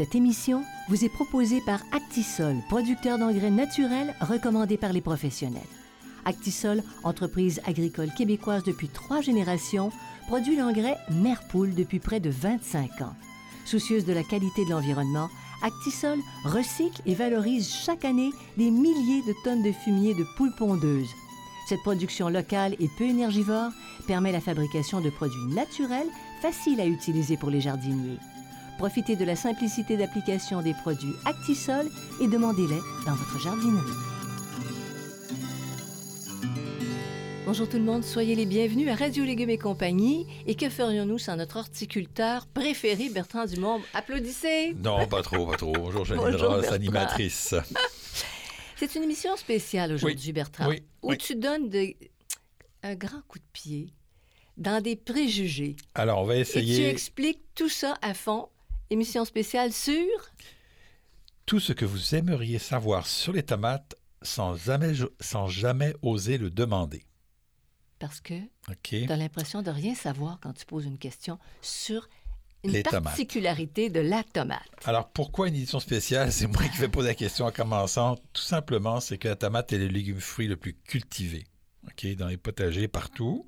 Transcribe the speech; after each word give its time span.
Cette 0.00 0.14
émission 0.14 0.64
vous 0.88 1.04
est 1.04 1.10
proposée 1.10 1.60
par 1.60 1.82
Actisol, 1.92 2.56
producteur 2.70 3.18
d'engrais 3.18 3.50
naturels 3.50 4.14
recommandé 4.22 4.78
par 4.78 4.94
les 4.94 5.02
professionnels. 5.02 5.60
Actisol, 6.24 6.82
entreprise 7.04 7.60
agricole 7.66 8.08
québécoise 8.16 8.64
depuis 8.64 8.88
trois 8.88 9.20
générations, 9.20 9.92
produit 10.26 10.56
l'engrais 10.56 10.96
Merpoule 11.10 11.74
depuis 11.74 11.98
près 11.98 12.18
de 12.18 12.30
25 12.30 13.02
ans. 13.02 13.14
Soucieuse 13.66 14.06
de 14.06 14.14
la 14.14 14.22
qualité 14.22 14.64
de 14.64 14.70
l'environnement, 14.70 15.28
Actisol 15.62 16.18
recycle 16.46 17.02
et 17.04 17.14
valorise 17.14 17.70
chaque 17.70 18.06
année 18.06 18.30
des 18.56 18.70
milliers 18.70 19.22
de 19.26 19.34
tonnes 19.44 19.62
de 19.62 19.72
fumier 19.72 20.14
de 20.14 20.24
poules 20.38 20.56
pondeuses. 20.56 21.14
Cette 21.68 21.82
production 21.82 22.30
locale 22.30 22.74
et 22.80 22.88
peu 22.96 23.04
énergivore 23.04 23.70
permet 24.06 24.32
la 24.32 24.40
fabrication 24.40 25.02
de 25.02 25.10
produits 25.10 25.54
naturels 25.54 26.08
faciles 26.40 26.80
à 26.80 26.86
utiliser 26.86 27.36
pour 27.36 27.50
les 27.50 27.60
jardiniers. 27.60 28.16
Profitez 28.80 29.14
de 29.14 29.26
la 29.26 29.36
simplicité 29.36 29.98
d'application 29.98 30.62
des 30.62 30.72
produits 30.72 31.12
Actisol 31.26 31.86
et 32.18 32.26
demandez-les 32.26 32.80
dans 33.04 33.14
votre 33.14 33.38
jardinerie. 33.38 33.92
Bonjour 37.44 37.68
tout 37.68 37.76
le 37.76 37.82
monde, 37.82 38.02
soyez 38.04 38.34
les 38.34 38.46
bienvenus 38.46 38.88
à 38.88 38.94
Radio 38.94 39.22
Légumes 39.22 39.50
et 39.50 39.58
compagnie. 39.58 40.26
Et 40.46 40.54
que 40.54 40.70
ferions-nous 40.70 41.18
sans 41.18 41.36
notre 41.36 41.56
horticulteur 41.58 42.46
préféré, 42.46 43.10
Bertrand 43.10 43.44
Dumont? 43.44 43.82
Applaudissez! 43.92 44.74
Non, 44.82 45.06
pas 45.06 45.20
trop, 45.22 45.44
pas 45.46 45.58
trop. 45.58 45.72
Bonjour, 45.72 46.06
Janine 46.06 46.36
Ross, 46.36 46.72
animatrice. 46.72 47.54
C'est 48.76 48.94
une 48.94 49.02
émission 49.02 49.36
spéciale 49.36 49.92
aujourd'hui, 49.92 50.32
Bertrand, 50.32 50.68
oui, 50.70 50.82
où 51.02 51.10
oui. 51.10 51.18
tu 51.18 51.34
donnes 51.34 51.68
de- 51.68 51.92
un 52.82 52.94
grand 52.94 53.20
coup 53.28 53.38
de 53.38 53.44
pied 53.52 53.92
dans 54.56 54.80
des 54.82 54.96
préjugés. 54.96 55.76
Alors, 55.94 56.22
on 56.22 56.24
va 56.24 56.36
Et 56.36 56.44
tu 56.44 56.48
essayer 56.48 56.88
expliques 56.88 57.42
tout 57.54 57.68
ça 57.68 57.98
à 58.00 58.14
fond. 58.14 58.48
Émission 58.90 59.24
spéciale 59.24 59.72
sur... 59.72 59.94
tout 61.46 61.60
ce 61.60 61.72
que 61.72 61.84
vous 61.84 62.14
aimeriez 62.14 62.58
savoir 62.58 63.06
sur 63.06 63.32
les 63.32 63.42
tomates 63.44 63.94
sans 64.22 64.54
jamais, 64.56 64.92
sans 65.20 65.46
jamais 65.46 65.94
oser 66.02 66.38
le 66.38 66.50
demander. 66.50 67.04
Parce 67.98 68.20
que 68.20 68.34
OK? 68.68 68.78
tu 68.90 69.06
as 69.10 69.16
l'impression 69.16 69.62
de 69.62 69.70
rien 69.70 69.94
savoir 69.94 70.38
quand 70.40 70.52
tu 70.54 70.64
poses 70.66 70.86
une 70.86 70.98
question 70.98 71.38
sur 71.62 72.08
une 72.64 72.72
Les 72.72 72.82
tomates. 72.82 73.04
particularité 73.04 73.90
de 73.90 74.00
la 74.00 74.22
tomate. 74.22 74.60
Alors, 74.84 75.08
pourquoi 75.10 75.48
une 75.48 75.54
édition 75.54 75.80
spéciale? 75.80 76.30
C'est 76.32 76.46
moi 76.46 76.62
qui 76.68 76.78
vais 76.78 76.88
poser 76.88 77.08
la 77.08 77.14
question 77.14 77.46
en 77.46 77.52
commençant. 77.52 78.16
Tout 78.32 78.42
simplement, 78.42 79.00
c'est 79.00 79.16
que 79.18 79.28
la 79.28 79.36
tomate 79.36 79.72
est 79.72 79.78
le 79.78 79.86
légume 79.86 80.20
fruit 80.20 80.46
le 80.48 80.56
plus 80.56 80.74
cultivé, 80.74 81.46
OK, 81.86 82.06
dans 82.16 82.28
les 82.28 82.36
potagers 82.36 82.88
partout. 82.88 83.46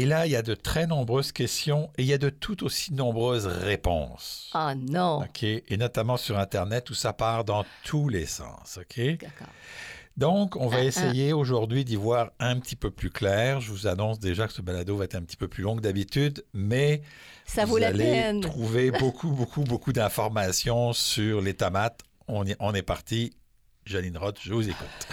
Et 0.00 0.06
là, 0.06 0.26
il 0.26 0.32
y 0.32 0.36
a 0.36 0.42
de 0.42 0.54
très 0.54 0.86
nombreuses 0.86 1.32
questions 1.32 1.90
et 1.98 2.02
il 2.02 2.06
y 2.08 2.12
a 2.12 2.18
de 2.18 2.30
tout 2.30 2.62
aussi 2.64 2.92
nombreuses 2.94 3.46
réponses. 3.46 4.48
Ah 4.54 4.74
non! 4.76 5.22
OK? 5.24 5.42
Et 5.42 5.76
notamment 5.76 6.16
sur 6.16 6.38
Internet 6.38 6.88
où 6.90 6.94
ça 6.94 7.12
part 7.12 7.44
dans 7.44 7.64
tous 7.84 8.08
les 8.08 8.24
sens. 8.26 8.78
OK? 8.80 8.96
D'accord. 9.20 9.48
Donc, 10.16 10.56
on 10.56 10.68
va 10.68 10.76
Ah, 10.78 10.80
ah. 10.80 10.84
essayer 10.84 11.32
aujourd'hui 11.32 11.84
d'y 11.84 11.96
voir 11.96 12.30
un 12.38 12.58
petit 12.60 12.76
peu 12.76 12.90
plus 12.92 13.10
clair. 13.10 13.60
Je 13.60 13.70
vous 13.72 13.86
annonce 13.88 14.18
déjà 14.20 14.46
que 14.46 14.52
ce 14.52 14.62
balado 14.62 14.96
va 14.96 15.04
être 15.04 15.14
un 15.16 15.22
petit 15.22 15.36
peu 15.36 15.48
plus 15.48 15.62
long 15.64 15.74
que 15.76 15.80
d'habitude, 15.80 16.44
mais 16.52 17.02
Ça 17.46 17.64
vous 17.64 17.72
vaut 17.72 17.78
la 17.78 17.88
allez 17.88 18.04
peine. 18.04 18.40
trouver 18.40 18.90
beaucoup, 19.00 19.30
beaucoup, 19.30 19.62
beaucoup 19.64 19.92
d'informations 19.92 20.92
sur 20.92 21.40
les 21.40 21.54
tomates. 21.54 22.00
On, 22.28 22.44
y- 22.46 22.56
on 22.60 22.72
est 22.74 22.82
parti. 22.82 23.32
Janine 23.84 24.18
Roth, 24.18 24.38
je 24.42 24.52
vous 24.54 24.68
écoute. 24.68 25.08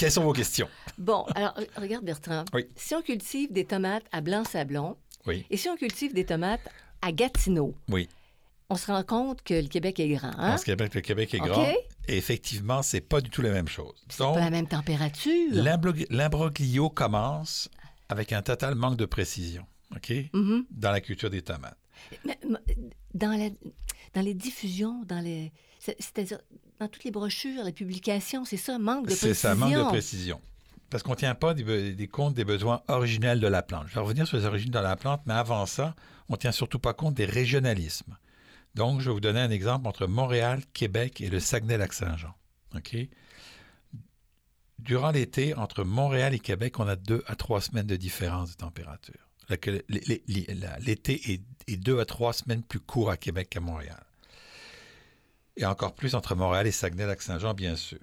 Quelles 0.00 0.12
sont 0.12 0.22
vos 0.24 0.32
questions? 0.32 0.68
Bon, 0.98 1.24
alors, 1.34 1.52
re- 1.54 1.68
regarde 1.80 2.04
Bertrand. 2.04 2.44
Oui. 2.54 2.66
Si 2.76 2.94
on 2.94 3.02
cultive 3.02 3.52
des 3.52 3.64
tomates 3.66 4.04
à 4.12 4.20
Blanc-Sablon 4.20 4.96
Oui, 5.26 5.44
et 5.50 5.56
si 5.56 5.68
on 5.68 5.76
cultive 5.76 6.14
des 6.14 6.24
tomates 6.24 6.66
à 7.02 7.12
Gatineau, 7.12 7.74
oui. 7.88 8.08
on 8.70 8.76
se 8.76 8.86
rend 8.90 9.02
compte 9.02 9.42
que 9.42 9.54
le 9.54 9.68
Québec 9.68 10.00
est 10.00 10.08
grand. 10.08 10.28
Hein? 10.30 10.50
Parce 10.50 10.64
que 10.64 10.72
le 10.72 10.88
Québec 11.00 11.34
est 11.34 11.38
grand. 11.38 11.66
Et 12.08 12.16
effectivement, 12.16 12.82
c'est 12.82 13.00
pas 13.02 13.20
du 13.20 13.30
tout 13.30 13.42
la 13.42 13.50
même 13.52 13.68
chose. 13.68 13.94
C'est 14.08 14.18
pas 14.24 14.40
la 14.40 14.50
même 14.50 14.66
température. 14.66 15.52
l'imbro- 15.52 16.06
l'imbroglio 16.10 16.88
commence 16.90 17.68
avec 18.08 18.32
un 18.32 18.42
total 18.42 18.74
manque 18.74 18.96
de 18.96 19.04
précision. 19.06 19.64
OK? 19.94 20.12
Mhm. 20.32 20.64
Dans 20.70 20.92
la 20.92 21.00
culture 21.00 21.30
des 21.30 21.42
tomates. 21.42 21.76
Mais, 22.24 22.38
dans, 23.14 23.30
la, 23.38 23.50
dans 24.14 24.22
les 24.22 24.34
diffusions, 24.34 25.02
dans 25.04 25.20
les, 25.20 25.52
c'est- 25.78 25.96
c'est-à-dire 25.98 26.38
dans 26.80 26.88
toutes 26.88 27.04
les 27.04 27.10
brochures, 27.10 27.62
les 27.62 27.72
publications, 27.72 28.44
c'est 28.44 28.56
ça, 28.56 28.78
manque 28.78 29.06
de 29.06 29.10
C'est 29.10 29.28
précision. 29.28 29.48
ça, 29.50 29.54
manque 29.54 29.74
de 29.74 29.88
précision. 29.88 30.40
Parce 30.88 31.02
qu'on 31.04 31.12
ne 31.12 31.16
tient 31.16 31.34
pas 31.34 31.54
des, 31.54 31.94
des 31.94 32.08
comptes 32.08 32.34
des 32.34 32.44
besoins 32.44 32.82
originels 32.88 33.38
de 33.38 33.46
la 33.46 33.62
plante. 33.62 33.84
Je 33.88 33.94
vais 33.94 34.00
revenir 34.00 34.26
sur 34.26 34.38
les 34.38 34.46
origines 34.46 34.72
de 34.72 34.78
la 34.78 34.96
plante, 34.96 35.20
mais 35.26 35.34
avant 35.34 35.66
ça, 35.66 35.94
on 36.28 36.32
ne 36.32 36.38
tient 36.38 36.52
surtout 36.52 36.78
pas 36.78 36.94
compte 36.94 37.14
des 37.14 37.26
régionalismes. 37.26 38.16
Donc, 38.74 39.00
je 39.00 39.06
vais 39.10 39.12
vous 39.12 39.20
donner 39.20 39.40
un 39.40 39.50
exemple 39.50 39.86
entre 39.86 40.06
Montréal, 40.06 40.62
Québec 40.72 41.20
et 41.20 41.28
le 41.28 41.38
Saguenay-Lac-Saint-Jean. 41.38 42.34
OK? 42.74 42.96
Durant 44.78 45.10
l'été, 45.10 45.54
entre 45.54 45.84
Montréal 45.84 46.32
et 46.34 46.38
Québec, 46.38 46.80
on 46.80 46.88
a 46.88 46.96
deux 46.96 47.22
à 47.26 47.36
trois 47.36 47.60
semaines 47.60 47.86
de 47.86 47.96
différence 47.96 48.52
de 48.52 48.56
température. 48.56 49.28
L'été 49.88 51.32
est, 51.32 51.42
est 51.66 51.76
deux 51.76 52.00
à 52.00 52.04
trois 52.06 52.32
semaines 52.32 52.62
plus 52.62 52.80
court 52.80 53.10
à 53.10 53.16
Québec 53.16 53.50
qu'à 53.50 53.60
Montréal. 53.60 54.02
Et 55.60 55.66
encore 55.66 55.94
plus 55.94 56.14
entre 56.14 56.34
Montréal 56.34 56.66
et 56.66 56.72
Saguenay-Lac-Saint-Jean, 56.72 57.54
bien 57.54 57.76
sûr. 57.76 57.98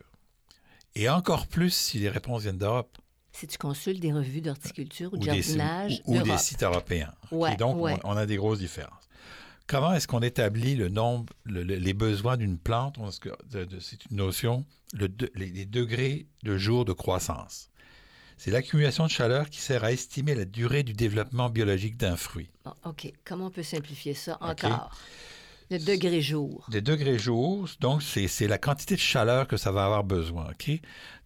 Et 0.96 1.10
encore 1.10 1.48
plus 1.48 1.72
si 1.74 2.00
les 2.00 2.10
réponses 2.10 2.44
viennent 2.44 2.58
d'Europe 2.58 2.98
Si 3.32 3.48
tu 3.48 3.58
consultes 3.58 4.00
des 4.00 4.14
revues 4.14 4.42
d'horticulture 4.42 5.12
ou 5.14 5.18
de 5.18 5.24
ou 5.24 5.26
des, 5.26 5.42
jardinage 5.42 6.02
ou- 6.06 6.18
ou 6.18 6.22
des 6.24 6.38
sites 6.38 6.64
européens. 6.64 7.14
Ouais, 7.32 7.56
Donc, 7.58 7.82
ouais. 7.82 7.98
On, 8.04 8.12
on 8.14 8.18
a 8.18 8.26
des 8.26 8.38
grosses 8.38 8.60
différences. 8.60 8.94
Comment 9.68 9.94
est-ce 9.94 10.08
qu'on 10.08 10.22
établit 10.22 10.76
le 10.76 10.88
nombre, 10.90 11.34
le- 11.44 11.64
le- 11.64 11.76
les 11.76 11.94
besoins 11.94 12.38
d'une 12.38 12.58
plante? 12.58 12.98
C'est 13.82 14.06
une 14.10 14.18
notion, 14.18 14.66
le 14.94 15.10
les, 15.36 15.50
les 15.50 15.66
degrés 15.66 16.28
de 16.44 16.58
jour 16.58 16.86
de 16.86 16.94
croissance. 16.94 17.70
C'est 18.38 18.52
l'accumulation 18.52 19.06
de 19.06 19.10
chaleur 19.12 19.50
qui 19.50 19.60
sert 19.60 19.84
à 19.84 19.92
estimer 19.92 20.36
la 20.36 20.46
durée 20.46 20.84
du 20.84 20.94
développement 20.94 21.50
biologique 21.50 21.98
d'un 21.98 22.16
fruit. 22.16 22.50
Bon, 22.64 22.74
OK. 22.86 23.12
Comment 23.26 23.48
on 23.48 23.52
peut 23.52 23.64
simplifier 23.64 24.14
ça 24.14 24.38
encore? 24.42 24.92
Le 25.70 25.80
degré 25.80 26.22
jour. 26.22 26.66
Des 26.70 26.82
degrés 26.82 27.20
jour, 27.20 27.68
donc 27.82 28.02
c'est 28.02 28.28
c'est 28.28 28.48
la 28.48 28.58
quantité 28.58 28.96
de 28.96 29.00
chaleur 29.02 29.48
que 29.48 29.58
ça 29.58 29.72
va 29.72 29.84
avoir 29.86 30.04
besoin. 30.04 30.48
OK? 30.52 30.72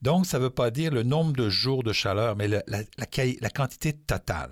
Donc, 0.02 0.26
ça 0.26 0.40
ne 0.40 0.44
veut 0.46 0.50
pas 0.50 0.72
dire 0.72 0.92
le 0.92 1.04
nombre 1.04 1.34
de 1.34 1.48
jours 1.50 1.84
de 1.84 1.94
chaleur, 1.94 2.36
mais 2.36 2.48
le- 2.48 2.64
la, 2.68 2.80
la 2.98 3.06
la 3.40 3.50
quantité 3.52 3.94
totale. 3.94 4.52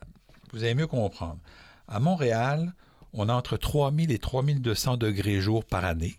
Vous 0.54 0.64
allez 0.64 0.76
mieux 0.76 0.86
comprendre. 0.88 1.40
À 1.88 2.00
Montréal, 2.00 2.74
on 3.14 3.30
a 3.30 3.34
entre 3.34 3.58
3000 3.58 4.12
et 4.12 4.20
3200 4.20 4.98
degrés 4.98 5.42
jour 5.42 5.66
par 5.66 5.84
année. 5.86 6.18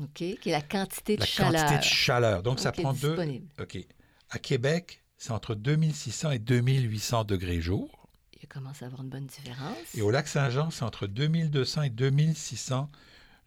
OK? 0.00 0.10
Qui 0.14 0.38
est 0.46 0.50
la 0.52 0.60
quantité 0.62 1.14
de 1.14 1.20
La 1.20 1.26
chaleur. 1.26 1.62
quantité 1.62 1.78
de 1.78 1.84
chaleur. 1.84 2.42
Donc, 2.42 2.58
ça 2.58 2.72
prend 2.72 2.92
deux. 2.92 3.16
OK. 3.60 3.78
À 4.30 4.38
Québec, 4.40 5.02
c'est 5.16 5.30
entre 5.30 5.54
2600 5.54 6.32
et 6.32 6.38
2800 6.40 7.22
degrés 7.24 7.60
jour. 7.60 7.95
Il 8.48 8.52
commence 8.54 8.82
à 8.82 8.86
avoir 8.86 9.02
une 9.02 9.08
bonne 9.08 9.26
différence. 9.26 9.76
Et 9.94 10.02
au 10.02 10.10
lac 10.10 10.28
Saint-Jean, 10.28 10.70
c'est 10.70 10.84
entre 10.84 11.06
2200 11.08 11.82
et 11.82 11.90
2600 11.90 12.88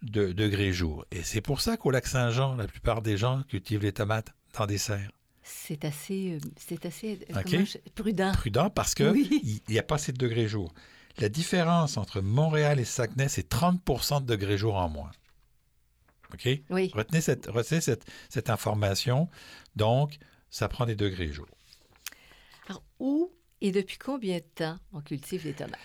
de- 0.01 0.31
degrés 0.33 0.73
jour. 0.73 1.05
Et 1.11 1.23
c'est 1.23 1.41
pour 1.41 1.61
ça 1.61 1.77
qu'au 1.77 1.89
lac 1.89 2.05
Saint-Jean, 2.05 2.55
la 2.55 2.67
plupart 2.67 3.01
des 3.01 3.17
gens 3.17 3.43
cultivent 3.43 3.81
les 3.81 3.93
tomates 3.93 4.33
dans 4.57 4.65
des 4.65 4.77
serres. 4.77 5.11
C'est 5.41 5.83
assez, 5.85 6.33
euh, 6.33 6.39
c'est 6.57 6.85
assez 6.85 7.19
euh, 7.33 7.41
je- 7.65 7.77
prudent. 7.95 8.31
Prudent 8.33 8.69
parce 8.69 8.93
qu'il 8.93 9.07
Oui. 9.07 9.63
n'y 9.69 9.79
a 9.79 9.83
pas 9.83 9.95
assez 9.95 10.11
de 10.11 10.17
degrés 10.17 10.47
jour. 10.47 10.73
La 11.17 11.29
différence 11.29 11.97
entre 11.97 12.21
Montréal 12.21 12.79
et 12.79 12.85
Saguenay, 12.85 13.29
c'est 13.29 13.49
30 13.49 13.81
de 14.21 14.25
degrés 14.25 14.57
jour 14.57 14.75
en 14.75 14.89
moins. 14.89 15.11
OK? 16.33 16.47
Oui. 16.69 16.91
Retenez, 16.93 17.21
cette, 17.21 17.47
retenez 17.47 17.81
cette, 17.81 18.05
cette 18.29 18.49
information. 18.49 19.27
Donc, 19.75 20.17
ça 20.51 20.67
prend 20.67 20.85
des 20.85 20.95
degrés 20.95 21.31
jour. 21.31 21.47
Alors, 22.67 22.83
où 22.99 23.31
et 23.61 23.71
depuis 23.71 23.97
combien 23.97 24.37
de 24.37 24.43
temps 24.55 24.77
on 24.93 25.01
cultive 25.01 25.43
les 25.45 25.53
tomates? 25.53 25.79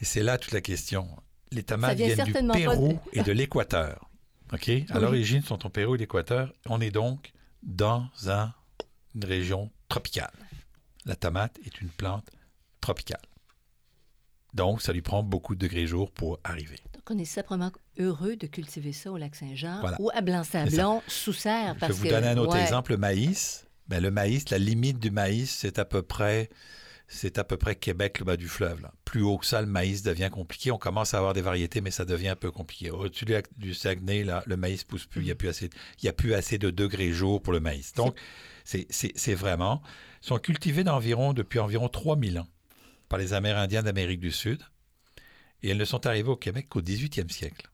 Et 0.00 0.04
c'est 0.04 0.22
là 0.22 0.38
toute 0.38 0.52
la 0.52 0.60
question. 0.60 1.08
Les 1.50 1.62
tomates 1.62 1.96
viennent 1.96 2.24
du 2.24 2.32
Pérou 2.32 2.92
de- 2.92 3.18
et 3.18 3.22
de 3.22 3.32
l'Équateur. 3.32 4.08
OK? 4.52 4.70
À 4.90 4.98
l'origine, 4.98 5.42
sont 5.42 5.64
au 5.66 5.68
Pérou 5.68 5.94
et 5.94 5.98
l'Équateur. 5.98 6.52
On 6.66 6.80
est 6.80 6.90
donc 6.90 7.32
dans 7.62 8.06
un- 8.28 8.52
une 9.14 9.24
région 9.24 9.70
tropicale. 9.88 10.30
La 11.04 11.16
tomate 11.16 11.58
est 11.64 11.80
une 11.80 11.88
plante 11.88 12.28
tropicale. 12.80 13.20
Donc, 14.54 14.80
ça 14.82 14.92
lui 14.92 15.02
prend 15.02 15.22
beaucoup 15.22 15.54
de 15.54 15.60
degrés 15.60 15.86
jour 15.86 16.10
pour 16.10 16.38
arriver. 16.44 16.78
Donc, 16.94 17.02
on 17.10 17.18
est 17.18 17.24
simplement 17.24 17.70
heureux 17.98 18.36
de 18.36 18.46
cultiver 18.46 18.92
ça 18.92 19.10
au 19.12 19.16
lac 19.16 19.34
Saint-Jean 19.34 19.80
Voilà. 19.80 19.96
ou 20.00 20.10
à 20.14 20.20
Blanc-Sablon, 20.20 21.02
sous 21.06 21.32
serre. 21.34 21.74
Je 21.74 21.80
Parce 21.80 21.92
vais 21.92 21.98
vous 21.98 22.04
que, 22.04 22.10
donner 22.10 22.28
un 22.28 22.38
autre 22.38 22.54
ouais. 22.54 22.62
exemple, 22.62 22.92
le 22.92 22.96
maïs. 22.98 23.66
Ben, 23.88 24.02
le 24.02 24.10
maïs, 24.10 24.48
la 24.50 24.58
limite 24.58 24.98
du 24.98 25.10
maïs, 25.10 25.50
c'est 25.50 25.78
à 25.78 25.84
peu 25.84 26.02
près 26.02 26.50
c'est 27.10 27.38
à 27.38 27.44
peu 27.44 27.56
près 27.56 27.74
Québec, 27.74 28.18
le 28.18 28.26
bas 28.26 28.36
du 28.36 28.48
fleuve. 28.48 28.82
là. 28.82 28.92
Plus 29.06 29.22
haut 29.22 29.38
que 29.38 29.46
ça, 29.46 29.62
le 29.62 29.66
maïs 29.66 30.02
devient 30.02 30.28
compliqué. 30.30 30.70
On 30.70 30.78
commence 30.78 31.14
à 31.14 31.18
avoir 31.18 31.32
des 31.32 31.40
variétés, 31.40 31.80
mais 31.80 31.90
ça 31.90 32.04
devient 32.04 32.28
un 32.28 32.36
peu 32.36 32.50
compliqué. 32.50 32.90
Au-dessus 32.90 33.24
du, 33.56 33.74
Saguenay, 33.74 34.24
là, 34.24 34.42
le 34.46 34.56
maïs 34.58 34.84
pousse 34.84 35.06
plus. 35.06 35.22
Il 35.22 35.24
n'y 35.24 35.30
a, 35.30 35.34
plus 35.34 35.48
assez- 35.48 35.70
y 36.02 36.08
a 36.08 36.12
plus 36.12 36.34
assez 36.34 36.58
de 36.58 36.70
degrés 36.70 37.10
jour 37.10 37.42
pour 37.42 37.54
le 37.54 37.60
maïs. 37.60 37.94
Donc, 37.94 38.14
c'est 38.64 39.34
vraiment... 39.34 39.82
Sont 40.20 40.38
cultivés 40.38 40.84
d'environ, 40.84 41.32
depuis 41.32 41.60
environ 41.60 41.88
3000 41.88 42.40
ans 42.40 42.48
par 43.08 43.18
les 43.18 43.32
Amérindiens 43.32 43.82
d'Amérique 43.82 44.20
du 44.20 44.32
Sud. 44.32 44.60
Et 45.62 45.70
elles 45.70 45.78
ne 45.78 45.84
sont 45.84 46.06
arrivées 46.06 46.28
au 46.28 46.36
Québec 46.36 46.68
qu'au 46.68 46.82
18e 46.82 47.30
siècle. 47.30 47.68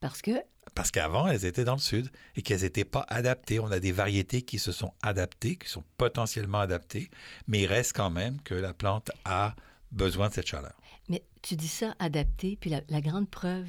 Parce 0.00 0.20
que, 0.20 0.32
Parce 0.76 0.92
qu'avant, 0.92 1.26
elles 1.26 1.44
étaient 1.46 1.64
dans 1.64 1.72
le 1.74 1.80
sud 1.80 2.08
et 2.36 2.42
qu'elles 2.42 2.60
n'étaient 2.60 2.84
pas 2.84 3.04
adaptées. 3.08 3.58
On 3.58 3.70
a 3.72 3.80
des 3.80 3.90
variétés 3.92 4.42
qui 4.42 4.58
se 4.60 4.70
sont 4.72 4.92
adaptées, 5.02 5.56
qui 5.56 5.68
sont 5.68 5.82
potentiellement 5.96 6.60
adaptées, 6.60 7.10
mais 7.48 7.62
il 7.62 7.66
reste 7.66 7.94
quand 7.96 8.10
même 8.10 8.40
que 8.42 8.54
la 8.54 8.72
plante 8.74 9.10
a 9.24 9.56
besoin 9.90 10.28
de 10.28 10.34
cette 10.34 10.46
chaleur. 10.46 10.74
mais 11.08 11.22
tu 11.42 11.56
dis 11.56 11.66
ça 11.68 11.94
adapté, 11.98 12.56
puis 12.60 12.70
la, 12.70 12.80
la 12.88 13.00
grande 13.00 13.28
preuve, 13.30 13.66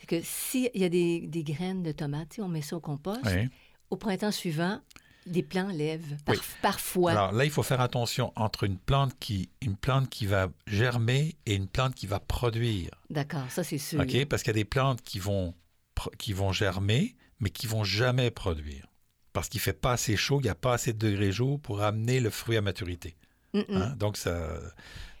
c'est 0.00 0.06
que 0.06 0.20
s'il 0.24 0.70
y 0.74 0.84
a 0.84 0.88
des, 0.88 1.20
des 1.26 1.42
graines 1.44 1.82
de 1.82 1.92
tomates, 1.92 2.38
on 2.40 2.48
met 2.48 2.62
ça 2.62 2.76
au 2.76 2.80
compost, 2.80 3.20
Oui. 3.26 3.48
au 3.90 3.96
printemps 3.96 4.30
suivant, 4.32 4.80
des 5.26 5.42
plants 5.42 5.68
lèvent. 5.68 6.16
Par- 6.24 6.36
Oui. 6.36 6.40
Parfois. 6.62 7.10
Alors 7.10 7.32
là, 7.32 7.44
il 7.44 7.50
faut 7.50 7.64
faire 7.64 7.80
attention 7.80 8.32
entre 8.36 8.62
une 8.64 8.78
plante 8.78 9.12
qui, 9.18 9.50
une 9.60 9.76
plante 9.76 10.08
qui 10.08 10.24
va 10.24 10.48
germer 10.68 11.34
et 11.46 11.54
une 11.56 11.66
plante 11.66 11.94
qui 11.96 12.06
va 12.06 12.20
produire. 12.20 12.90
D'accord, 13.10 13.50
ça 13.50 13.62
c'est 13.64 13.78
sûr. 13.78 14.00
OK? 14.00 14.24
Parce 14.26 14.42
qu'il 14.42 14.50
y 14.50 14.56
a 14.56 14.60
des 14.62 14.64
plantes 14.64 15.02
qui 15.02 15.18
vont, 15.18 15.52
qui 16.18 16.32
vont 16.32 16.52
germer, 16.52 17.16
mais 17.40 17.50
qui 17.50 17.66
vont 17.66 17.84
jamais 17.84 18.30
produire. 18.30 18.86
Parce 19.32 19.48
qu'il 19.48 19.60
fait 19.60 19.72
pas 19.74 19.92
assez 19.92 20.16
chaud, 20.16 20.40
il 20.40 20.44
n'y 20.44 20.48
a 20.50 20.54
pas 20.54 20.74
assez 20.74 20.92
de 20.92 20.98
degrés 20.98 21.32
jour 21.32 21.60
pour 21.60 21.82
amener 21.82 22.20
le 22.20 22.30
fruit 22.30 22.56
à 22.56 22.62
maturité. 22.62 23.16
Mm, 23.52 23.58
mm. 23.58 23.76
Hein? 23.76 23.94
Donc, 23.98 24.16
ça, 24.16 24.58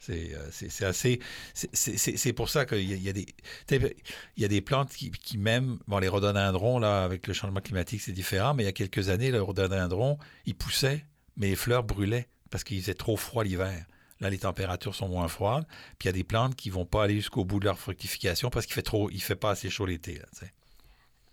c'est, 0.00 0.34
euh, 0.34 0.88
assez. 0.88 1.20
c'est- 1.52 2.32
pour 2.32 2.48
ça 2.48 2.64
qu'il 2.64 2.80
y 2.80 2.98
y 2.98 3.08
a 3.08 3.12
des. 3.12 3.26
Il 3.70 4.42
y 4.42 4.44
a 4.44 4.48
des 4.48 4.60
plantes 4.60 4.90
qui, 4.90 5.10
qui 5.10 5.38
même. 5.38 5.78
Bon, 5.86 5.98
les 5.98 6.08
rhododendrons, 6.08 6.78
là, 6.78 7.04
avec 7.04 7.26
le 7.26 7.34
changement 7.34 7.60
climatique, 7.60 8.00
c'est 8.00 8.12
différent, 8.12 8.54
mais 8.54 8.62
il 8.62 8.66
y 8.66 8.68
a 8.68 8.72
quelques 8.72 9.08
années, 9.08 9.30
le 9.30 9.42
rhododendron, 9.42 10.18
il 10.44 10.54
poussait, 10.54 11.04
mais 11.36 11.48
les 11.48 11.56
fleurs 11.56 11.84
brûlaient 11.84 12.28
parce 12.50 12.64
qu'il 12.64 12.80
faisait 12.80 12.94
trop 12.94 13.16
froid 13.16 13.44
l'hiver. 13.44 13.84
Là, 14.20 14.30
les 14.30 14.38
températures 14.38 14.94
sont 14.94 15.08
moins 15.08 15.28
froides. 15.28 15.66
Puis 15.98 16.04
il 16.04 16.06
y 16.06 16.08
a 16.08 16.12
des 16.12 16.24
plantes 16.24 16.56
qui 16.56 16.70
vont 16.70 16.86
pas 16.86 17.04
aller 17.04 17.16
jusqu'au 17.16 17.44
bout 17.44 17.60
de 17.60 17.66
leur 17.66 17.78
fructification 17.78 18.48
parce 18.48 18.64
qu'il 18.64 18.74
fait 18.74 18.82
trop, 18.82 19.10
il 19.10 19.20
fait 19.20 19.36
pas 19.36 19.50
assez 19.50 19.68
chaud 19.68 19.84
l'été. 19.84 20.14
Là, 20.14 20.24
tu 20.32 20.46
sais. 20.46 20.52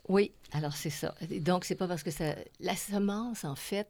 Oui, 0.09 0.31
alors 0.51 0.75
c'est 0.75 0.89
ça. 0.89 1.15
Donc, 1.41 1.65
c'est 1.65 1.75
pas 1.75 1.87
parce 1.87 2.03
que 2.03 2.11
ça. 2.11 2.35
La 2.59 2.75
semence, 2.75 3.45
en 3.45 3.55
fait, 3.55 3.87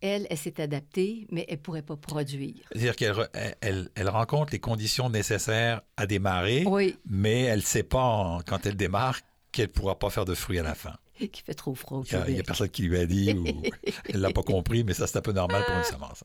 elle, 0.00 0.26
elle 0.30 0.38
s'est 0.38 0.60
adaptée, 0.60 1.26
mais 1.30 1.44
elle 1.48 1.58
pourrait 1.58 1.82
pas 1.82 1.96
produire. 1.96 2.54
C'est-à-dire 2.72 2.96
qu'elle 2.96 3.12
re- 3.12 3.28
elle, 3.34 3.56
elle- 3.60 3.88
elle 3.96 4.08
rencontre 4.08 4.52
les 4.52 4.60
conditions 4.60 5.10
nécessaires 5.10 5.82
à 5.96 6.06
démarrer, 6.06 6.64
Oui, 6.66 6.96
mais 7.06 7.42
elle 7.42 7.58
ne 7.58 7.64
sait 7.64 7.82
pas 7.82 8.02
en- 8.02 8.40
quand 8.42 8.64
elle 8.66 8.76
démarre 8.76 9.18
qu'elle 9.52 9.66
ne 9.66 9.72
pourra 9.72 9.98
pas 9.98 10.08
faire 10.10 10.24
de 10.24 10.34
fruits 10.34 10.58
à 10.58 10.62
la 10.62 10.74
fin. 10.74 10.96
qui 11.32 11.42
fait 11.42 11.52
trop 11.54 11.74
froid 11.74 12.02
Il 12.26 12.32
n'y 12.34 12.40
a, 12.40 12.42
personne 12.44 12.70
qui 12.70 12.82
lui 12.82 12.96
a 12.96 13.04
dit 13.04 13.34
ou 13.34 13.62
elle 14.08 14.20
l'a 14.20 14.30
pas 14.30 14.42
compris, 14.44 14.84
mais 14.84 14.94
ça, 14.94 15.06
c'est 15.06 15.18
un 15.18 15.22
peu 15.22 15.32
normal 15.32 15.64
pour 15.66 15.76
une 15.76 15.82
semence. 15.84 16.22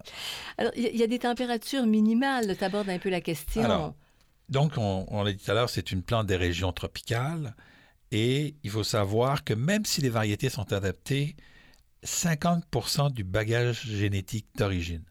Alors, 0.58 0.72
il 0.76 0.84
y, 0.84 0.86
a- 0.86 0.92
il 0.92 0.98
y 0.98 1.04
a 1.04 1.08
des 1.08 1.20
températures 1.20 1.86
minimales. 1.88 2.56
Tu 2.56 2.64
abordes 2.64 2.90
un 2.90 3.00
peu 3.00 3.10
la 3.10 3.22
question. 3.22 3.64
Alors, 3.64 3.94
Donc, 4.50 4.74
on, 4.78 5.06
on 5.10 5.24
l'a 5.24 5.34
dit 5.34 5.44
tout 5.44 5.52
à 5.52 5.54
l'heure, 5.56 5.70
c'est 5.70 5.92
une 5.92 6.04
plante 6.04 6.28
des 6.28 6.38
régions 6.38 6.72
tropicales. 6.72 7.56
Et 8.12 8.56
il 8.64 8.70
faut 8.70 8.84
savoir 8.84 9.44
que 9.44 9.54
même 9.54 9.86
si 9.86 10.02
les 10.02 10.10
variétés 10.10 10.50
sont 10.50 10.72
adaptées, 10.74 11.36
50% 12.04 13.12
du 13.12 13.24
bagage 13.24 13.86
génétique 13.86 14.48
d'origine. 14.58 15.04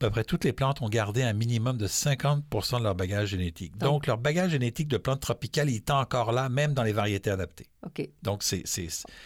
À 0.00 0.06
peu 0.06 0.10
près 0.10 0.24
toutes 0.24 0.44
les 0.44 0.54
plantes 0.54 0.80
ont 0.80 0.88
gardé 0.88 1.22
un 1.22 1.34
minimum 1.34 1.76
de 1.76 1.86
50 1.86 2.44
de 2.78 2.82
leur 2.82 2.94
bagage 2.94 3.28
génétique. 3.28 3.76
Donc- 3.76 4.06
leur 4.06 4.16
bagage 4.16 4.52
génétique 4.52 4.88
de 4.88 4.96
plantes 4.96 5.20
tropicales 5.20 5.68
il 5.68 5.76
est 5.76 5.90
encore 5.90 6.32
là, 6.32 6.48
même 6.48 6.72
dans 6.72 6.82
les 6.82 6.92
variétés 6.92 7.30
adaptées. 7.30 7.66
OK. 7.84 8.08
Donc, 8.22 8.42
c'est, 8.42 8.64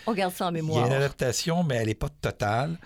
On 0.09 0.13
garde 0.15 0.35
ça 0.35 0.47
en 0.47 0.51
Il 0.51 0.57
y 0.57 0.59
a 0.59 0.63
mémoire. 0.63 0.87
une 0.89 0.93
adaptation, 0.93 1.63
mais 1.63 1.77
elle 1.77 1.87
n'est 1.87 1.95
pas 1.95 2.09
totale. 2.09 2.79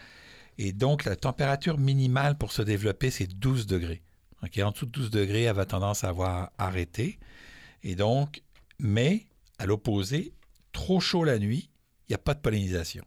Et 0.58 0.72
donc, 0.72 1.06
la 1.06 1.16
température 1.16 1.78
minimale 1.78 2.36
pour 2.36 2.52
se 2.52 2.60
développer, 2.60 3.10
c'est 3.10 3.26
12 3.26 3.66
degrés. 3.66 4.02
OK? 4.42 4.58
En 4.58 4.70
dessous 4.72 4.86
de 4.86 4.90
12 4.90 5.10
degrés, 5.10 5.44
elle 5.44 5.56
va 5.56 5.64
tendance 5.64 6.04
à 6.04 6.10
avoir 6.10 6.50
arrêté. 6.58 7.19
Et 7.82 7.94
donc, 7.94 8.42
mais, 8.78 9.25
à 9.58 9.66
l'opposé, 9.66 10.32
trop 10.72 11.00
chaud 11.00 11.25
la 11.25 11.38
nuit, 11.38 11.70
il 12.08 12.12
n'y 12.12 12.14
a 12.14 12.19
pas 12.19 12.34
de 12.34 12.40
pollinisation. 12.40 13.05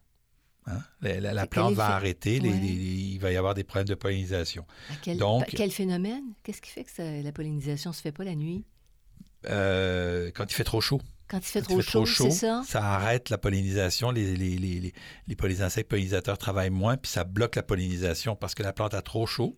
Hein? 0.68 0.80
La, 1.02 1.20
la- 1.20 1.34
la 1.34 1.42
Quel 1.44 1.50
plante 1.50 1.74
va 1.74 1.88
arrêter, 1.96 2.40
les- 2.40 2.50
Ouais. 2.50 2.56
les- 2.60 2.68
les- 2.76 3.14
il 3.14 3.20
va 3.20 3.32
y 3.32 3.36
avoir 3.38 3.54
des 3.56 3.64
problèmes 3.64 3.88
de 3.88 3.96
pollinisation. 3.96 4.66
À 4.92 4.96
quel, 5.02 5.18
Donc- 5.18 5.46
pa- 5.46 5.52
quel 5.58 5.72
phénomène? 5.72 6.24
Qu'est-ce 6.44 6.62
qui 6.62 6.70
fait 6.70 6.84
que 6.84 6.92
ça- 6.92 7.22
la 7.22 7.32
pollinisation 7.32 7.94
se 7.94 8.02
fait 8.02 8.12
pas 8.12 8.24
la 8.24 8.36
nuit? 8.36 8.64
Euh, 9.48 10.30
quand 10.36 10.46
il 10.52 10.54
fait 10.54 10.64
trop 10.64 10.82
chaud, 10.82 11.02
Quand 11.32 11.38
il 11.38 11.44
fait 11.44 11.62
Quand 11.62 11.78
il 11.80 11.86
trop 11.86 12.06
chaud, 12.06 12.30
c'est 12.30 12.62
ça? 12.66 12.84
arrête 12.94 13.30
la 13.30 13.38
pollinisation. 13.38 14.12
Les, 14.12 14.36
les, 14.36 14.58
les, 14.58 14.94
les, 15.28 15.62
insectes 15.62 15.90
pollinisateurs 15.90 16.38
travaillent 16.38 16.70
moins, 16.70 16.98
puis 16.98 17.10
ça 17.10 17.24
bloque 17.24 17.56
la 17.56 17.64
pollinisation 17.64 18.36
parce 18.36 18.54
que 18.54 18.64
la 18.64 18.74
plante 18.74 18.94
a 18.94 19.02
trop 19.02 19.26
chaud. 19.26 19.56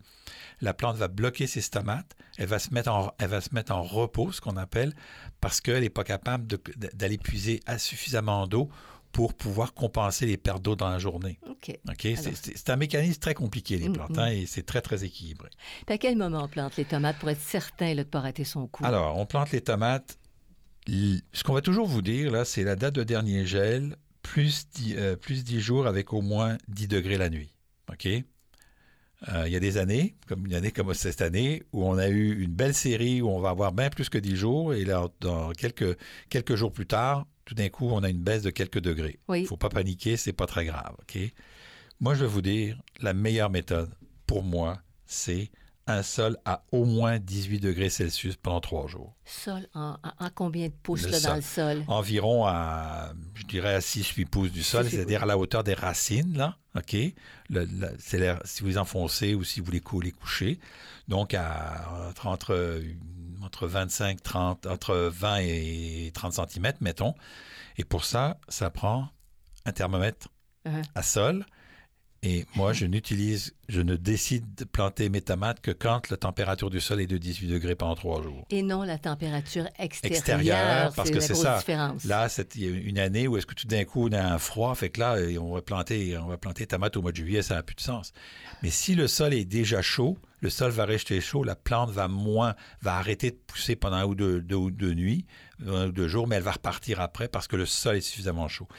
La 0.62 0.76
plante 0.76 0.98
va 0.98 1.08
bloquer 1.08 1.48
ses 1.48 1.62
stomates. 1.62 2.16
Elle 2.38 2.46
va 2.46 2.60
se 2.60 2.72
mettre 2.76 2.92
en, 2.92 3.12
elle 3.18 3.30
va 3.30 3.42
se 3.42 3.56
mettre 3.56 3.72
en 3.72 3.82
repos, 3.82 4.32
ce 4.32 4.40
qu'on 4.40 4.56
appelle, 4.56 4.94
parce 5.42 5.62
qu'elle 5.62 5.82
n'est 5.82 5.90
pas 5.90 6.04
capable 6.04 6.46
d'aller 6.94 7.18
puiser 7.18 7.60
à 7.66 7.80
suffisamment 7.80 8.46
d'eau 8.46 8.70
pour 9.12 9.34
pouvoir 9.34 9.74
compenser 9.74 10.28
les 10.28 10.38
pertes 10.38 10.62
d'eau 10.62 10.76
dans 10.76 10.90
la 10.90 11.00
journée. 11.00 11.40
OK. 11.50 11.76
OK? 11.90 12.08
C'est- 12.16 12.70
un 12.70 12.76
mécanisme 12.76 13.20
très 13.20 13.34
compliqué, 13.34 13.78
les 13.78 13.90
Mm, 13.90 13.94
plantes, 13.94 14.18
mm. 14.18 14.20
hein, 14.20 14.28
et 14.28 14.46
c'est 14.46 14.64
très, 14.64 14.82
très 14.82 15.04
équilibré. 15.04 15.50
À 15.88 15.98
quel 15.98 16.18
moment 16.18 16.44
on 16.44 16.48
plante 16.48 16.78
les 16.78 16.86
tomates 16.86 17.18
pour 17.18 17.30
être 17.30 17.42
certain 17.42 17.90
là, 17.90 17.96
de 17.96 18.00
ne 18.00 18.04
pas 18.04 18.20
rater 18.22 18.44
son 18.44 18.68
coup? 18.68 18.84
Alors, 18.86 19.18
on 19.18 19.26
plante 19.26 19.52
les 19.52 19.62
tomates. 19.62 20.18
Ce 20.88 21.44
qu'on 21.44 21.54
va 21.54 21.62
toujours 21.62 21.88
vous 21.88 22.02
dire, 22.02 22.32
là, 22.32 22.46
c'est 22.46 22.64
la 22.64 22.76
date 22.76 22.96
de 22.96 23.04
dernier 23.04 23.46
gel, 23.46 23.96
plus 24.22 24.68
10, 24.76 24.96
euh, 24.98 25.16
plus 25.16 25.44
10 25.44 25.60
jours 25.62 25.88
avec 25.88 26.14
au 26.14 26.22
moins 26.22 26.58
10 26.68 26.88
degrés 26.88 27.18
la 27.18 27.30
nuit. 27.30 27.54
OK? 27.92 28.06
Euh, 28.08 29.44
Il 29.48 29.54
y 29.54 29.56
a 29.56 29.60
des 29.60 29.78
années, 29.78 30.16
comme 30.28 30.46
une 30.46 30.54
année 30.54 30.72
comme 30.72 30.94
cette 30.94 31.22
année, 31.22 31.64
où 31.72 31.86
on 31.86 31.98
a 31.98 32.10
eu 32.10 32.42
une 32.42 32.52
belle 32.54 32.74
série 32.74 33.22
où 33.22 33.30
on 33.30 33.40
va 33.40 33.50
avoir 33.50 33.72
bien 33.72 33.90
plus 33.90 34.10
que 34.10 34.18
10 34.18 34.36
jours, 34.36 34.74
et 34.74 34.84
là, 34.84 35.08
dans 35.22 35.52
quelques, 35.52 35.98
quelques 36.30 36.56
jours 36.56 36.72
plus 36.74 36.86
tard, 36.88 37.26
tout 37.46 37.56
d'un 37.56 37.70
coup, 37.70 37.88
on 37.90 38.04
a 38.04 38.10
une 38.10 38.22
baisse 38.22 38.42
de 38.44 38.50
quelques 38.50 38.80
degrés. 38.80 39.20
Il 39.30 39.32
Oui. 39.32 39.42
ne 39.44 39.48
faut 39.48 39.58
pas 39.58 39.70
paniquer, 39.70 40.18
c'est 40.18 40.34
pas 40.34 40.46
très 40.48 40.66
grave. 40.66 40.96
OK? 41.02 41.18
Moi, 42.00 42.16
je 42.16 42.22
vais 42.26 42.30
vous 42.32 42.42
dire, 42.42 42.82
la 43.02 43.14
meilleure 43.14 43.50
méthode, 43.50 43.94
pour 44.28 44.44
moi, 44.44 44.82
c'est 45.06 45.50
un 45.86 46.02
sol 46.04 46.38
à 46.46 46.64
au 46.72 46.86
moins 46.86 47.20
18 47.20 47.60
degrés 47.60 47.90
Celsius 47.90 48.36
pendant 48.38 48.62
trois 48.62 48.88
jours. 48.88 49.14
Sol, 49.26 49.68
en, 49.74 49.98
en- 50.04 50.26
en 50.26 50.30
combien 50.34 50.68
de 50.68 50.74
pouces 50.74 51.04
Le 51.04 51.12
là, 51.12 51.20
dans 51.20 51.36
le 51.36 51.42
sol? 51.42 51.84
Environ 51.88 52.46
à, 52.48 53.14
je 53.36 53.44
dirais, 53.46 53.76
à 53.76 53.80
6-8 53.82 54.26
pouces 54.26 54.52
du 54.52 54.64
sol, 54.64 54.84
C'est- 54.86 54.90
c'est- 54.92 54.96
c'est-à-dire 54.98 55.24
à 55.24 55.26
la 55.26 55.38
hauteur 55.38 55.64
des 55.64 55.74
racines, 55.74 56.38
là. 56.38 56.58
OK? 56.76 56.94
Le- 57.50 57.66
le- 57.66 57.98
si 58.46 58.62
vous 58.62 58.68
les 58.70 58.78
enfoncez 58.78 59.36
ou 59.36 59.44
si 59.44 59.60
vous 59.60 59.72
les, 59.72 59.82
cou- 59.82 60.00
les 60.02 60.12
couchez. 60.12 60.60
Donc, 61.10 61.34
à, 61.34 61.86
entre, 62.10 62.28
entre, 62.28 62.82
entre 63.44 63.68
25, 63.68 64.24
30, 64.24 64.66
entre 64.68 64.96
20 65.14 65.38
et 65.42 66.12
30 66.14 66.34
cm, 66.34 66.72
mettons. 66.82 67.14
Et 67.78 67.84
pour 67.84 68.06
ça, 68.06 68.38
ça 68.48 68.70
prend 68.70 69.10
un 69.66 69.72
thermomètre 69.74 70.30
Uh-huh. 70.66 70.82
à 70.96 71.04
sol. 71.04 71.46
Et 72.26 72.46
moi, 72.56 72.72
je 72.72 72.86
n'utilise, 72.86 73.54
je 73.68 73.82
ne 73.82 73.98
décide 73.98 74.56
de 74.56 74.64
planter 74.64 75.10
mes 75.10 75.20
tomates 75.20 75.60
que 75.60 75.72
quand 75.72 76.10
la 76.10 76.16
température 76.16 76.70
du 76.70 76.80
sol 76.80 77.02
est 77.02 77.06
de 77.08 77.18
18 77.18 77.48
degrés 77.48 77.76
pendant 77.76 77.96
trois 77.96 78.24
jours. 78.24 78.46
Et 78.50 78.62
non 78.64 78.84
la 78.84 78.98
température 78.98 79.66
extérieure. 79.78 80.18
Extérieure, 80.20 80.94
parce 80.96 81.12
que 81.12 81.20
c'est 81.20 81.36
ça. 81.36 81.58
différence. 81.58 82.06
Là, 82.06 82.30
il 82.56 82.62
y 82.64 82.66
a 82.66 82.70
une 82.70 82.98
année 82.98 83.28
où 83.28 83.36
est-ce 83.36 83.46
que 83.46 83.54
tout 83.54 83.68
d'un 83.68 83.84
coup, 83.84 84.08
on 84.08 84.12
a 84.14 84.22
un 84.24 84.38
froid, 84.40 84.74
fait 84.74 84.90
que 84.90 85.02
là, 85.02 85.16
euh, 85.18 85.38
on 85.38 85.54
va 85.54 85.62
planter, 85.62 86.18
on 86.18 86.28
va 86.28 86.38
planter 86.38 86.66
tomates 86.66 86.96
au 86.96 87.02
mois 87.02 87.12
de 87.12 87.18
juillet, 87.18 87.42
ça 87.42 87.56
n'a 87.56 87.64
plus 87.64 87.76
de 87.76 87.82
sens. 87.82 88.14
Mais 88.62 88.70
si 88.70 88.96
le 88.96 89.10
sol 89.10 89.34
est 89.34 89.44
déjà 89.44 89.82
chaud, 89.82 90.18
le 90.40 90.50
sol 90.50 90.72
va 90.72 90.86
rester 90.86 91.20
chaud, 91.20 91.44
la 91.44 91.58
plante 91.58 91.90
va 91.92 92.08
moins, 92.08 92.56
va 92.82 92.96
arrêter 92.96 93.32
de 93.32 93.36
pousser 93.48 93.76
pendant 93.76 93.98
un 93.98 94.06
ou 94.06 94.16
deux, 94.16 94.42
deux 94.42 94.56
ou 94.56 94.72
deux 94.72 94.94
nuits, 94.94 95.26
un 95.68 95.88
ou 95.88 95.92
deux 95.92 96.08
jours, 96.08 96.28
mais 96.28 96.38
elle 96.38 96.44
va 96.44 96.52
repartir 96.54 97.02
après 97.02 97.28
parce 97.28 97.48
que 97.50 97.58
le 97.58 97.66
sol 97.66 97.98
est 97.98 98.02
suffisamment 98.02 98.48
chaud. 98.48 98.70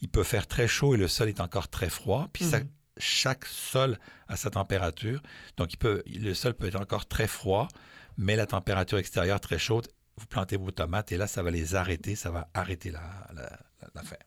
Il 0.00 0.08
peut 0.08 0.22
faire 0.22 0.46
très 0.46 0.66
chaud 0.68 0.94
et 0.94 0.98
le 0.98 1.08
sol 1.08 1.28
est 1.28 1.40
encore 1.40 1.68
très 1.68 1.90
froid, 1.90 2.28
puis 2.32 2.44
ça, 2.46 2.60
Mhm. 2.60 2.68
Chaque 2.98 3.44
sol 3.46 3.98
a 4.28 4.36
sa 4.36 4.50
température. 4.50 5.20
Donc, 5.56 5.72
il 5.72 5.76
peut, 5.76 6.02
le 6.06 6.34
sol 6.34 6.54
peut 6.54 6.66
être 6.68 6.80
encore 6.80 7.06
très 7.06 7.26
froid, 7.26 7.68
mais 8.16 8.36
la 8.36 8.46
température 8.46 8.98
extérieure 8.98 9.40
très 9.40 9.58
chaude. 9.58 9.88
Vous 10.16 10.26
plantez 10.26 10.56
vos 10.56 10.70
tomates 10.70 11.10
et 11.12 11.16
là, 11.16 11.26
ça 11.26 11.42
va 11.42 11.50
les 11.50 11.74
arrêter, 11.74 12.14
ça 12.14 12.30
va 12.30 12.48
arrêter 12.54 12.90
la, 12.92 13.00
la- 13.34 13.42
la- 13.42 13.88
l'affaire. 13.94 14.22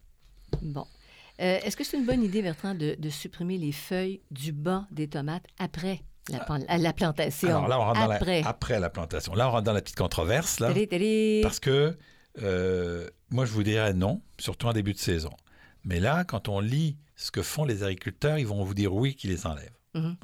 Bon. 0.62 0.86
Euh, 1.40 1.60
Est-ce 1.64 1.78
que 1.78 1.84
c'est 1.84 1.98
une 1.98 2.06
bonne 2.06 2.24
idée, 2.24 2.42
Bertrand, 2.42 2.74
de, 2.76 2.96
de 2.98 3.10
supprimer 3.10 3.58
les 3.58 3.72
feuilles 3.72 4.22
du 4.32 4.52
bas 4.52 4.88
des 4.92 5.08
tomates 5.08 5.46
après? 5.60 6.02
La, 6.30 6.46
la- 6.68 6.78
la 6.78 6.94
plantation? 6.94 7.48
Alors 7.50 7.68
là, 7.70 7.80
on 7.80 7.84
rentre 7.86 8.00
dans 8.06 8.10
Après. 8.12 8.42
la, 8.42 8.48
après 8.50 8.80
la 8.82 8.90
plantation. 8.90 9.34
Là, 9.34 9.48
on 9.48 9.52
rentre 9.52 9.64
dans 9.64 9.72
la 9.74 9.82
petite 9.82 9.96
controverse. 9.96 10.60
Là, 10.60 10.74
télé. 10.74 11.40
parce 11.42 11.62
que 11.62 11.98
euh, 12.42 13.08
moi, 13.30 13.46
je 13.46 13.52
vous 13.54 13.64
dirais 13.64 13.94
non, 13.94 14.22
surtout 14.40 14.68
en 14.68 14.74
début 14.74 14.92
de 14.94 14.98
saison. 15.00 15.32
Mais 15.86 16.02
là, 16.02 16.26
quand 16.26 16.50
on 16.50 16.60
lit 16.60 16.98
ce 17.18 17.30
que 17.32 17.42
font 17.42 17.66
les 17.66 17.84
agriculteurs, 17.84 18.38
ils 18.38 18.48
vont 18.48 18.64
vous 18.64 18.74
dire 18.74 18.94
oui 18.94 19.16
qu'ils 19.16 19.32
les 19.32 19.46
enlèvent. 19.46 19.78
Mhm. 19.94 20.16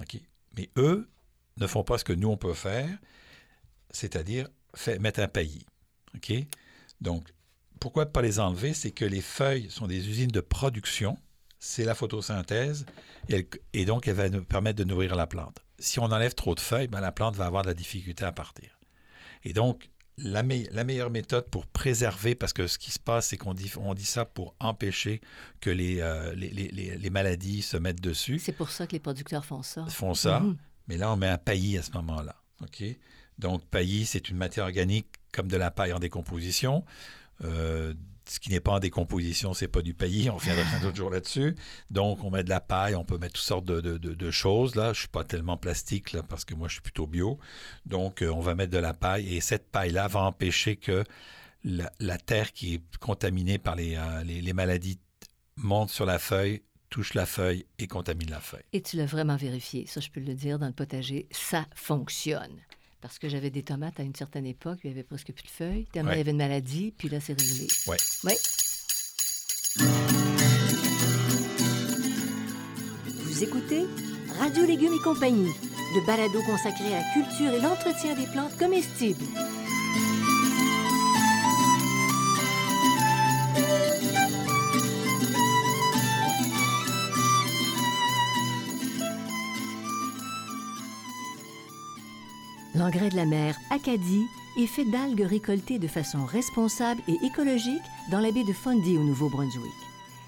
Mais 0.55 0.69
eux 0.77 1.09
ne 1.57 1.67
font 1.67 1.83
pas 1.83 1.97
ce 1.97 2.03
que 2.05 2.13
nous, 2.13 2.29
on 2.29 2.38
peut 2.38 2.53
faire, 2.53 2.97
c'est-à-dire 3.91 4.47
mettre 5.00 5.19
un 5.19 5.27
paillis. 5.27 5.65
OK? 6.15 6.31
Donc, 7.01 7.29
pourquoi 7.79 8.05
pas 8.05 8.21
les 8.21 8.39
enlever? 8.39 8.73
C'est 8.73 8.91
que 8.91 9.05
les 9.05 9.21
feuilles 9.21 9.69
sont 9.69 9.88
des 9.88 10.07
usines 10.09 10.29
de 10.31 10.39
production, 10.41 11.17
c'est 11.59 11.83
la 11.83 11.95
photosynthèse, 11.95 12.85
et, 13.29 13.35
elle- 13.35 13.47
et 13.73 13.85
donc 13.85 14.07
elle 14.07 14.15
va 14.15 14.29
nous 14.29 14.43
permettre 14.43 14.77
de 14.77 14.83
nourrir 14.83 15.15
la 15.15 15.27
plante. 15.27 15.57
Si 15.79 16.00
on 16.00 16.05
enlève 16.05 16.33
trop 16.33 16.55
de 16.55 16.59
feuilles, 16.59 16.88
ben, 16.88 17.01
la 17.01 17.12
plante 17.12 17.35
va 17.35 17.45
avoir 17.45 17.63
de 17.63 17.67
la 17.67 17.73
difficulté 17.73 18.23
à 18.23 18.31
partir. 18.31 18.69
Et 19.43 19.53
donc, 19.53 19.89
la, 20.17 20.43
me- 20.43 20.70
la 20.72 20.84
meilleure 20.84 21.10
méthode 21.10 21.48
pour 21.50 21.65
préserver, 21.65 22.36
parce 22.36 22.53
que 22.53 22.67
ce 22.67 22.77
qui 22.77 22.91
se 22.91 23.00
passe, 23.00 23.27
c'est 23.27 23.38
qu'on 23.38 23.53
dit, 23.53 23.72
on 23.77 23.93
dit 23.93 24.05
ça 24.05 24.25
pour 24.25 24.55
empêcher 24.60 25.22
que 25.60 25.70
les, 25.70 26.00
euh, 26.01 26.34
les, 26.36 26.50
les- 26.50 26.67
les- 26.70 26.98
les 26.98 27.10
maladies 27.10 27.62
se 27.62 27.77
mettent 27.77 28.01
dessus, 28.01 28.39
C'est 28.39 28.51
pour 28.51 28.70
ça 28.70 28.86
que 28.88 28.91
les 28.93 29.00
producteurs 29.00 29.43
font 29.46 29.63
ça. 29.63 29.86
font 29.88 30.13
ça. 30.13 30.39
Mhm. 30.41 30.58
Mais 30.88 30.98
là, 30.98 31.12
on 31.12 31.15
met 31.17 31.27
un 31.29 31.38
paillis 31.38 31.77
à 31.77 31.82
ce 31.82 31.91
moment-là. 31.93 32.36
OK? 32.62 32.84
Donc, 33.39 33.65
paillis, 33.65 34.05
c'est 34.05 34.29
une 34.29 34.38
matière 34.38 34.65
organique 34.65 35.08
comme 35.32 35.48
de 35.48 35.58
la 35.58 35.72
paille 35.72 35.93
en 35.93 36.00
décomposition. 36.00 36.84
Euh, 37.43 37.93
ce 38.25 38.39
qui 38.39 38.49
n'est 38.49 38.59
pas 38.59 38.71
en 38.71 38.79
décomposition, 38.79 39.53
c'est 39.53 39.67
pas 39.67 39.81
du 39.81 39.93
paillis. 39.93 40.29
On 40.29 40.37
reviendra 40.37 40.63
un 40.81 40.87
autre 40.87 40.95
jour 40.95 41.09
là-dessus. 41.09 41.55
Donc, 41.89 42.23
on 42.23 42.31
met 42.31 42.43
de 42.43 42.49
la 42.49 42.61
paille, 42.61 42.95
on 42.95 43.03
peut 43.03 43.17
mettre 43.17 43.33
toutes 43.33 43.43
sortes 43.43 43.65
de, 43.65 44.31
choses. 44.31 44.75
Là, 44.75 44.93
je 44.93 44.99
suis 44.99 45.07
pas 45.07 45.23
tellement 45.23 45.57
plastique 45.57 46.13
là, 46.13 46.23
parce 46.23 46.45
que 46.45 46.55
moi, 46.55 46.67
je 46.67 46.73
suis 46.73 46.81
plutôt 46.81 47.07
bio. 47.07 47.37
Donc, 47.85 48.21
euh, 48.21 48.29
on 48.29 48.39
va 48.39 48.55
mettre 48.55 48.71
de 48.71 48.77
la 48.77 48.93
paille 48.93 49.35
et 49.35 49.41
cette 49.41 49.69
paille-là 49.69 50.07
va 50.07 50.21
empêcher 50.21 50.75
que 50.75 51.03
la, 51.63 52.17
terre 52.17 52.53
qui 52.53 52.75
est 52.75 52.97
contaminée 52.97 53.57
par 53.57 53.75
euh, 53.79 54.23
les, 54.23 54.41
les 54.41 54.53
maladies 54.53 54.99
monte 55.55 55.89
sur 55.89 56.05
la 56.05 56.19
feuille, 56.19 56.61
touche 56.89 57.13
la 57.13 57.25
feuille 57.25 57.65
et 57.79 57.87
contamine 57.87 58.29
la 58.29 58.39
feuille. 58.39 58.63
Et 58.71 58.81
tu 58.81 58.97
l'as 58.97 59.05
vraiment 59.05 59.35
vérifié. 59.35 59.85
Ça, 59.87 59.99
je 59.99 60.09
peux 60.09 60.19
le 60.19 60.33
dire, 60.33 60.59
dans 60.59 60.67
le 60.67 60.73
potager, 60.73 61.27
ça 61.31 61.65
fonctionne. 61.75 62.59
Parce 63.03 63.19
que 63.19 63.27
j'avais 63.27 63.50
des 63.50 63.63
tomates 63.63 64.00
à 64.00 64.03
une 64.03 64.15
certaine 64.15 64.45
époque, 64.45 64.79
il 64.86 64.88
y 64.89 64.93
avait 64.93 65.03
presque 65.03 65.33
plus 65.33 65.43
de 65.43 65.50
feuilles. 65.50 65.86
Tellement 65.91 66.12
Ouais. 66.12 66.15
il 66.15 66.19
y 66.19 66.22
avait 66.22 66.31
une 66.31 66.38
maladie, 66.38 66.93
puis 66.98 67.10
là, 67.10 67.19
c'est 67.19 67.33
réglé. 67.38 67.67
Ouais. 67.88 67.98
Oui. 68.24 68.33
Vous 73.25 73.43
écoutez 73.43 73.81
Radio 74.39 74.65
Légumes 74.65 74.93
et 74.93 75.03
compagnie, 75.03 75.51
le 75.95 76.05
balado 76.07 76.41
consacré 76.45 76.86
à 76.95 77.00
la 77.01 77.13
culture 77.13 77.53
et 77.53 77.60
l'entretien 77.62 78.15
des 78.15 78.25
plantes 78.31 78.57
comestibles. 78.57 79.25
L'engrais 92.83 93.11
de 93.11 93.15
la 93.15 93.25
mer 93.25 93.57
Acadie 93.69 94.25
est 94.57 94.67
fait 94.67 94.83
d'algues 94.83 95.21
récoltées 95.21 95.79
de 95.79 95.87
façon 95.87 96.25
responsable 96.25 97.01
et 97.07 97.17
écologique 97.25 97.81
dans 98.11 98.19
la 98.19 98.29
baie 98.29 98.43
de 98.43 98.51
Fundy 98.51 98.97
au 98.97 99.03
Nouveau-Brunswick. 99.03 99.71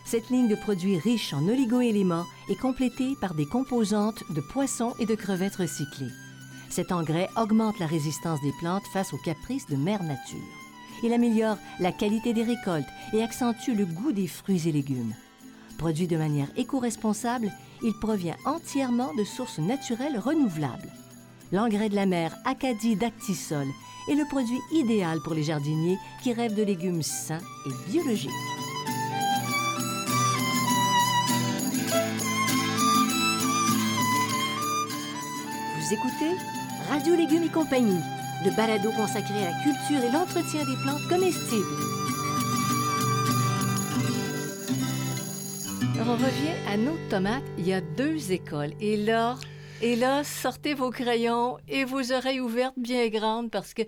Cette 0.06 0.30
ligne 0.30 0.48
de 0.48 0.56
produits 0.56 0.98
riches 0.98 1.34
en 1.34 1.46
oligoéléments 1.50 2.24
est 2.48 2.58
complétée 2.58 3.18
par 3.20 3.34
des 3.34 3.46
composantes 3.46 4.24
de 4.30 4.40
poissons 4.40 4.94
et 5.00 5.06
de 5.06 5.16
crevettes 5.16 5.58
recyclées. 5.58 6.14
Cet 6.70 6.94
engrais 6.94 7.28
augmente 7.36 7.78
la 7.80 7.88
résistance 7.88 8.42
des 8.42 8.54
plantes 8.62 8.88
face 8.94 9.14
aux 9.14 9.22
caprices 9.26 9.68
de 9.68 9.76
mère 9.76 10.04
nature. 10.04 10.40
Il 11.04 11.12
améliore 11.12 11.58
la 11.82 11.92
qualité 11.92 12.32
des 12.32 12.44
récoltes 12.44 12.88
et 13.12 13.22
accentue 13.22 13.76
le 13.76 13.86
goût 13.86 14.14
des 14.14 14.28
fruits 14.28 14.70
et 14.70 14.72
légumes. 14.72 15.14
Produit 15.78 16.08
de 16.08 16.16
manière 16.16 16.48
éco-responsable, 16.56 17.52
il 17.84 18.00
provient 18.00 18.38
entièrement 18.46 19.14
de 19.14 19.26
sources 19.26 19.60
naturelles 19.60 20.20
renouvelables. 20.20 20.94
L'engrais 21.56 21.88
de 21.88 21.96
la 21.96 22.06
mer 22.06 22.36
Acadie 22.44 22.98
d'Actisol 22.98 23.66
est 24.12 24.16
le 24.16 24.28
produit 24.28 24.60
idéal 24.74 25.20
pour 25.24 25.34
les 25.34 25.44
jardiniers 25.44 25.98
qui 26.22 26.34
rêvent 26.34 26.54
de 26.54 26.64
légumes 26.64 27.02
sains 27.02 27.40
et 27.66 27.90
biologiques. 27.90 28.30
Vous 35.78 35.94
écoutez 35.94 36.36
Radio 36.90 37.16
Légumes 37.16 37.44
et 37.44 37.50
compagnie, 37.50 38.02
le 38.44 38.54
balado 38.54 38.92
consacré 38.92 39.38
à 39.38 39.52
la 39.52 39.64
culture 39.64 40.04
et 40.04 40.12
l'entretien 40.12 40.60
des 40.66 40.76
plantes 40.84 41.08
comestibles. 41.08 41.64
On 46.02 46.12
revient 46.16 46.58
à 46.68 46.76
nos 46.76 46.98
tomates. 47.10 47.44
Il 47.58 47.66
y 47.66 47.74
a 47.74 47.80
deux 47.80 48.34
écoles. 48.34 48.74
Et 48.82 48.98
là, 48.98 49.38
et 49.82 49.96
là, 49.96 50.24
sortez 50.24 50.74
vos 50.74 50.90
crayons 50.90 51.58
et 51.68 51.84
vos 51.86 52.12
oreilles 52.12 52.40
ouvertes 52.40 52.76
bien 52.78 53.08
grandes 53.10 53.52
parce 53.52 53.74
que 53.74 53.84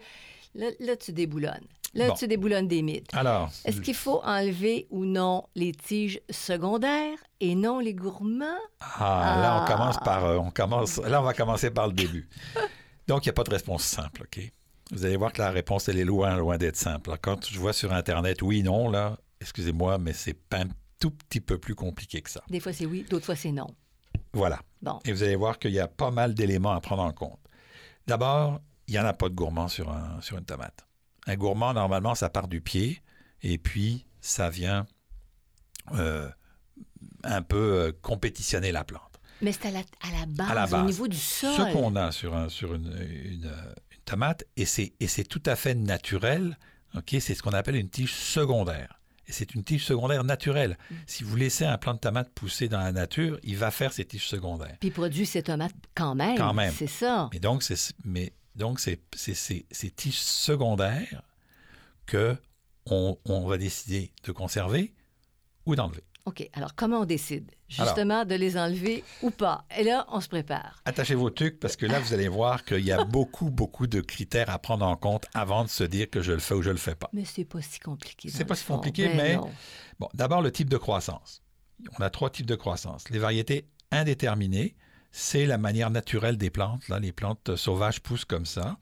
là, 0.55 0.67
là, 0.79 0.95
tu 0.95 1.11
déboulonnes. 1.13 1.65
Là, 1.93 2.09
Bon. 2.09 2.13
tu 2.15 2.27
déboulonnes 2.27 2.67
des 2.67 2.81
mythes. 2.81 3.13
Alors, 3.13 3.49
Est-ce 3.65 3.81
qu'il 3.81 3.95
faut 3.95 4.21
enlever 4.23 4.87
ou 4.91 5.05
non 5.05 5.45
les 5.55 5.71
tiges 5.71 6.19
secondaires 6.29 7.17
et 7.39 7.55
non 7.55 7.79
les 7.79 7.93
gourmands? 7.95 8.45
Ah, 8.81 9.37
là, 9.41 9.63
on 9.63 9.65
commence 9.71 9.97
par. 10.03 10.25
euh, 10.25 10.37
on 10.37 10.51
commence, 10.51 10.97
là, 10.97 11.21
on 11.21 11.23
va 11.25 11.33
commencer 11.33 11.71
par 11.71 11.87
le 11.87 11.93
début. 11.93 12.27
Donc, 13.07 13.25
il 13.25 13.29
n'y 13.29 13.31
a 13.31 13.33
pas 13.33 13.45
de 13.45 13.49
réponse 13.51 13.83
simple, 13.83 14.23
OK? 14.23 14.51
Vous 14.91 15.05
allez 15.05 15.15
voir 15.17 15.31
que 15.33 15.41
la 15.41 15.49
réponse, 15.49 15.87
elle 15.89 15.97
est 15.97 16.03
loin, 16.05 16.35
loin 16.37 16.57
d'être 16.57 16.75
simple. 16.75 17.11
Quand 17.21 17.45
je 17.49 17.57
vois 17.57 17.73
sur 17.73 17.93
Internet 17.93 18.41
oui, 18.41 18.63
non, 18.63 18.89
là, 18.89 19.17
excusez-moi, 19.41 19.97
mais 19.97 20.13
c'est 20.13 20.33
pas 20.33 20.59
un 20.59 20.67
tout 20.99 21.11
petit 21.11 21.41
peu 21.41 21.57
plus 21.57 21.73
compliqué 21.75 22.21
que 22.21 22.29
ça. 22.29 22.43
Des 22.49 22.59
fois, 22.59 22.73
c'est 22.73 22.85
oui, 22.85 23.05
d'autres 23.09 23.25
fois, 23.25 23.35
c'est 23.35 23.51
non. 23.51 23.67
Voilà. 24.37 24.59
Bon. 24.81 24.99
Et 25.05 25.11
vous 25.11 25.23
allez 25.23 25.35
voir 25.35 25.57
qu'il 25.59 25.71
y 25.71 25.79
a 25.79 25.87
pas 25.87 26.11
mal 26.11 26.33
d'éléments 26.33 26.71
à 26.73 26.79
prendre 26.81 27.03
en 27.03 27.11
compte. 27.11 27.39
D'abord, 28.05 28.61
il 28.87 28.93
n'y 28.93 28.99
en 28.99 29.05
a 29.05 29.13
pas 29.13 29.27
de 29.29 29.33
gourmand 29.35 29.67
sur, 29.67 29.91
un- 29.91 30.21
sur 30.21 30.37
une 30.37 30.45
tomate. 30.45 30.85
Un 31.25 31.35
gourmand, 31.35 31.73
normalement, 31.73 32.15
ça 32.15 32.29
part 32.29 32.47
du 32.47 32.61
pied 32.61 33.01
et 33.41 33.57
puis 33.57 34.05
ça 34.21 34.49
vient 34.49 34.85
euh, 35.93 36.29
un 37.23 37.41
peu 37.41 37.57
euh, 37.57 37.91
compétitionner 38.01 38.71
la 38.71 38.83
plante. 38.83 39.01
Mais 39.41 39.51
c'est 39.51 39.67
à 39.67 39.71
la, 39.71 39.79
à 39.79 40.19
la 40.19 40.25
base, 40.25 40.51
À 40.51 40.53
la 40.53 40.81
au 40.81 40.85
niveau 40.85 41.07
du 41.07 41.17
sol. 41.17 41.51
Ce 41.55 41.73
qu'on 41.73 41.95
a 41.95 42.11
sur, 42.11 42.35
un- 42.35 42.49
sur 42.49 42.73
une, 42.73 42.87
une, 43.09 43.51
une 43.91 43.99
tomate, 44.05 44.45
et 44.55 44.65
c'est, 44.65 44.93
et 44.99 45.07
c'est 45.07 45.23
tout 45.25 45.43
à 45.45 45.55
fait 45.55 45.75
naturel, 45.75 46.57
ok, 46.95 47.15
c'est 47.19 47.35
ce 47.35 47.43
qu'on 47.43 47.51
appelle 47.51 47.75
une 47.75 47.89
tige 47.89 48.13
secondaire. 48.13 48.96
Et 49.27 49.33
c'est 49.33 49.53
une 49.55 49.63
tige 49.63 49.83
secondaire 49.85 50.23
naturelle. 50.23 50.77
Mm. 50.89 50.95
Si 51.05 51.23
vous 51.23 51.35
laissez 51.35 51.65
un 51.65 51.77
plant 51.77 51.93
de 51.93 51.99
tomate 51.99 52.29
pousser 52.33 52.69
dans 52.69 52.79
la 52.79 52.91
nature, 52.93 53.39
il 53.43 53.57
va 53.57 53.71
faire 53.71 53.91
ses 53.91 54.05
tiges 54.05 54.27
secondaires. 54.27 54.77
Puis 54.79 54.89
il 54.89 54.93
produit 54.93 55.25
ses 55.25 55.43
tomates 55.43 55.75
quand 55.95 56.15
même. 56.15 56.37
Quand 56.37 56.53
même. 56.53 56.73
C'est 56.73 56.87
ça. 56.87 57.29
Mais 57.33 57.39
donc, 57.39 57.61
c'est, 57.63 57.93
mais 58.05 58.31
donc 58.55 58.79
c'est, 58.79 59.01
c'est, 59.15 59.33
c'est- 59.33 59.65
ces 59.69 59.91
tiges 59.91 60.19
secondaires 60.19 61.23
que 62.05 62.35
on, 62.85 63.17
on 63.25 63.45
va 63.47 63.57
décider 63.57 64.11
de 64.23 64.31
conserver 64.31 64.93
ou 65.65 65.75
d'enlever. 65.75 66.03
OK. 66.27 66.49
Alors, 66.51 66.75
comment 66.75 66.99
on 66.99 67.05
décide? 67.05 67.49
Justement, 67.69 68.25
de 68.25 68.35
les 68.35 68.57
enlever 68.57 69.05
ou 69.21 69.31
pas? 69.31 69.63
Et 69.77 69.83
là, 69.83 70.05
on 70.09 70.19
se 70.19 70.27
prépare. 70.27 70.81
Attachez 70.83 71.15
vos 71.15 71.29
trucs 71.29 71.57
parce 71.57 71.77
que 71.77 71.85
là, 71.85 71.99
vous 72.01 72.13
allez 72.13 72.27
voir 72.27 72.65
qu'il 72.65 72.81
y 72.83 72.91
a 72.91 73.03
beaucoup, 73.05 73.49
beaucoup 73.49 73.87
de 73.87 74.01
critères 74.01 74.49
à 74.49 74.59
prendre 74.59 74.85
en 74.85 74.97
compte 74.97 75.25
avant 75.33 75.63
de 75.63 75.69
se 75.69 75.85
dire 75.85 76.09
que 76.09 76.21
je 76.21 76.33
le 76.33 76.39
fais 76.39 76.53
ou 76.53 76.61
je 76.61 76.69
le 76.71 76.75
fais 76.77 76.95
pas. 76.95 77.09
Mais 77.13 77.23
c'est 77.23 77.45
pas 77.45 77.61
si 77.61 77.79
compliqué. 77.79 78.29
C'est 78.29 78.43
pas 78.43 78.55
si 78.55 78.65
compliqué, 78.65 79.07
Ben 79.07 79.15
mais-. 79.17 79.39
Bon, 79.99 80.09
d'abord, 80.13 80.41
le 80.41 80.51
type 80.51 80.69
de 80.69 80.77
croissance. 80.77 81.41
On 81.97 82.03
a 82.03 82.09
trois 82.09 82.29
types 82.29 82.45
de 82.45 82.55
croissance. 82.55 83.09
Les 83.09 83.19
variétés 83.19 83.65
indéterminées, 83.91 84.75
c'est 85.11 85.45
la 85.45 85.57
manière 85.57 85.89
naturelle 85.91 86.37
des 86.37 86.49
plantes. 86.49 86.87
Là, 86.89 86.99
les 86.99 87.13
plantes 87.13 87.55
sauvages 87.55 88.01
poussent 88.01 88.25
comme 88.25 88.45
ça. 88.45 88.77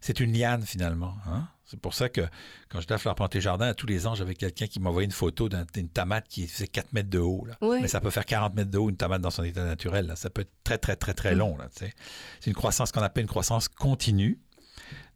C'est 0.00 0.20
une 0.20 0.32
liane, 0.32 0.62
finalement. 0.62 1.14
hein. 1.26 1.48
C'est 1.68 1.80
pour 1.80 1.94
ça 1.94 2.08
que 2.08 2.20
quand 2.68 2.80
j'étais 2.80 2.94
à 2.94 2.98
Fleur 2.98 3.14
Planté 3.16 3.40
Jardin, 3.40 3.74
tous 3.74 3.86
les 3.88 4.06
ans, 4.06 4.14
j'avais 4.14 4.34
quelqu'un 4.34 4.66
qui 4.68 4.78
m'envoyait 4.78 5.06
une 5.06 5.10
photo 5.12 5.48
d'un- 5.48 5.66
d'une 5.74 5.88
tomate 5.88 6.26
qui 6.28 6.46
faisait 6.46 6.68
4 6.68 6.92
mètres 6.92 7.10
de 7.10 7.18
haut. 7.18 7.44
là. 7.44 7.56
Oui. 7.60 7.78
Mais 7.82 7.88
ça 7.88 8.00
peut 8.00 8.10
faire 8.10 8.24
40 8.24 8.54
mètres 8.54 8.70
de 8.70 8.78
haut, 8.78 8.88
une 8.88 8.96
tomate 8.96 9.20
dans 9.20 9.30
son 9.30 9.42
état 9.42 9.64
naturel. 9.64 10.06
là. 10.06 10.14
Ça 10.16 10.30
peut 10.30 10.42
être 10.42 10.52
très, 10.62 10.78
très, 10.78 10.94
très, 10.94 11.12
très 11.14 11.34
Mm. 11.34 11.38
long. 11.38 11.58
C'est 11.74 11.92
une 12.46 12.54
croissance 12.54 12.92
qu'on 12.92 13.02
appelle 13.02 13.22
une 13.22 13.28
croissance 13.28 13.66
continue. 13.68 14.38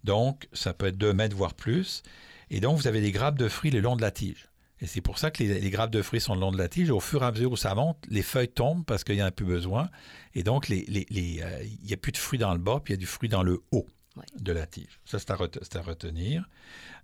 Donc, 0.04 0.48
ça 0.52 0.72
peut 0.72 0.86
être 0.86 0.96
2 0.98 1.12
mètres, 1.12 1.36
voire 1.36 1.54
plus. 1.54 2.02
Et 2.50 2.60
donc, 2.60 2.78
vous 2.78 2.86
avez 2.88 3.00
des 3.00 3.12
grappes 3.12 3.38
de 3.38 3.48
fruits 3.48 3.70
le 3.70 3.80
long 3.80 3.96
de 3.96 4.02
la 4.02 4.10
tige. 4.10 4.48
Et 4.80 4.86
c'est 4.86 5.02
pour 5.02 5.18
ça 5.18 5.30
que 5.30 5.42
les, 5.42 5.60
les 5.60 5.70
grappes 5.70 5.90
de 5.90 6.00
fruits 6.02 6.22
sont 6.22 6.34
le 6.34 6.40
long 6.40 6.50
de 6.52 6.58
la 6.58 6.68
tige. 6.68 6.88
Et 6.88 6.92
au 6.92 7.00
fur 7.00 7.22
et 7.22 7.26
à 7.26 7.32
mesure 7.32 7.52
où 7.52 7.56
ça 7.56 7.74
monte, 7.74 7.98
les 8.08 8.22
feuilles 8.22 8.48
tombent 8.48 8.84
parce 8.86 9.04
qu'il 9.04 9.14
n'y 9.16 9.22
en 9.22 9.26
a 9.26 9.30
plus 9.30 9.44
besoin. 9.44 9.90
Et 10.34 10.42
donc, 10.42 10.68
les- 10.68 10.86
les- 10.88 11.06
les, 11.10 11.40
euh, 11.42 11.62
il 11.62 11.86
n'y 11.86 11.92
a 11.92 11.96
plus 11.98 12.12
de 12.12 12.16
fruits 12.16 12.38
dans 12.38 12.52
le 12.54 12.58
bas, 12.58 12.80
puis 12.82 12.92
il 12.94 12.96
y 12.96 12.98
a 12.98 13.00
du 13.00 13.06
fruit 13.06 13.28
dans 13.28 13.42
le 13.42 13.62
haut 13.72 13.86
Ouais. 14.20 14.40
de 14.42 14.52
la 14.52 14.66
tige. 14.66 15.00
Ça, 15.04 15.18
c'est 15.18 15.30
à, 15.30 15.34
retenir. 15.82 16.48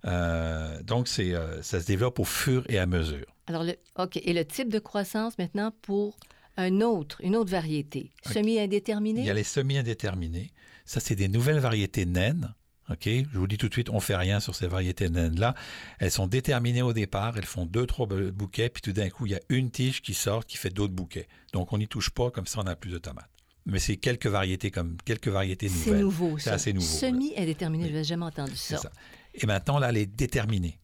Euh, 0.05 0.81
donc, 0.83 1.07
c'est, 1.07 1.33
euh, 1.33 1.61
ça 1.61 1.81
se 1.81 1.85
développe 1.85 2.19
au 2.19 2.23
fur 2.23 2.63
et 2.69 2.79
à 2.79 2.85
mesure. 2.85 3.25
Alors, 3.47 3.63
le, 3.63 3.75
OK. 3.97 4.17
Et 4.17 4.33
le 4.33 4.45
type 4.45 4.69
de 4.71 4.79
croissance 4.79 5.37
maintenant 5.37 5.71
pour 5.81 6.17
un 6.57 6.81
autre, 6.81 7.19
une 7.23 7.35
autre 7.35 7.51
variété, 7.51 8.11
semi-indéterminée? 8.31 9.21
Il 9.21 9.27
y 9.27 9.29
a 9.29 9.33
les 9.33 9.43
semi-indéterminés. 9.43 10.51
Ça, 10.85 10.99
c'est 10.99 11.15
des 11.15 11.27
nouvelles 11.27 11.59
variétés 11.59 12.05
naines. 12.05 12.53
OK? 12.89 13.03
Je 13.05 13.37
vous 13.37 13.47
dis 13.47 13.57
tout 13.57 13.67
de 13.67 13.73
suite, 13.73 13.89
on 13.89 13.95
ne 13.95 13.99
fait 13.99 14.15
rien 14.15 14.39
sur 14.39 14.55
ces 14.55 14.67
variétés 14.67 15.09
naines-là. 15.09 15.55
Elles 15.99 16.11
sont 16.11 16.27
déterminées 16.27 16.81
au 16.81 16.93
départ. 16.93 17.37
Elles 17.37 17.45
font 17.45 17.65
deux, 17.65 17.85
trois 17.85 18.05
bou- 18.07 18.31
bouquets. 18.31 18.69
Puis 18.69 18.81
tout 18.81 18.93
d'un 18.93 19.09
coup, 19.09 19.25
il 19.25 19.33
y 19.33 19.35
a 19.35 19.41
une 19.49 19.69
tige 19.71 20.01
qui 20.01 20.13
sort 20.13 20.45
qui 20.45 20.55
fait 20.57 20.69
d'autres 20.69 20.93
bouquets. 20.93 21.27
Donc, 21.51 21.73
on 21.73 21.77
n'y 21.77 21.87
touche 21.87 22.09
pas. 22.09 22.31
Comme 22.31 22.47
ça, 22.47 22.59
on 22.63 22.67
a 22.67 22.75
plus 22.75 22.91
de 22.91 22.97
tomates. 22.97 23.29
Mais 23.69 23.79
c'est 23.79 23.97
quelques 23.97 24.27
variétés 24.27 24.71
comme 24.71 24.95
quelques 25.03 25.27
variétés 25.27 25.67
C'est 25.69 25.87
nouvelles. 25.89 26.01
nouveau, 26.01 26.37
C'est 26.37 26.45
ça. 26.49 26.53
assez 26.55 26.71
nouveau, 26.73 26.87
là. 26.87 26.99
Semi-indéterminé, 26.99 27.83
Oui. 27.83 27.89
je 27.89 27.93
n'avais 27.93 28.03
jamais 28.05 28.25
entendu 28.25 28.55
C'est 28.55 28.75
ça. 28.77 28.81
ça. 28.83 28.91
Et 29.33 29.45
maintenant, 29.45 29.77
là, 29.77 29.91
les 29.91 30.05
déterminés. 30.05 30.79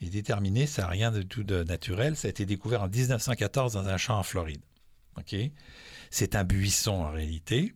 Les 0.00 0.10
déterminés, 0.10 0.66
ça 0.66 0.82
n'a 0.82 0.88
rien 0.88 1.10
de 1.12 1.22
tout 1.22 1.44
de 1.44 1.62
naturel. 1.62 2.16
Ça 2.16 2.26
a 2.26 2.30
été 2.30 2.44
découvert 2.44 2.82
en 2.82 2.88
1914 2.88 3.72
dans 3.74 3.88
un 3.88 3.96
champ 3.96 4.18
en 4.18 4.22
Floride. 4.22 4.60
OK? 5.16 5.34
C'est 6.10 6.34
un 6.34 6.44
buisson 6.44 6.92
en 7.04 7.10
réalité, 7.10 7.72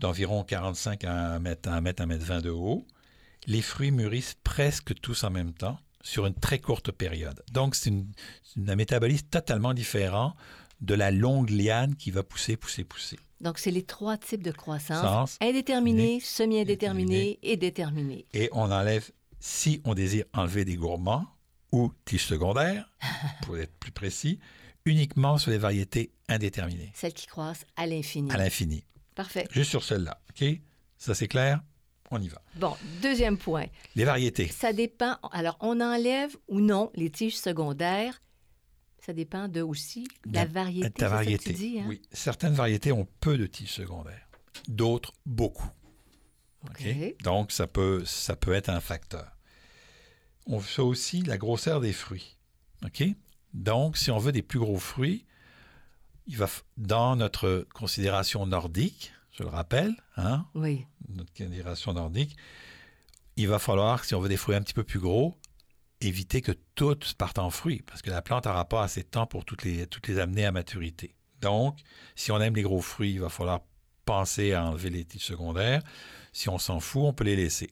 d'environ 0.00 0.44
45 0.44 1.04
à 1.04 1.34
1 1.34 1.38
mètre, 1.38 1.68
1 1.70 1.80
mètre, 1.80 2.02
1 2.02 2.06
mètre 2.06 2.24
20 2.24 2.40
de 2.40 2.50
haut. 2.50 2.86
Les 3.46 3.62
fruits 3.62 3.92
mûrissent 3.92 4.36
presque 4.44 4.94
tous 5.00 5.24
en 5.24 5.30
même 5.30 5.52
temps 5.54 5.78
sur 6.02 6.26
une 6.26 6.34
très 6.34 6.58
courte 6.58 6.90
période. 6.90 7.42
Donc, 7.52 7.74
c'est 7.76 7.90
une- 7.90 8.12
c'est 8.42 8.68
un 8.68 8.76
métabolisme 8.76 9.26
totalement 9.28 9.72
différent 9.72 10.34
de 10.80 10.94
la 10.94 11.10
longue 11.10 11.50
liane 11.50 11.94
qui 11.96 12.10
va 12.10 12.22
pousser, 12.22 12.56
pousser, 12.56 12.84
pousser. 12.84 13.18
Donc, 13.40 13.58
c'est 13.58 13.70
les 13.70 13.82
trois 13.84 14.16
types 14.16 14.42
de 14.42 14.50
croissance. 14.50 15.02
Sens, 15.02 15.38
Indéterminé, 15.40 16.20
semi-indéterminé 16.20 17.38
et 17.42 17.56
déterminé. 17.56 18.26
et 18.32 18.48
on 18.52 18.70
enlève, 18.70 19.10
si 19.40 19.80
on 19.84 19.94
désire 19.94 20.24
enlever 20.34 20.64
des 20.64 20.76
gourmands 20.76 21.26
ou 21.72 21.92
tiges 22.04 22.24
secondaires, 22.26 22.90
pour 23.42 23.56
être 23.58 23.72
plus 23.78 23.92
précis, 23.92 24.40
uniquement 24.84 25.38
sur 25.38 25.50
les 25.50 25.58
variétés 25.58 26.10
indéterminées, 26.28 26.90
Celles 26.94 27.12
qui 27.14 27.26
croissent 27.26 27.64
à 27.76 27.86
l'infini. 27.86 28.30
à 28.32 28.36
l'infini. 28.38 28.84
Parfait. 29.14 29.46
Juste 29.50 29.70
sur 29.70 29.84
celle-là. 29.84 30.20
OK? 30.30 30.44
Ça, 30.96 31.14
c'est 31.14 31.28
clair? 31.28 31.60
On 32.10 32.20
y 32.22 32.28
va. 32.28 32.40
Bon, 32.56 32.74
deuxième 33.02 33.36
point. 33.36 33.66
Les 33.94 34.04
variétés. 34.04 34.48
Ça 34.48 34.72
dépend. 34.72 35.16
Alors, 35.30 35.58
on 35.60 35.80
enlève 35.80 36.34
ou 36.48 36.60
non 36.60 36.90
les 36.94 37.10
tiges 37.10 37.36
secondaires. 37.36 38.20
Ça 39.04 39.12
dépend 39.12 39.48
de 39.48 39.60
aussi 39.62 40.06
la 40.30 40.44
De- 40.46 40.52
variété. 40.52 40.90
Ta 40.90 41.04
ça 41.04 41.10
que 41.10 41.14
variété. 41.14 41.44
tu 41.52 41.52
dis, 41.54 41.80
hein? 41.80 41.86
Oui. 41.88 42.02
Certaines 42.12 42.52
variétés 42.54 42.92
ont 42.92 43.06
peu 43.20 43.38
de 43.38 43.46
tiges 43.46 43.72
secondaires. 43.72 44.28
D'autres, 44.68 45.12
beaucoup. 45.24 45.70
OK. 46.68 46.82
OK? 46.86 47.22
Donc, 47.22 47.52
ça 47.52 47.66
peut, 47.66 48.04
ça 48.04 48.36
peut 48.36 48.52
être 48.52 48.68
un 48.68 48.80
facteur. 48.80 49.30
On 50.46 50.60
fait 50.60 50.82
aussi 50.82 51.22
la 51.22 51.38
grosseur 51.38 51.80
des 51.80 51.92
fruits. 51.92 52.36
OK? 52.84 53.04
Donc, 53.54 53.96
si 53.96 54.10
on 54.10 54.18
veut 54.18 54.32
des 54.32 54.42
plus 54.42 54.58
gros 54.58 54.78
fruits, 54.78 55.24
il 56.26 56.36
va, 56.36 56.48
dans 56.76 57.16
notre 57.16 57.66
considération 57.74 58.44
nordique, 58.46 59.12
je 59.32 59.42
le 59.42 59.48
rappelle, 59.48 59.94
hein, 60.16 60.46
Oui. 60.54 60.84
notre 61.08 61.32
considération 61.32 61.92
nordique, 61.94 62.36
il 63.36 63.46
va 63.48 63.58
falloir, 63.58 64.04
si 64.04 64.14
on 64.14 64.20
veut 64.20 64.28
des 64.28 64.36
fruits 64.36 64.56
un 64.56 64.62
petit 64.62 64.74
peu 64.74 64.84
plus 64.84 64.98
gros, 64.98 65.38
éviter 66.00 66.42
que 66.42 66.52
toutes 66.74 67.14
partent 67.14 67.38
en 67.38 67.50
fruits, 67.50 67.82
parce 67.86 68.02
que 68.02 68.10
la 68.10 68.22
plante 68.22 68.46
n'aura 68.46 68.64
pas 68.66 68.82
assez 68.82 69.02
de 69.02 69.08
temps 69.08 69.26
pour 69.26 69.44
toutes 69.44 69.64
les, 69.64 69.86
amener 70.18 70.46
à 70.46 70.52
maturité. 70.52 71.14
Donc, 71.40 71.78
si 72.14 72.32
on 72.32 72.40
aime 72.40 72.54
les 72.54 72.62
gros 72.62 72.80
fruits, 72.80 73.12
il 73.12 73.20
va 73.20 73.28
falloir 73.28 73.60
penser 74.04 74.52
à 74.52 74.64
enlever 74.64 74.90
les 74.90 75.04
tiges 75.04 75.24
secondaires. 75.24 75.82
Si 76.32 76.48
on 76.48 76.58
s'en 76.58 76.80
fout, 76.80 77.02
on 77.04 77.12
peut 77.12 77.24
les 77.24 77.36
laisser. 77.36 77.70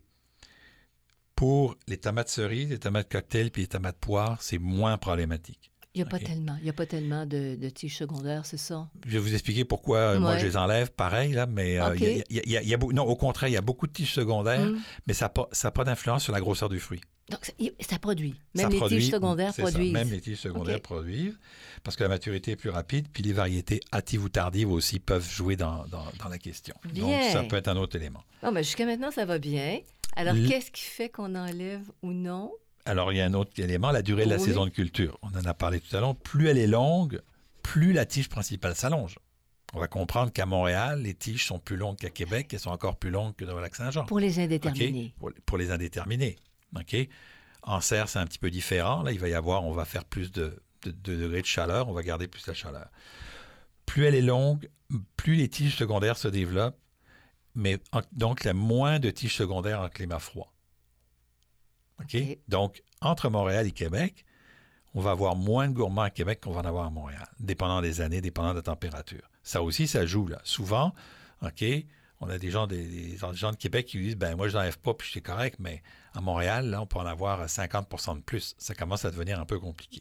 Pour 1.34 1.76
les 1.86 1.98
tomates 1.98 2.28
cerises, 2.28 2.70
les 2.70 2.78
tomates 2.78 3.10
cocktail 3.10 3.50
puis 3.50 3.62
les 3.62 3.68
tomates 3.68 3.98
poires, 3.98 4.40
c'est 4.42 4.58
moins 4.58 4.98
problématique. 4.98 5.70
Il 5.96 6.02
n'y 6.02 6.02
a 6.02 6.10
pas 6.10 6.18
tellement, 6.18 6.56
y 6.62 6.68
a 6.68 6.72
pas 6.74 6.84
tellement 6.84 7.24
de, 7.24 7.56
de 7.56 7.68
tiges 7.70 7.96
secondaires, 7.96 8.44
c'est 8.44 8.58
ça? 8.58 8.86
Je 9.06 9.12
vais 9.12 9.18
vous 9.18 9.32
expliquer 9.32 9.64
pourquoi 9.64 9.96
euh, 9.98 10.20
moi 10.20 10.36
je 10.36 10.44
les 10.44 10.56
enlève, 10.58 10.90
pareil, 10.92 11.32
là, 11.32 11.46
mais 11.46 11.78
euh, 11.80 11.94
OK. 11.94 12.00
il 12.02 12.36
y 12.36 12.56
a- 12.56 12.62
y 12.62 12.74
a- 12.74 12.76
a- 12.76 12.92
non, 12.92 13.04
au 13.04 13.16
contraire, 13.16 13.48
il 13.48 13.52
y 13.54 13.56
a 13.56 13.62
beaucoup 13.62 13.86
de 13.86 13.92
tiges 13.92 14.12
secondaires, 14.12 14.60
Hum. 14.60 14.78
mais 15.06 15.14
ça 15.14 15.24
n'a 15.24 15.28
pas, 15.30 15.48
ça 15.52 15.70
pas 15.70 15.84
d'influence 15.84 16.22
sur 16.24 16.34
la 16.34 16.40
grosseur 16.40 16.68
du 16.68 16.78
fruit. 16.80 17.00
Donc, 17.30 17.40
ça, 17.80 17.98
produit. 17.98 18.34
Même 18.54 18.66
Ça 18.66 18.68
les 18.68 18.76
produit- 18.76 18.98
tiges 18.98 19.10
secondaires 19.10 19.52
c'est 19.54 19.62
ça, 19.64 19.70
produisent. 19.70 19.92
même 19.94 20.10
les 20.10 20.20
tiges 20.20 20.38
secondaires 20.38 20.80
produisent, 20.82 21.38
parce 21.82 21.96
que 21.96 22.02
la 22.02 22.10
maturité 22.10 22.50
est 22.52 22.56
plus 22.56 22.70
rapide, 22.70 23.06
puis 23.10 23.22
les 23.22 23.32
variétés 23.32 23.80
hâtives 23.90 24.22
ou 24.22 24.28
tardives 24.28 24.70
aussi 24.70 25.00
peuvent 25.00 25.26
jouer 25.28 25.56
dans, 25.56 25.86
dans- 25.86 26.04
dans 26.22 26.28
la 26.28 26.36
question. 26.38 26.74
Donc, 26.94 27.10
ça 27.32 27.42
peut 27.44 27.56
être 27.56 27.68
un 27.68 27.76
autre 27.76 27.96
élément. 27.96 28.22
Bon, 28.42 28.52
ben, 28.52 28.62
jusqu'à 28.62 28.84
maintenant, 28.84 29.10
ça 29.10 29.24
va 29.24 29.38
bien. 29.38 29.78
Alors, 30.14 30.34
qu'est-ce 30.46 30.70
qui 30.70 30.82
fait 30.82 31.08
qu'on 31.08 31.34
enlève 31.34 31.90
ou 32.02 32.12
non? 32.12 32.52
Alors, 32.86 33.12
il 33.12 33.16
y 33.16 33.20
a 33.20 33.24
un 33.26 33.34
autre 33.34 33.50
élément, 33.58 33.90
la 33.90 34.02
durée 34.02 34.24
de 34.24 34.30
la 34.30 34.36
Oui. 34.36 34.44
saison 34.44 34.64
de 34.64 34.70
culture. 34.70 35.18
On 35.22 35.28
en 35.36 35.44
a 35.44 35.54
parlé 35.54 35.80
tout 35.80 35.94
à 35.96 36.00
l'heure. 36.00 36.16
Plus 36.16 36.48
elle 36.48 36.58
est 36.58 36.66
longue, 36.66 37.20
plus 37.62 37.92
la 37.92 38.06
tige 38.06 38.28
principale 38.28 38.74
s'allonge. 38.76 39.18
On 39.74 39.80
va 39.80 39.88
comprendre 39.88 40.32
qu'à 40.32 40.46
Montréal, 40.46 41.02
les 41.02 41.12
tiges 41.14 41.44
sont 41.44 41.58
plus 41.58 41.76
longues 41.76 41.96
qu'à 41.96 42.10
Québec, 42.10 42.48
elles 42.54 42.60
sont 42.60 42.70
encore 42.70 42.96
plus 42.96 43.10
longues 43.10 43.34
que 43.34 43.44
dans 43.44 43.54
le 43.56 43.60
lac 43.60 43.74
Saint-Jean. 43.74 44.04
Pour 44.06 44.20
les 44.20 44.38
indéterminés. 44.38 45.12
Pour, 45.18 45.30
pour 45.44 45.58
les 45.58 45.70
indéterminés. 45.72 46.36
OK? 46.76 46.96
En 47.62 47.80
serre, 47.80 48.08
c'est 48.08 48.20
un 48.20 48.26
petit 48.26 48.38
peu 48.38 48.50
différent. 48.50 49.02
Là, 49.02 49.10
il 49.12 49.18
va 49.18 49.28
y 49.28 49.34
avoir, 49.34 49.64
on 49.64 49.72
va 49.72 49.84
faire 49.84 50.04
plus 50.04 50.30
de, 50.30 50.62
de- 50.82 50.92
de 50.92 51.16
degrés 51.16 51.40
de 51.42 51.46
chaleur, 51.46 51.88
on 51.88 51.92
va 51.92 52.02
garder 52.04 52.28
plus 52.28 52.46
la 52.46 52.54
chaleur. 52.54 52.88
Plus 53.86 54.04
elle 54.04 54.14
est 54.14 54.22
longue, 54.22 54.68
plus 55.16 55.34
les 55.34 55.48
tiges 55.48 55.74
secondaires 55.76 56.16
se 56.16 56.28
développent, 56.28 56.78
mais 57.56 57.78
en- 57.92 58.02
donc 58.12 58.42
il 58.44 58.46
y 58.46 58.50
a 58.50 58.54
moins 58.54 59.00
de 59.00 59.10
tiges 59.10 59.34
secondaires 59.34 59.80
en 59.80 59.88
climat 59.88 60.20
froid. 60.20 60.52
Donc, 62.48 62.82
entre 63.00 63.28
Montréal 63.28 63.66
et 63.66 63.72
Québec, 63.72 64.24
on 64.94 65.00
va 65.00 65.10
avoir 65.10 65.36
moins 65.36 65.68
de 65.68 65.74
gourmands 65.74 66.02
à 66.02 66.10
Québec 66.10 66.40
qu'on 66.40 66.52
va 66.52 66.60
en 66.60 66.64
avoir 66.64 66.86
à 66.86 66.90
Montréal, 66.90 67.26
dépendant 67.38 67.82
des 67.82 68.00
années, 68.00 68.20
dépendant 68.20 68.50
de 68.50 68.56
la 68.56 68.62
température. 68.62 69.30
Ça 69.42 69.62
aussi, 69.62 69.86
ça 69.86 70.06
joue 70.06 70.26
là. 70.26 70.40
Souvent, 70.42 70.94
OK, 71.42 71.64
on 72.20 72.28
a 72.30 72.38
des 72.38 72.50
gens, 72.50 72.66
des, 72.66 72.86
des 72.86 73.18
gens 73.34 73.50
de 73.50 73.56
Québec 73.56 73.86
qui 73.86 73.98
disent, 73.98 74.16
ben 74.16 74.36
moi, 74.36 74.48
je 74.48 74.56
n'enlève 74.56 74.78
pas, 74.78 74.94
puis 74.94 75.10
c'est 75.12 75.20
correct, 75.20 75.56
mais 75.58 75.82
à 76.14 76.20
Montréal, 76.20 76.70
là, 76.70 76.80
on 76.80 76.86
peut 76.86 76.98
en 76.98 77.06
avoir 77.06 77.44
50% 77.44 78.16
de 78.16 78.20
plus. 78.22 78.54
Ça 78.58 78.74
commence 78.74 79.04
à 79.04 79.10
devenir 79.10 79.38
un 79.38 79.44
peu 79.44 79.58
compliqué. 79.60 80.00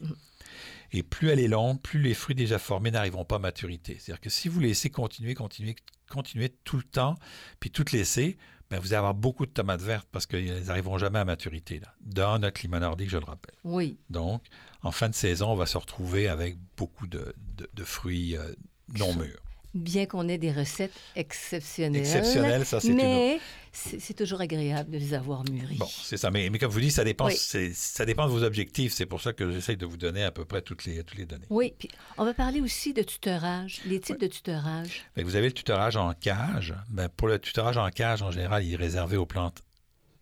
Et 0.92 1.02
plus 1.02 1.30
elle 1.30 1.40
est 1.40 1.48
longue, 1.48 1.80
plus 1.80 2.00
les 2.00 2.14
fruits 2.14 2.34
déjà 2.36 2.58
formés 2.58 2.90
n'arriveront 2.90 3.24
pas 3.24 3.36
à 3.36 3.38
maturité. 3.40 3.96
C'est-à-dire 4.00 4.20
que 4.20 4.30
si 4.30 4.48
vous 4.48 4.60
laissez 4.60 4.90
continuer, 4.90 5.34
continuer, 5.34 5.76
continuer 6.10 6.50
tout 6.64 6.76
le 6.76 6.82
temps, 6.84 7.16
puis 7.60 7.70
tout 7.70 7.84
laisser, 7.92 8.36
ben 8.70 8.78
vous 8.80 8.88
allez 8.88 8.96
avoir 8.96 9.14
beaucoup 9.14 9.46
de 9.46 9.50
tomates 9.52 9.82
vertes 9.82 10.08
parce 10.10 10.26
qu'elles 10.26 10.64
n'arriveront 10.64 10.98
jamais 10.98 11.18
à 11.20 11.24
maturité, 11.24 11.78
là, 11.80 11.94
dans 12.00 12.38
notre 12.38 12.58
climat 12.60 12.80
nordique, 12.80 13.10
je 13.10 13.18
le 13.18 13.24
rappelle. 13.24 13.54
Oui. 13.64 13.96
Donc, 14.10 14.42
en 14.82 14.90
fin 14.92 15.08
de 15.08 15.14
saison, 15.14 15.50
on 15.52 15.56
va 15.56 15.66
se 15.66 15.78
retrouver 15.78 16.28
avec 16.28 16.56
beaucoup 16.76 17.06
de, 17.06 17.34
de- 17.56 17.68
de 17.72 17.84
fruits 17.84 18.36
euh, 18.36 18.52
non 18.98 19.14
mûrs. 19.14 19.40
Bien 19.74 20.06
qu'on 20.06 20.28
ait 20.28 20.38
des 20.38 20.52
recettes 20.52 20.92
exceptionnelles. 21.16 22.00
Exceptionnelles, 22.00 22.64
ça, 22.64 22.80
c'est 22.80 22.92
Mais 22.92 23.38
c'est 23.72 24.00
c'est 24.00 24.14
toujours 24.14 24.40
agréable 24.40 24.90
de 24.90 24.96
les 24.96 25.12
avoir 25.12 25.44
mûris. 25.50 25.76
Bon, 25.76 25.86
c'est 25.86 26.16
ça. 26.16 26.30
Mais, 26.30 26.48
mais 26.48 26.58
comme 26.58 26.70
vous 26.70 26.80
dis, 26.80 26.90
ça 26.90 27.04
dépend, 27.04 27.26
Oui. 27.26 27.36
ça 27.36 28.04
dépend 28.06 28.26
de 28.26 28.30
vos 28.30 28.42
objectifs. 28.42 28.94
C'est 28.94 29.04
pour 29.04 29.20
ça 29.20 29.34
que 29.34 29.50
j'essaie 29.50 29.76
de 29.76 29.84
vous 29.84 29.98
donner 29.98 30.22
à 30.24 30.30
peu 30.30 30.46
près 30.46 30.62
toutes 30.62 30.86
les, 30.86 31.04
toutes 31.04 31.18
les 31.18 31.26
données. 31.26 31.44
Oui, 31.50 31.74
puis 31.78 31.90
on 32.16 32.24
va 32.24 32.32
parler 32.32 32.60
aussi 32.62 32.94
de 32.94 33.02
tutorage, 33.02 33.80
les 33.84 34.00
types 34.00 34.20
de 34.20 34.28
tutorage. 34.28 35.04
Fait 35.14 35.22
que 35.22 35.26
vous 35.26 35.36
avez 35.36 35.48
le 35.48 35.52
tutorage 35.52 35.96
en 35.96 36.14
cage. 36.14 36.74
Ben, 36.88 37.08
pour 37.10 37.28
le 37.28 37.38
tutorage 37.38 37.76
en 37.76 37.90
cage, 37.90 38.22
en 38.22 38.30
général, 38.30 38.64
il 38.64 38.72
est 38.72 38.76
réservé 38.76 39.16
aux 39.18 39.26
plantes 39.26 39.62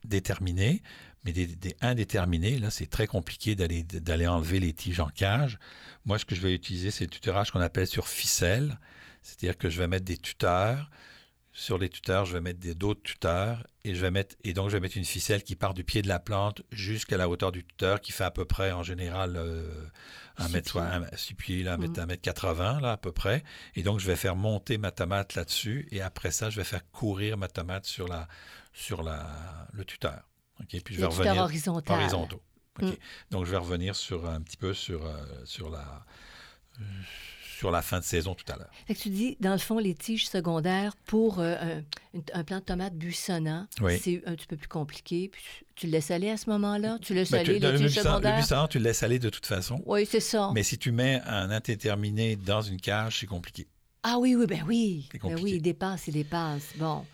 déterminées. 0.05 0.83
Mais 1.25 1.33
des, 1.33 1.47
des 1.47 1.75
indéterminées, 1.81 2.59
là, 2.59 2.71
c'est 2.71 2.87
très 2.87 3.07
compliqué 3.07 3.55
d'aller 3.55 3.83
d'aller 3.83 4.27
enlever 4.27 4.61
les 4.61 4.75
tiges 4.75 5.01
en 5.01 5.09
cage. 5.09 5.59
Moi, 6.05 6.19
ce 6.19 6.27
que 6.27 6.35
je 6.35 6.41
vais 6.43 6.53
utiliser, 6.55 6.91
c'est 6.91 7.05
le 7.05 7.11
tutorage 7.11 7.51
qu'on 7.51 7.61
appelle 7.63 7.87
sur 7.87 8.09
ficelle. 8.09 8.79
C'est-à-dire 9.25 9.59
que 9.59 9.69
je 9.69 9.79
vais 9.81 9.89
mettre 9.89 10.05
des 10.05 10.17
tuteurs. 10.19 10.89
Sur 11.57 11.79
les 11.79 11.89
tuteurs, 11.89 12.25
je 12.25 12.33
vais 12.33 12.41
mettre 12.41 12.59
des- 12.59 12.75
d'autres 12.75 13.03
tuteurs 13.05 13.65
et 13.85 13.95
je 13.95 14.01
vais 14.01 14.11
mettre 14.11 14.35
et 14.43 14.55
donc 14.55 14.71
je 14.71 14.77
vais 14.77 14.81
mettre 14.81 14.97
une 14.97 15.05
ficelle 15.05 15.45
qui 15.45 15.55
part 15.55 15.73
du 15.73 15.85
pied 15.85 16.03
de 16.03 16.09
la 16.09 16.19
plante 16.19 16.63
jusqu'à 16.73 17.17
la 17.17 17.29
hauteur 17.29 17.53
du 17.53 17.65
tuteur, 17.65 18.01
qui 18.01 18.11
fait 18.11 18.25
à 18.25 18.33
peu 18.33 18.45
près 18.45 18.73
en 18.73 18.83
général 18.83 19.37
euh, 19.37 19.87
un 20.37 20.47
Six 20.49 20.53
mètre 20.53 20.69
soit 20.71 20.83
pieds. 21.39 21.63
là, 21.63 21.75
un 21.75 21.77
mètre, 21.77 21.93
Mhm. 21.93 22.01
un 22.01 22.07
mètre 22.07 22.23
80 22.23 22.81
là 22.81 22.91
à 22.93 22.97
peu 22.97 23.13
près. 23.13 23.45
Et 23.77 23.85
donc 23.85 24.01
je 24.01 24.07
vais 24.09 24.17
faire 24.17 24.35
monter 24.35 24.79
ma 24.79 24.91
tomate 24.91 25.37
là-dessus 25.37 25.87
et 25.93 26.01
après 26.03 26.33
ça 26.33 26.51
je 26.51 26.57
vais 26.57 26.65
faire 26.65 26.91
courir 26.91 27.39
ma 27.39 27.47
tomate 27.47 27.85
sur 27.87 28.09
la 28.09 28.27
sur 28.73 29.05
la 29.05 29.69
le 29.73 29.85
tuteur. 29.85 30.29
Ok, 30.61 30.71
puis 30.85 30.95
je 30.97 31.01
vais 31.01 31.07
revenir 31.07 31.37
horizontales. 31.41 31.99
horizontaux. 32.01 32.43
OK. 32.81 32.89
Mm. 32.89 32.95
Donc, 33.31 33.45
je 33.45 33.51
vais 33.53 33.57
revenir 33.57 33.95
sur 33.95 34.29
un 34.29 34.41
petit 34.41 34.57
peu 34.57 34.75
sur, 34.75 35.07
euh, 35.07 35.25
sur, 35.45 35.71
la, 35.71 36.05
euh, 36.81 36.85
sur 37.65 37.71
la 37.71 37.81
fin 37.81 37.99
de 37.99 38.05
saison 38.05 38.35
tout 38.35 38.45
à 38.53 38.57
l'heure. 38.57 38.71
Tu 38.95 39.09
dis, 39.09 39.39
dans 39.41 39.53
le 39.53 39.59
fond, 39.59 39.79
les 39.79 39.95
tiges 39.95 40.29
secondaires 40.29 40.95
pour 41.07 41.39
euh, 41.41 41.81
un, 42.15 42.21
un 42.39 42.45
plant 42.45 42.59
de 42.59 42.65
tomate 42.65 42.95
buissonnant, 42.95 43.67
Oui. 43.81 43.99
c'est 43.99 44.23
un 44.27 44.35
petit 44.35 44.47
peu 44.47 44.57
plus 44.59 44.69
compliqué. 44.69 45.31
Puis 45.33 45.43
tu- 45.75 45.87
le 45.87 45.93
laisses 45.93 46.11
aller 46.11 46.29
à 46.29 46.37
ce 46.37 46.51
moment-là? 46.51 46.99
Tu 47.01 47.15
laisses 47.15 47.31
Ben, 47.31 47.39
aller 47.39 47.55
tu- 47.55 47.61
les 47.61 47.73
le, 47.73 47.79
tiges 47.79 47.97
le 47.97 48.03
secondaires? 48.03 48.37
buisson, 48.37 48.67
tu 48.69 48.79
le 48.79 48.85
laisses 48.85 49.03
aller 49.03 49.19
de 49.19 49.31
toute 49.31 49.47
façon. 49.47 49.83
Oui, 49.87 50.05
c'est 50.05 50.21
ça. 50.21 50.51
Mais 50.55 50.63
si 50.63 50.77
tu 50.77 50.93
mets 50.93 51.23
un 51.27 51.51
indéterminé 51.51 52.37
dans 52.37 52.61
une 52.61 52.79
cage, 52.81 53.21
c'est 53.21 53.27
compliqué. 53.27 53.67
Ah 54.03 54.19
oui, 54.19 54.35
oui, 54.35 54.45
ben 54.47 54.63
oui. 54.67 55.09
C'est 55.11 55.15
Ben 55.23 55.31
compliqué. 55.31 55.43
oui, 55.45 55.53
il 55.57 55.63
dépasse, 55.63 56.07
il 56.09 56.13
dépasse. 56.13 56.75
Bon. 56.77 57.07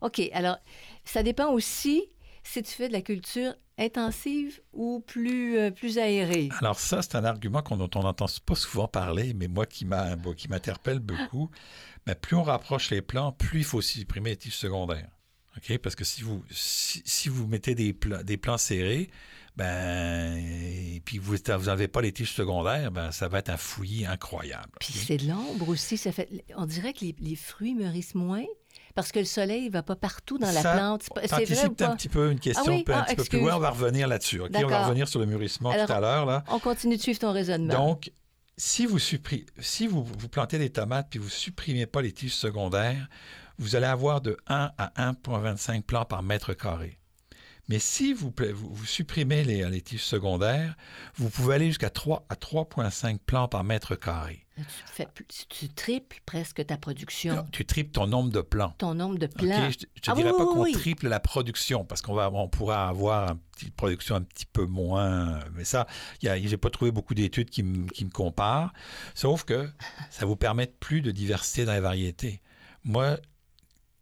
OK, 0.00 0.22
alors, 0.32 0.56
ça 1.04 1.22
dépend 1.22 1.50
aussi 1.52 2.04
si 2.42 2.62
tu 2.62 2.72
fais 2.72 2.88
de 2.88 2.94
la 2.94 3.02
culture 3.02 3.52
intensive 3.78 4.60
ou 4.72 5.00
plus, 5.06 5.56
euh, 5.58 5.70
plus 5.70 5.98
aérée? 5.98 6.48
Alors 6.60 6.78
ça, 6.80 7.00
c'est 7.02 7.14
un 7.14 7.24
argument 7.24 7.62
qu'on- 7.62 7.76
dont 7.76 7.90
on 7.94 8.02
n'entend 8.02 8.26
pas 8.44 8.54
souvent 8.54 8.88
parler, 8.88 9.34
mais 9.34 9.48
moi 9.48 9.66
qui 9.66 9.84
m'a- 9.84 10.16
qui 10.36 10.48
m'interpelle 10.48 10.98
beaucoup. 10.98 11.50
Mais 12.06 12.14
plus 12.14 12.36
on 12.36 12.42
rapproche 12.42 12.90
les 12.90 13.02
plans, 13.02 13.32
plus 13.32 13.60
il 13.60 13.64
faut 13.64 13.80
supprimer 13.80 14.30
les 14.30 14.36
tiges 14.36 14.56
secondaires. 14.56 15.08
Parce 15.82 15.96
que 15.96 16.04
si 16.04 16.22
vous, 16.22 16.44
si, 16.50 17.02
si 17.04 17.28
vous 17.28 17.46
mettez 17.48 17.74
des, 17.74 17.92
plans, 17.92 18.22
des 18.22 18.36
plans 18.36 18.58
serrés, 18.58 19.10
ben, 19.56 20.36
et 20.36 21.02
puis 21.04 21.18
vous 21.18 21.34
n'avez 21.66 21.88
pas 21.88 22.00
les 22.00 22.12
tiges 22.12 22.32
secondaires, 22.32 22.92
ben, 22.92 23.10
ça 23.10 23.26
va 23.26 23.40
être 23.40 23.48
un 23.50 23.56
fouillis 23.56 24.06
incroyable. 24.06 24.70
Puis 24.78 24.92
c'est 24.92 25.16
de 25.16 25.26
l'ombre 25.28 25.68
aussi. 25.68 25.96
Ça 25.96 26.12
fait, 26.12 26.28
on 26.56 26.64
dirait 26.64 26.92
que 26.92 27.00
les, 27.04 27.14
les 27.18 27.34
fruits 27.34 27.74
mûrissent 27.74 28.14
moins 28.14 28.44
parce 28.98 29.12
que 29.12 29.20
le 29.20 29.24
soleil 29.26 29.66
ne 29.66 29.70
va 29.70 29.84
pas 29.84 29.94
partout 29.94 30.38
dans 30.38 30.50
la 30.50 30.60
Ça, 30.60 30.72
plante. 30.74 31.02
C'est 31.24 31.44
vrai 31.44 31.66
ou 31.66 31.72
pas? 31.74 31.86
un 31.86 31.94
petit 31.96 32.08
peu 32.08 32.32
une 32.32 32.40
question 32.40 32.64
Ah 32.66 32.70
oui? 32.70 32.82
peu- 32.82 32.92
un 32.94 32.98
Ah, 33.02 33.04
petit 33.04 33.14
peu 33.14 33.24
plus. 33.24 33.38
Oui, 33.44 33.50
on 33.54 33.58
va 33.60 33.70
revenir 33.70 34.08
là-dessus. 34.08 34.40
On 34.40 34.48
va 34.66 34.84
revenir 34.86 35.06
sur 35.06 35.20
le 35.20 35.26
mûrissement 35.26 35.70
Alors, 35.70 35.86
tout 35.86 35.92
à 35.92 36.00
l'heure. 36.00 36.42
On 36.48 36.58
continue 36.58 36.96
de 36.96 37.00
suivre 37.00 37.20
ton 37.20 37.30
raisonnement. 37.30 37.72
Donc, 37.74 38.10
si 38.56 38.86
vous, 38.86 38.98
si 38.98 39.86
vous, 39.86 40.02
vous 40.02 40.28
plantez 40.28 40.58
des 40.58 40.70
tomates 40.70 41.06
puis 41.10 41.20
vous 41.20 41.26
ne 41.26 41.30
supprimez 41.30 41.86
pas 41.86 42.02
les 42.02 42.10
tiges 42.10 42.34
secondaires, 42.34 43.06
vous 43.58 43.76
allez 43.76 43.86
avoir 43.86 44.20
de 44.20 44.36
1 44.48 44.72
à 44.78 45.12
1,25 45.12 45.82
plants 45.82 46.04
par 46.04 46.24
mètre 46.24 46.54
carré. 46.54 46.98
Mais 47.68 47.78
si 47.78 48.12
vous, 48.14 48.32
pla- 48.32 48.52
vous, 48.52 48.68
vous 48.74 48.84
supprimez 48.86 49.44
les, 49.44 49.62
les 49.70 49.80
tiges 49.80 50.04
secondaires, 50.04 50.74
vous 51.16 51.30
pouvez 51.30 51.54
aller 51.54 51.66
jusqu'à 51.66 51.90
3 51.90 52.26
à 52.30 52.34
3,5 52.34 53.18
plants 53.24 53.46
par 53.46 53.62
mètre 53.62 53.94
carré. 53.94 54.44
Tu, 54.62 54.92
fais 54.92 55.06
plus- 55.06 55.24
tu 55.48 55.68
triples 55.68 56.18
presque 56.26 56.64
ta 56.66 56.76
production, 56.76 57.46
Tu 57.52 57.64
triples 57.64 57.90
ton 57.92 58.06
nombre 58.06 58.30
de 58.30 58.40
plants. 58.40 58.74
ton 58.78 58.94
nombre 58.94 59.18
de 59.18 59.26
OK? 59.26 59.32
plants. 59.34 59.70
Je 59.70 59.78
ne 59.78 60.00
te 60.00 60.10
Ah 60.10 60.14
dirais 60.14 60.30
oui, 60.32 60.36
pas 60.38 60.44
oui, 60.44 60.52
qu'on 60.54 60.62
oui. 60.64 60.72
triple 60.72 61.08
la 61.08 61.20
production 61.20 61.84
parce 61.84 62.02
qu'on 62.02 62.14
va, 62.14 62.30
on 62.32 62.48
pourra 62.48 62.88
avoir 62.88 63.30
une 63.32 63.38
petite 63.52 63.74
production 63.74 64.16
un 64.16 64.22
petit 64.22 64.46
peu 64.46 64.66
moins. 64.66 65.40
Mais 65.54 65.64
ça, 65.64 65.86
je 66.22 66.28
n'ai 66.28 66.56
pas 66.56 66.70
trouvé 66.70 66.90
beaucoup 66.90 67.14
d'études 67.14 67.50
qui, 67.50 67.62
me- 67.62 67.86
qui 67.88 68.04
me 68.04 68.10
comparent. 68.10 68.72
Sauf 69.14 69.44
que 69.44 69.68
ça 70.10 70.26
vous 70.26 70.36
permet 70.36 70.66
plus 70.66 71.00
de 71.02 71.10
diversité 71.10 71.64
dans 71.64 71.72
les 71.74 71.80
variétés. 71.80 72.40
Moi, 72.84 73.16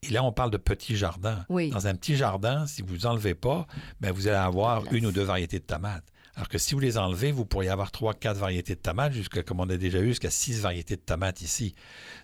et 0.02 0.10
là, 0.10 0.22
on 0.22 0.30
parle 0.30 0.50
de 0.50 0.56
petits 0.58 0.94
jardins. 0.96 1.44
Oui. 1.48 1.70
Dans 1.70 1.86
un 1.88 1.94
petit 1.96 2.16
jardin, 2.16 2.66
si 2.66 2.82
vous 2.82 3.06
enlevez 3.06 3.34
pas, 3.34 3.66
ben 4.00 4.12
vous 4.12 4.28
allez 4.28 4.36
avoir 4.36 4.92
une 4.92 5.06
ou 5.06 5.10
deux 5.12 5.22
variétés 5.24 5.58
de 5.58 5.64
tomates. 5.64 6.04
Alors 6.36 6.48
que 6.50 6.58
si 6.58 6.74
vous 6.74 6.80
les 6.80 6.98
enlevez, 6.98 7.32
vous 7.32 7.46
pourriez 7.46 7.70
avoir 7.70 7.90
trois, 7.90 8.12
quatre 8.12 8.36
variétés 8.36 8.74
de 8.74 8.80
tomates, 8.80 9.12
jusqu'à, 9.14 9.42
comme 9.42 9.58
on 9.60 9.70
a 9.70 9.78
déjà 9.78 10.00
eu, 10.00 10.08
jusqu'à 10.08 10.28
six 10.30 10.60
variétés 10.60 10.96
de 10.96 11.00
tomates 11.00 11.40
ici. 11.40 11.74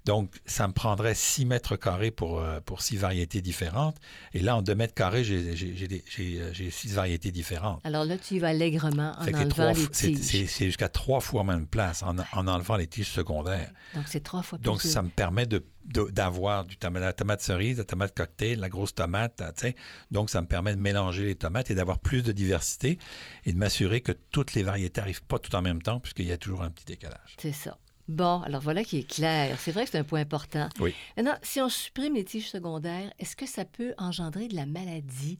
Donc, 0.05 0.35
ça 0.45 0.69
me 0.69 0.75
prendrait 0.75 1.15
6 1.15 1.47
mètres 1.47 1.77
carrés 1.77 2.11
pour, 2.11 2.39
euh, 2.41 2.61
pour 2.61 2.83
six 2.83 2.97
variétés 2.99 3.41
différentes. 3.41 3.97
Et 4.35 4.41
là, 4.41 4.57
en 4.57 4.61
2 4.63 4.75
mètres 4.75 4.93
carrés, 4.93 5.25
j'ai, 5.25 5.57
j'ai, 5.57 5.75
j'ai 5.75 5.89
des- 5.89 6.05
j'ai, 6.15 6.41
euh, 6.41 6.53
j'ai 6.53 6.71
six 6.71 6.93
variétés 6.93 7.31
différentes. 7.33 7.81
Alors 7.85 8.05
là, 8.05 8.19
tu 8.19 8.35
y 8.35 8.39
vas 8.39 8.49
allègrement 8.49 9.15
en 9.19 9.25
Fait 9.25 9.33
que 9.33 9.37
les 9.39 9.45
enlevant 9.45 9.49
trois 9.55 9.73
les 9.73 9.89
tiges. 9.89 10.19
c'est- 10.19 10.47
c'est 10.47 10.67
jusqu'à 10.67 10.91
trois 10.91 11.21
fois 11.21 11.43
de 11.59 11.65
place 11.65 12.03
en, 12.03 12.15
en 12.35 12.47
enlevant 12.49 12.77
les 12.77 12.87
tiges 12.89 13.09
secondaires. 13.11 13.71
Donc, 13.95 14.05
c'est 14.09 14.23
trois 14.23 14.43
fois 14.43 14.59
plus. 14.59 14.65
Donc, 14.65 14.83
ça 14.83 15.01
me 15.01 15.09
permet 15.09 15.47
de- 15.47 15.65
d'avoir 15.85 16.65
du 16.65 16.77
la 16.95 17.13
tomate 17.13 17.43
cerise, 17.43 17.79
la 17.79 17.85
tomate 17.85 18.15
cocktail, 18.15 18.59
la 18.59 18.69
grosse 18.69 18.95
tomate. 18.95 19.41
là, 19.41 19.53
tu 19.53 19.63
sais. 19.63 19.77
Donc, 20.11 20.31
ça 20.31 20.41
me 20.41 20.47
permet 20.47 20.75
de 20.75 20.81
mélanger 20.81 21.25
les 21.25 21.35
tomates 21.35 21.71
et 21.71 21.75
d'avoir 21.75 21.99
plus 21.99 22.23
de 22.23 22.33
diversité 22.33 22.99
et 23.45 23.53
de 23.53 23.59
m'assurer 23.59 24.01
que 24.01 24.13
toutes 24.13 24.55
les 24.55 24.63
variétés 24.63 25.01
n'arrivent 25.01 25.25
pas 25.25 25.39
tout 25.39 25.55
en 25.55 25.63
même 25.63 25.83
temps, 25.83 26.01
puisqu'il 26.01 26.27
y 26.27 26.33
a 26.33 26.39
toujours 26.39 26.63
un 26.63 26.71
petit 26.71 26.85
décalage. 26.85 27.37
C'est 27.39 27.53
ça. 27.53 27.79
Bon, 28.09 28.43
alors 28.43 28.61
voilà 28.61 28.85
qui 28.85 28.99
est 28.99 29.09
clair. 29.09 29.57
C'est 29.61 29.71
vrai 29.73 29.85
que 29.85 29.91
c'est 29.91 29.99
un 29.99 30.05
point 30.05 30.21
important. 30.21 30.69
Oui. 30.81 30.95
Maintenant, 31.17 31.37
si 31.43 31.61
on 31.61 31.69
supprime 31.69 32.15
les 32.15 32.25
tiges 32.25 32.51
secondaires, 32.51 33.13
est-ce 33.19 33.37
que 33.37 33.47
ça 33.47 33.65
peut 33.65 33.95
engendrer 33.97 34.49
de 34.49 34.57
la 34.57 34.67
maladie? 34.67 35.39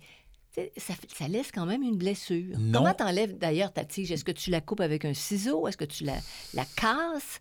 Ça, 0.77 1.29
laisse 1.29 1.51
quand 1.51 1.65
même 1.65 1.83
une 1.83 1.97
blessure. 1.97 2.59
Non. 2.59 2.81
Comment 2.81 2.95
t'enlèves 2.95 3.39
d'ailleurs 3.39 3.73
ta 3.73 3.85
tige? 3.85 4.13
Est-ce 4.13 4.25
que 4.25 4.33
tu 4.33 4.51
la 4.51 4.61
coupes 4.61 4.83
avec 4.83 5.05
un 5.05 5.15
ciseau? 5.15 5.67
Est-ce 5.67 5.79
que 5.79 5.85
tu 5.85 6.05
la, 6.05 6.17
la 6.53 6.65
casses? 6.77 7.41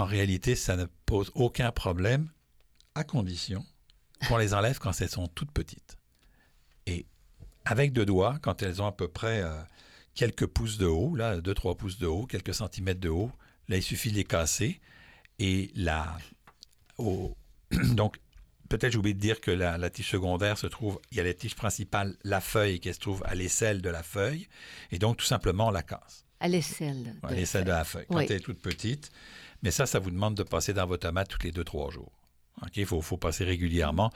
En 0.00 0.04
réalité, 0.06 0.54
ça 0.56 0.76
ne 0.76 0.86
pose 1.04 1.30
aucun 1.34 1.72
problème, 1.72 2.30
à 2.94 3.04
condition 3.04 3.64
qu'on 4.28 4.38
les 4.38 4.54
enlève 4.54 4.78
quand 4.78 4.98
elles 5.00 5.10
sont 5.10 5.28
toutes 5.28 5.50
petites. 5.52 5.98
Et 6.86 7.04
avec 7.66 7.92
deux 7.92 8.06
doigts, 8.06 8.38
quand 8.40 8.62
elles 8.62 8.80
ont 8.80 8.86
à 8.86 8.92
peu 8.92 9.08
près 9.08 9.42
euh, 9.42 9.52
quelques 10.14 10.46
pouces 10.46 10.78
de 10.78 10.86
haut, 10.86 11.14
là, 11.14 11.38
2-3 11.40 11.76
pouces 11.76 11.98
de 11.98 12.06
haut, 12.06 12.24
quelques 12.26 12.54
centimètres 12.54 13.00
de 13.00 13.10
haut, 13.10 13.30
là, 13.68 13.76
il 13.76 13.82
suffit 13.82 14.10
de 14.10 14.16
les 14.16 14.24
casser. 14.24 14.80
Et 15.38 15.70
là, 15.74 16.16
donc, 16.98 18.18
peut-être 18.68 18.92
j'ai 18.92 18.98
oublié 18.98 19.14
de 19.14 19.20
dire 19.20 19.40
que 19.40 19.50
la, 19.50 19.76
la 19.78 19.90
tige 19.90 20.08
secondaire 20.10 20.56
se 20.58 20.66
trouve, 20.66 20.98
il 21.10 21.18
y 21.18 21.20
a 21.20 21.24
la 21.24 21.34
tige 21.34 21.54
principale, 21.56 22.16
la 22.24 22.40
feuille, 22.40 22.80
qui 22.80 22.92
se 22.92 22.98
trouve 23.00 23.22
à 23.26 23.34
l'aisselle 23.34 23.82
de 23.82 23.90
la 23.90 24.02
feuille. 24.02 24.48
Et 24.92 24.98
donc, 24.98 25.18
tout 25.18 25.26
simplement, 25.26 25.68
on 25.68 25.70
la 25.70 25.82
casse. 25.82 26.24
À 26.40 26.48
l'aisselle. 26.48 27.16
Ouais, 27.22 27.30
de- 27.30 27.34
l'aisselle 27.36 27.64
de 27.64 27.70
la 27.70 27.84
feuille, 27.84 28.06
quand 28.08 28.16
Oui. 28.16 28.26
elle 28.30 28.36
est 28.36 28.40
toute 28.40 28.60
petite. 28.62 29.10
Mais 29.62 29.70
ça, 29.70 29.86
ça 29.86 29.98
vous 29.98 30.10
demande 30.10 30.34
de 30.34 30.42
passer 30.42 30.72
dans 30.72 30.86
vos 30.86 30.96
tomates 30.96 31.28
tous 31.28 31.42
les 31.44 31.52
deux, 31.52 31.64
trois 31.64 31.90
jours. 31.90 32.12
Il 32.76 32.84
faut, 32.84 33.00
faut 33.00 33.16
passer 33.16 33.44
régulièrement. 33.44 34.12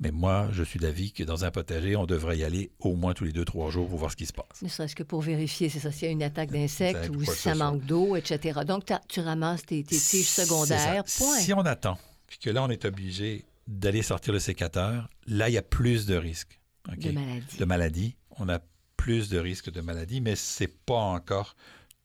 Mais 0.00 0.10
moi, 0.10 0.48
je 0.52 0.62
suis 0.62 0.78
d'avis 0.78 1.12
que 1.12 1.24
dans 1.24 1.44
un 1.44 1.50
potager, 1.50 1.96
on 1.96 2.04
devrait 2.04 2.36
y 2.36 2.44
aller 2.44 2.70
au 2.80 2.94
moins 2.94 3.14
tous 3.14 3.24
les 3.24 3.32
deux, 3.32 3.44
trois 3.44 3.70
jours 3.70 3.88
pour 3.88 3.98
voir 3.98 4.10
ce 4.10 4.16
qui 4.16 4.26
se 4.26 4.32
passe. 4.32 4.60
Ne 4.62 4.68
serait-ce 4.68 4.94
que 4.94 5.02
pour 5.02 5.22
vérifier, 5.22 5.68
c'est 5.68 5.78
ça, 5.78 5.90
s'il 5.90 6.06
y 6.06 6.08
a 6.08 6.12
une 6.12 6.22
attaque 6.22 6.50
d'insectes 6.50 7.06
Exact, 7.06 7.16
ou 7.16 7.24
si 7.24 7.38
ça 7.38 7.54
manque 7.54 7.84
d'eau, 7.84 8.16
etc. 8.16 8.60
Donc, 8.66 8.84
tu 9.08 9.20
ramasses 9.20 9.64
tes, 9.64 9.82
tes 9.82 9.96
tiges 9.96 10.28
secondaires, 10.28 11.04
point. 11.04 11.38
Si 11.38 11.54
on 11.54 11.60
attend, 11.60 11.98
puis 12.26 12.38
que 12.38 12.50
là, 12.50 12.64
on 12.64 12.68
est 12.68 12.84
obligé 12.84 13.46
d'aller 13.66 14.02
sortir 14.02 14.32
le 14.32 14.40
sécateur, 14.40 15.08
là, 15.26 15.48
il 15.48 15.52
y 15.54 15.58
a 15.58 15.62
plus 15.62 16.06
de 16.06 16.16
risques. 16.16 16.60
De 16.96 17.10
maladie. 17.10 17.56
de 17.58 17.64
maladie. 17.64 18.16
On 18.38 18.48
a 18.48 18.60
plus 18.96 19.28
de 19.28 19.38
risques 19.38 19.70
de 19.70 19.80
maladie, 19.80 20.20
mais 20.20 20.36
c'est 20.36 20.68
pas 20.68 20.94
encore 20.94 21.56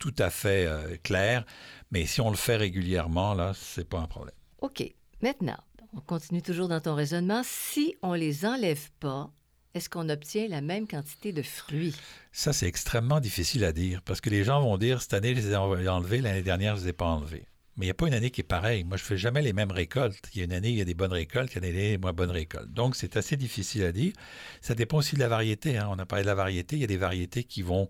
tout 0.01 0.15
à 0.17 0.29
fait 0.29 0.65
euh, 0.65 0.97
clair. 1.03 1.45
Mais 1.91 2.05
si 2.05 2.19
on 2.19 2.29
le 2.29 2.35
fait 2.35 2.57
régulièrement, 2.57 3.33
là, 3.33 3.53
c'est 3.55 3.87
pas 3.87 3.99
un 3.99 4.07
problème. 4.07 4.35
OK. 4.61 4.83
Maintenant, 5.21 5.57
on 5.95 6.01
continue 6.01 6.41
toujours 6.41 6.67
dans 6.67 6.81
ton 6.81 6.95
raisonnement. 6.95 7.43
Si 7.45 7.95
on 8.01 8.13
les 8.13 8.45
enlève 8.45 8.89
pas, 8.99 9.29
est-ce 9.73 9.89
qu'on 9.89 10.09
obtient 10.09 10.47
la 10.49 10.61
même 10.61 10.87
quantité 10.87 11.31
de 11.31 11.43
fruits? 11.43 11.95
Ça, 12.31 12.51
c'est 12.51 12.67
extrêmement 12.67 13.19
difficile 13.19 13.63
à 13.63 13.71
dire 13.71 14.01
parce 14.01 14.19
que 14.19 14.29
les 14.29 14.43
gens 14.43 14.61
vont 14.61 14.77
dire 14.77 15.01
cette 15.01 15.13
année, 15.13 15.35
je 15.35 15.41
les 15.41 15.49
ai 15.51 15.55
en- 15.55 15.71
enlevés, 15.87 16.19
l'année 16.21 16.41
dernière, 16.41 16.75
je 16.75 16.81
ne 16.81 16.85
les 16.85 16.89
ai 16.89 16.93
pas 16.93 17.05
enlevés. 17.05 17.45
Mais 17.77 17.85
il 17.85 17.87
n'y 17.87 17.91
a 17.91 17.95
pas 17.95 18.07
une 18.07 18.13
année 18.13 18.31
qui 18.31 18.41
est 18.41 18.43
pareille. 18.43 18.83
Moi, 18.83 18.97
je 18.97 19.03
ne 19.03 19.07
fais 19.07 19.17
jamais 19.17 19.41
les 19.41 19.53
mêmes 19.53 19.71
récoltes. 19.71 20.29
Il 20.33 20.39
y 20.39 20.41
a 20.41 20.45
une 20.45 20.51
année, 20.51 20.69
il 20.69 20.75
y 20.75 20.81
a 20.81 20.85
des 20.85 20.93
bonnes 20.93 21.13
récoltes, 21.13 21.51
il 21.53 21.55
y 21.55 21.57
a 21.59 21.61
des 21.61 21.69
années, 21.69 21.97
moins 21.97 22.11
bonnes 22.13 22.31
récoltes. 22.31 22.71
Donc, 22.73 22.95
c'est 22.97 23.15
assez 23.15 23.37
difficile 23.37 23.83
à 23.85 23.91
dire. 23.93 24.11
Ça 24.59 24.75
dépend 24.75 24.97
aussi 24.97 25.15
de 25.15 25.21
la 25.21 25.29
variété. 25.29 25.77
hein. 25.77 25.87
On 25.89 25.97
a 25.97 26.05
parlé 26.05 26.23
de 26.23 26.27
la 26.27 26.35
variété. 26.35 26.75
Il 26.75 26.81
y 26.81 26.83
a 26.83 26.87
des 26.87 26.97
variétés 26.97 27.43
qui 27.45 27.61
vont 27.61 27.87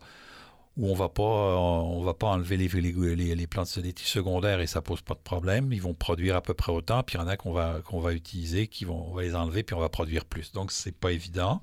où 0.78 0.90
on 0.90 0.94
va 0.96 1.10
pas, 1.10 1.22
on 1.24 2.02
va 2.02 2.14
pas 2.14 2.28
enlever 2.28 2.56
les, 2.58 2.68
les, 2.70 3.16
les, 3.16 3.36
les 3.36 3.48
plantes 3.48 3.78
des 3.80 3.94
secondaires 3.98 4.62
et 4.62 4.68
ça 4.68 4.82
pose 4.82 5.02
pas 5.02 5.14
de 5.16 5.20
problème. 5.20 5.74
Ils 5.74 5.82
vont 5.82 5.94
produire 5.94 6.36
à 6.38 6.42
peu 6.42 6.54
près 6.54 6.72
autant. 6.72 7.04
Puis 7.04 7.18
il 7.18 7.22
y 7.22 7.24
en 7.24 7.28
a 7.28 7.36
qu'on 7.38 7.52
va, 7.52 7.82
qu'on 7.86 8.00
va 8.00 8.14
utiliser, 8.14 8.68
qui 8.68 8.86
vont, 8.86 9.10
on 9.10 9.14
va 9.14 9.22
les 9.24 9.36
enlever, 9.36 9.64
puis 9.64 9.76
on 9.76 9.80
va 9.80 9.90
produire 9.90 10.24
plus. 10.26 10.52
Donc, 10.54 10.72
c'est 10.72 10.96
pas 10.96 11.12
évident. 11.12 11.62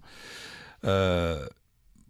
Euh, 0.84 1.46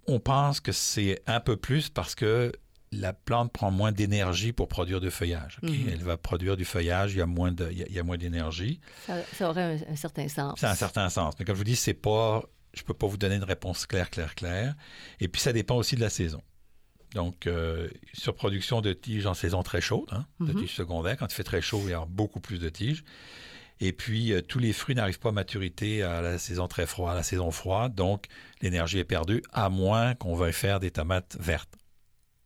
on 0.06 0.20
pense 0.20 0.60
que 0.60 0.72
c'est 0.72 1.22
un 1.26 1.40
peu 1.40 1.56
plus 1.56 1.88
parce 1.88 2.14
que 2.14 2.52
la 2.90 3.12
plante 3.12 3.52
prend 3.52 3.70
moins 3.70 3.92
d'énergie 3.92 4.52
pour 4.52 4.66
produire 4.66 5.00
du 5.00 5.10
feuillage. 5.10 5.58
Mhm. 5.62 5.88
Elle 5.92 6.02
va 6.02 6.16
produire 6.16 6.56
du 6.56 6.64
feuillage, 6.64 7.12
il 7.12 7.18
y 7.18 7.22
a 7.22 7.26
moins 7.26 7.52
de, 7.52 7.68
il 7.70 7.78
y 7.78 7.82
a- 7.82 7.86
il 7.86 7.94
y 7.94 7.98
a 7.98 8.02
moins 8.02 8.16
d'énergie. 8.16 8.80
Ça, 9.06 9.16
ça 9.34 9.50
aurait 9.50 9.62
un, 9.62 9.92
un 9.92 9.96
certain 9.96 10.26
sens. 10.28 10.58
Ça 10.58 10.70
a 10.70 10.72
un 10.72 10.76
certain 10.76 11.08
sens. 11.10 11.34
Mais 11.38 11.44
comme 11.44 11.54
je 11.54 11.58
vous 11.58 11.64
dis, 11.64 11.76
c'est 11.76 11.92
pas, 11.94 12.42
je 12.72 12.82
peux 12.82 12.94
pas 12.94 13.06
vous 13.06 13.18
donner 13.18 13.34
une 13.36 13.44
réponse 13.44 13.84
claire, 13.86 14.08
claire, 14.10 14.34
claire. 14.34 14.74
Et 15.20 15.28
puis 15.28 15.40
ça 15.40 15.52
dépend 15.52 15.76
aussi 15.76 15.96
de 15.96 16.00
la 16.00 16.08
saison. 16.10 16.40
Donc, 17.14 17.46
euh, 17.46 17.88
surproduction 18.12 18.80
de 18.80 18.92
tiges 18.92 19.26
en 19.26 19.34
saison 19.34 19.62
très 19.62 19.80
chaude, 19.80 20.08
hein, 20.12 20.26
de 20.40 20.52
Mhm. 20.52 20.60
tiges 20.60 20.74
secondaires. 20.74 21.16
Quand 21.16 21.26
il 21.26 21.34
fait 21.34 21.44
très 21.44 21.62
chaud, 21.62 21.80
il 21.84 21.90
y 21.90 21.94
a 21.94 22.04
beaucoup 22.06 22.40
plus 22.40 22.58
de 22.58 22.68
tiges. 22.68 23.02
Et 23.80 23.92
puis, 23.92 24.32
euh, 24.32 24.42
tous 24.42 24.58
les 24.58 24.72
fruits 24.72 24.94
n'arrivent 24.96 25.20
pas 25.20 25.28
à 25.28 25.32
maturité 25.32 26.02
à 26.02 26.20
la 26.20 26.38
saison 26.38 26.66
très 26.68 26.84
froide, 26.86 27.12
à 27.12 27.16
la 27.16 27.22
saison 27.22 27.50
froide. 27.50 27.94
Donc, 27.94 28.26
l'énergie 28.60 28.98
est 28.98 29.04
perdue, 29.04 29.42
à 29.52 29.68
moins 29.70 30.14
qu'on 30.14 30.34
veuille 30.34 30.52
faire 30.52 30.80
des 30.80 30.90
tomates 30.90 31.36
vertes. 31.40 31.76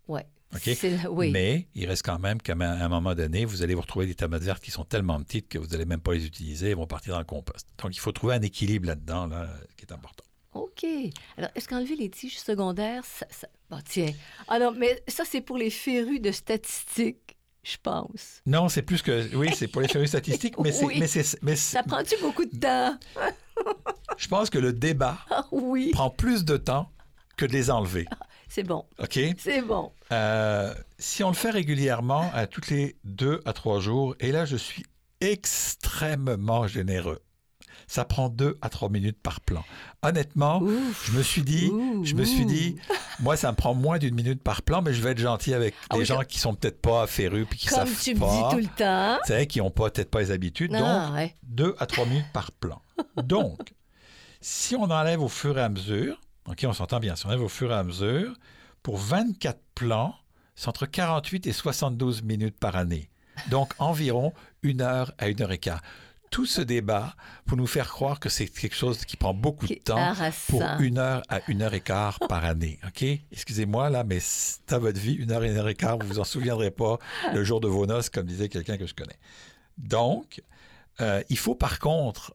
Ouais. 0.09 0.27
OK? 0.55 0.61
C'est- 0.77 1.07
Oui. 1.07 1.31
Mais 1.31 1.66
il 1.75 1.87
reste 1.87 2.05
quand 2.05 2.18
même 2.18 2.40
qu'à 2.40 2.53
un 2.53 2.88
moment 2.88 3.14
donné, 3.14 3.46
vous 3.46 3.62
allez 3.62 3.75
vous 3.75 3.81
retrouver 3.81 4.05
des 4.07 4.14
tomates 4.14 4.42
vertes 4.42 4.62
qui 4.62 4.70
sont 4.70 4.85
tellement 4.85 5.18
petites 5.22 5.48
que 5.48 5.59
vous 5.59 5.68
n'allez 5.68 5.87
même 5.87 6.03
pas 6.03 6.12
les 6.12 6.27
utiliser, 6.27 6.68
elles 6.70 6.77
vont 6.77 6.87
partir 6.87 7.14
dans 7.14 7.18
le 7.20 7.25
compost. 7.25 7.66
Donc, 7.83 7.96
il 7.96 8.01
faut 8.01 8.12
trouver 8.12 8.35
un 8.35 8.42
équilibre 8.42 8.87
là-dedans, 8.87 9.27
là, 9.27 9.48
qui 9.79 9.87
est 9.87 9.92
important. 9.92 10.25
OK. 10.53 10.85
Alors, 11.38 11.48
est-ce 11.55 11.66
qu'enlever 11.66 11.96
les 11.96 12.11
tiges 12.11 12.38
secondaires, 12.38 13.07
ça... 13.07 13.27
ça... 13.31 13.48
Bon, 13.72 13.78
tiens. 13.88 14.12
Ah 14.48 14.58
non, 14.58 14.72
mais 14.76 15.02
ça, 15.08 15.24
c'est 15.24 15.40
pour 15.40 15.56
les 15.56 15.70
férus 15.70 16.20
de 16.20 16.30
statistiques, 16.30 17.38
je 17.62 17.78
pense. 17.82 18.42
Non, 18.44 18.68
c'est 18.68 18.82
plus 18.82 19.00
que. 19.00 19.35
Oui, 19.35 19.48
c'est 19.56 19.66
pour 19.66 19.80
les 19.80 19.88
férus 19.88 20.11
statistiques, 20.11 20.58
mais 20.58 20.72
c'est. 20.72 20.85
Oui. 20.85 20.96
Mais 21.00 21.06
c'est, 21.06 21.42
mais 21.42 21.56
Ça 21.56 21.82
prend-tu 21.82 22.14
beaucoup 22.20 22.44
de 22.44 22.54
temps? 22.54 22.98
je 24.18 24.28
pense 24.28 24.50
que 24.50 24.58
le 24.58 24.74
débat 24.74 25.16
Ah 25.30 25.46
oui. 25.52 25.90
prend 25.92 26.11
plus 26.11 26.44
de 26.44 26.58
temps 26.58 26.92
que 27.38 27.46
de 27.46 27.52
les 27.52 27.70
enlever. 27.70 28.06
C'est 28.46 28.62
bon. 28.62 28.85
OK? 28.98 29.18
C'est 29.38 29.62
bon. 29.62 29.90
Euh, 30.12 30.74
si 30.98 31.24
on 31.24 31.28
le 31.28 31.35
fait 31.35 31.48
régulièrement, 31.48 32.30
à 32.35 32.46
toutes 32.46 32.68
les 32.68 32.96
deux 33.04 33.40
à 33.46 33.54
trois 33.54 33.80
jours, 33.80 34.14
et 34.20 34.32
là, 34.32 34.44
je 34.44 34.56
suis 34.58 34.85
extrêmement 35.22 36.66
généreux. 36.66 37.22
Ça 37.92 38.07
prend 38.07 38.31
deux 38.31 38.57
à 38.62 38.70
trois 38.70 38.88
minutes 38.88 39.18
par 39.22 39.42
plan. 39.42 39.62
Honnêtement, 40.02 40.62
Ouf. 40.62 41.11
je 41.11 41.18
me 41.18 41.22
suis 41.22 41.42
dit, 41.42 41.70
je 42.05 42.14
me 42.14 42.24
suis 42.24 42.46
dit, 42.46 42.76
moi, 43.20 43.37
ça 43.37 43.50
me 43.52 43.57
prend 43.57 43.74
moins 43.74 43.98
d'une 43.98 44.14
minute 44.14 44.42
par 44.42 44.62
plan, 44.62 44.81
mais 44.81 44.94
je 44.94 45.02
vais 45.02 45.11
être 45.11 45.18
gentil 45.18 45.52
avec 45.52 45.74
Ah 45.90 45.94
les 45.96 46.00
oui, 46.00 46.07
gens 46.07 46.16
comme- 46.16 46.24
qui 46.24 46.38
sont 46.38 46.55
peut-être 46.55 46.81
pas 46.81 47.07
férus 47.07 47.46
puis 47.50 47.59
qui 47.59 47.66
Comme 47.66 47.87
savent 47.87 48.00
tu 48.02 48.14
me 48.14 48.20
pas. 48.20 48.31
dis 48.31 48.57
tout 48.57 48.62
le 48.62 48.76
temps. 48.78 49.18
Tu 49.26 49.33
sais, 49.35 49.46
qui 49.46 49.59
n'ont 49.59 49.70
pas 49.70 49.90
peut-être 49.90 50.11
pas 50.11 50.20
les 50.20 50.31
habitudes. 50.31 50.70
Donc, 50.72 50.81
Ah, 50.83 51.11
ouais. 51.12 51.35
deux 51.42 51.74
à 51.78 51.85
trois 51.87 52.07
minutes 52.07 52.33
par 52.33 52.50
plan. 52.52 52.81
Donc, 53.22 53.74
si 54.40 54.74
on 54.74 54.85
enlève 54.85 55.20
au 55.20 55.28
fur 55.28 55.59
et 55.59 55.62
à 55.62 55.68
mesure, 55.68 56.18
OK, 56.48 56.64
on 56.66 56.72
s'entend 56.72 56.98
bien, 56.98 57.14
si 57.14 57.26
on 57.26 57.28
enlève 57.28 57.42
au 57.42 57.48
fur 57.50 57.70
et 57.72 57.74
à 57.74 57.83
mesure, 57.85 58.33
pour 58.83 58.96
24 58.96 59.61
plans, 59.74 60.14
c'est 60.55 60.68
entre 60.68 60.87
48 60.87 61.46
et 61.46 61.52
72 61.52 62.22
minutes 62.22 62.59
par 62.59 62.74
année. 62.76 63.11
Donc, 63.50 63.74
environ 63.78 64.33
une 64.62 64.81
heure 64.81 65.12
à 65.18 65.28
une 65.28 65.42
heure 65.42 65.52
et 65.52 65.59
quart. 65.59 65.83
Tout 66.32 66.46
ce 66.46 66.60
débat 66.62 67.14
pour 67.46 67.56
nous 67.56 67.66
faire 67.68 67.88
croire 67.88 68.18
que 68.18 68.28
c'est 68.28 68.46
quelque 68.48 68.74
chose 68.74 69.04
qui 69.04 69.16
prend 69.16 69.34
beaucoup 69.34 69.66
de 69.66 69.74
temps 69.84 69.98
pour 70.48 70.60
une 70.80 70.98
heure 70.98 71.22
à 71.28 71.40
une 71.48 71.62
heure 71.62 71.74
et 71.74 71.80
quart 71.82 72.18
par 72.28 72.44
année. 72.44 72.80
OK? 72.86 73.04
Excusez-moi, 73.30 73.88
là, 73.90 74.02
mais 74.02 74.18
à 74.70 74.78
votre 74.78 74.98
vie, 74.98 75.12
une 75.14 75.30
heure 75.30 75.44
et 75.44 75.50
une 75.50 75.56
heure 75.58 75.68
et 75.68 75.74
quart, 75.74 75.98
vous 75.98 76.06
vous 76.08 76.18
en 76.18 76.24
souviendrez 76.24 76.70
pas 76.70 76.98
le 77.32 77.44
jour 77.44 77.60
de 77.60 77.68
vos 77.68 77.86
noces, 77.86 78.08
comme 78.10 78.26
disait 78.26 78.48
quelqu'un 78.48 78.76
que 78.78 78.86
je 78.86 78.94
connais. 78.94 79.18
Donc, 79.78 80.42
euh, 81.00 81.22
il 81.28 81.38
faut 81.38 81.54
par 81.54 81.78
contre, 81.78 82.34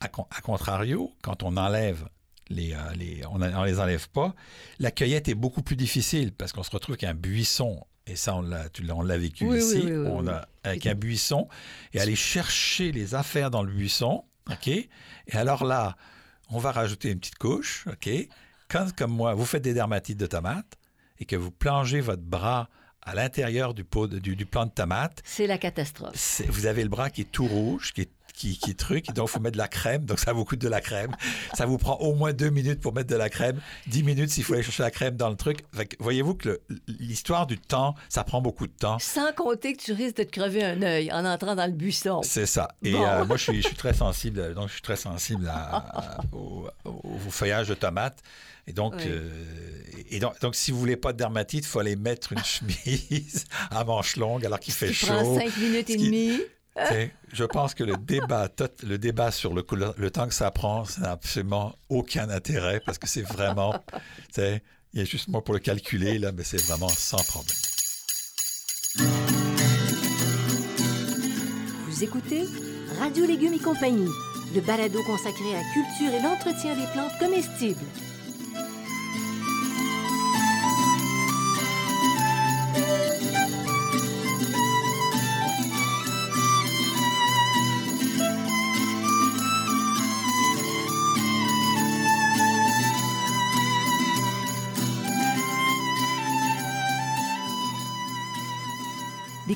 à, 0.00 0.08
con- 0.08 0.26
à 0.36 0.40
contrario, 0.40 1.12
quand 1.22 1.42
on 1.42 1.56
enlève 1.56 2.08
les, 2.48 2.72
euh, 2.74 2.78
les 2.96 3.22
on 3.30 3.38
ne 3.38 3.64
les 3.66 3.80
enlève 3.80 4.08
pas, 4.10 4.34
la 4.78 4.90
cueillette 4.90 5.28
est 5.28 5.34
beaucoup 5.34 5.62
plus 5.62 5.76
difficile 5.76 6.32
parce 6.32 6.52
qu'on 6.52 6.62
se 6.62 6.70
retrouve 6.70 6.94
avec 6.94 7.04
un 7.04 7.14
buisson. 7.14 7.84
Et 8.06 8.14
ça, 8.16 8.36
on 8.36 8.42
l'a, 8.42 8.68
tu 8.68 8.88
on 8.90 9.02
l'a 9.02 9.18
vécu 9.18 9.44
Oui, 9.46 9.58
ici. 9.58 9.82
oui, 9.84 9.92
oui, 9.92 10.08
on 10.10 10.26
a, 10.28 10.46
avec 10.62 10.86
un 10.86 10.94
buisson 10.94 11.48
et 11.92 12.00
aller 12.00 12.14
chercher 12.16 12.92
les 12.92 13.14
affaires 13.14 13.50
dans 13.50 13.62
le 13.64 13.72
buisson. 13.72 14.24
OK? 14.50 14.68
Et 14.68 14.88
alors 15.32 15.64
là, 15.64 15.96
on 16.50 16.58
va 16.58 16.70
rajouter 16.70 17.10
une 17.10 17.18
petite 17.18 17.38
couche. 17.38 17.84
OK? 17.88 18.08
Quand, 18.68 18.94
comme 18.94 19.10
moi, 19.12 19.34
vous 19.34 19.44
faites 19.44 19.62
des 19.62 19.74
dermatites 19.74 20.18
de 20.18 20.26
tomates 20.26 20.74
et 21.18 21.24
que 21.24 21.34
vous 21.36 21.50
plongez 21.50 22.00
votre 22.00 22.22
bras 22.22 22.68
à 23.02 23.14
l'intérieur 23.14 23.74
du, 23.74 23.84
pot 23.84 24.06
de- 24.08 24.18
du, 24.18 24.34
du 24.36 24.46
plant 24.46 24.66
de 24.66 24.70
tomate, 24.72 25.20
C'est 25.24 25.46
la 25.46 25.58
catastrophe. 25.58 26.42
vous 26.48 26.66
avez 26.66 26.82
le 26.82 26.88
bras 26.88 27.10
qui 27.10 27.22
est 27.22 27.30
tout 27.32 27.46
rouge, 27.46 27.92
qui 27.92 28.02
est, 28.02 28.10
qui, 28.36 28.74
truc, 28.76 29.06
donc 29.14 29.28
il 29.28 29.32
faut 29.32 29.40
mettre 29.40 29.54
de 29.54 29.58
la 29.58 29.68
crème, 29.68 30.04
donc 30.04 30.18
ça 30.18 30.32
vous 30.34 30.44
coûte 30.44 30.58
de 30.60 30.68
la 30.68 30.80
crème. 30.82 31.16
Ça 31.54 31.64
vous 31.64 31.78
prend 31.78 31.96
au 31.96 32.14
moins 32.14 32.32
deux 32.34 32.50
minutes 32.50 32.80
pour 32.80 32.92
mettre 32.94 33.08
de 33.08 33.16
la 33.16 33.30
crème, 33.30 33.60
dix 33.86 34.02
minutes 34.02 34.30
s'il 34.30 34.44
faut 34.44 34.52
aller 34.54 34.62
chercher 34.62 34.82
la 34.82 34.90
crème 34.90 35.16
dans 35.16 35.30
le 35.30 35.36
truc. 35.36 35.64
Voyez-vous 35.98 36.34
que 36.34 36.60
l'histoire 36.86 37.46
du 37.46 37.58
temps, 37.58 37.94
ça 38.10 38.24
prend 38.24 38.42
beaucoup 38.42 38.66
de 38.66 38.72
temps. 38.72 38.98
Sans 38.98 39.32
compter 39.32 39.72
que 39.74 39.82
tu 39.82 39.92
risques 39.92 40.16
de 40.18 40.22
te 40.24 40.30
crever 40.30 40.62
un 40.64 40.82
œil 40.82 41.10
en 41.12 41.24
entrant 41.24 41.54
dans 41.54 41.66
le 41.66 41.72
buisson. 41.72 42.20
C'est 42.22 42.46
ça. 42.46 42.68
Et 42.82 42.92
Bon. 42.92 43.04
euh, 43.06 43.24
moi, 43.24 43.36
je 43.36 43.44
suis, 43.44 43.62
je 43.62 43.68
suis 43.68 43.76
très 43.84 43.94
sensible. 43.94 44.52
Donc, 44.54 44.68
je 44.68 44.74
suis 44.74 44.82
très 44.82 44.96
sensible 44.96 45.48
à- 45.48 45.76
à- 45.76 46.20
au, 46.32 46.68
feuillage 47.30 47.68
de 47.68 47.74
tomates. 47.74 48.22
Et 48.68 48.72
donc, 48.72 48.94
Oui. 48.96 49.04
euh, 49.06 49.30
et 50.10 50.18
donc, 50.18 50.38
donc, 50.40 50.54
si 50.56 50.72
vous 50.72 50.78
voulez 50.78 50.96
pas 50.96 51.12
de 51.12 51.18
dermatite, 51.18 51.64
il 51.64 51.68
faut 51.68 51.78
aller 51.78 51.96
mettre 51.96 52.32
une 52.32 52.42
chemise 52.44 53.44
à 53.70 53.84
manches 53.84 54.16
longues 54.16 54.44
alors 54.44 54.60
qu'il 54.60 54.74
fait 54.74 54.92
chaud. 54.92 55.06
prends 55.06 55.38
cinq 55.38 55.56
minutes 55.56 55.88
et 55.90 55.96
demie. 55.96 56.40
Je 57.32 57.44
pense 57.44 57.74
que 57.74 57.84
le 57.84 57.96
débat, 57.96 59.30
sur 59.30 59.54
le, 59.54 60.10
temps 60.10 60.28
que 60.28 60.34
ça 60.34 60.50
prend, 60.50 60.84
ça 60.84 61.00
n'a 61.02 61.10
absolument 61.12 61.74
aucun 61.88 62.28
intérêt 62.30 62.80
parce 62.84 62.98
que 62.98 63.06
c'est 63.06 63.22
vraiment, 63.22 63.74
il 64.36 64.60
y 64.94 65.00
a 65.00 65.04
juste 65.04 65.28
moi 65.28 65.42
pour 65.42 65.54
le 65.54 65.60
calculer 65.60 66.18
là, 66.18 66.32
mais 66.32 66.44
c'est 66.44 66.62
vraiment 66.62 66.88
sans 66.88 67.22
problème. 67.24 67.56
Vous 71.86 72.04
écoutez 72.04 72.44
Radio 72.98 73.26
Légumes 73.26 73.54
et 73.54 73.58
compagnie, 73.58 74.10
le 74.54 74.60
balado 74.60 75.02
consacré 75.04 75.54
à 75.54 75.58
la 75.58 75.64
culture 75.72 76.14
et 76.14 76.22
l'entretien 76.22 76.74
des 76.74 76.86
plantes 76.92 77.18
comestibles. 77.18 77.84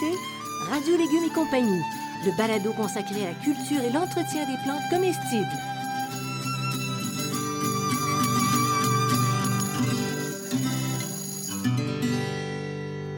Écoutez 0.00 0.18
Radio 0.70 0.96
Légumes 0.96 1.24
et 1.24 1.34
compagnie, 1.34 1.82
le 2.24 2.36
balado 2.36 2.72
consacré 2.72 3.26
à 3.26 3.30
la 3.30 3.34
culture 3.34 3.82
et 3.82 3.90
l'entretien 3.92 4.46
des 4.46 4.56
plantes 4.64 4.82
comestibles. 4.90 5.46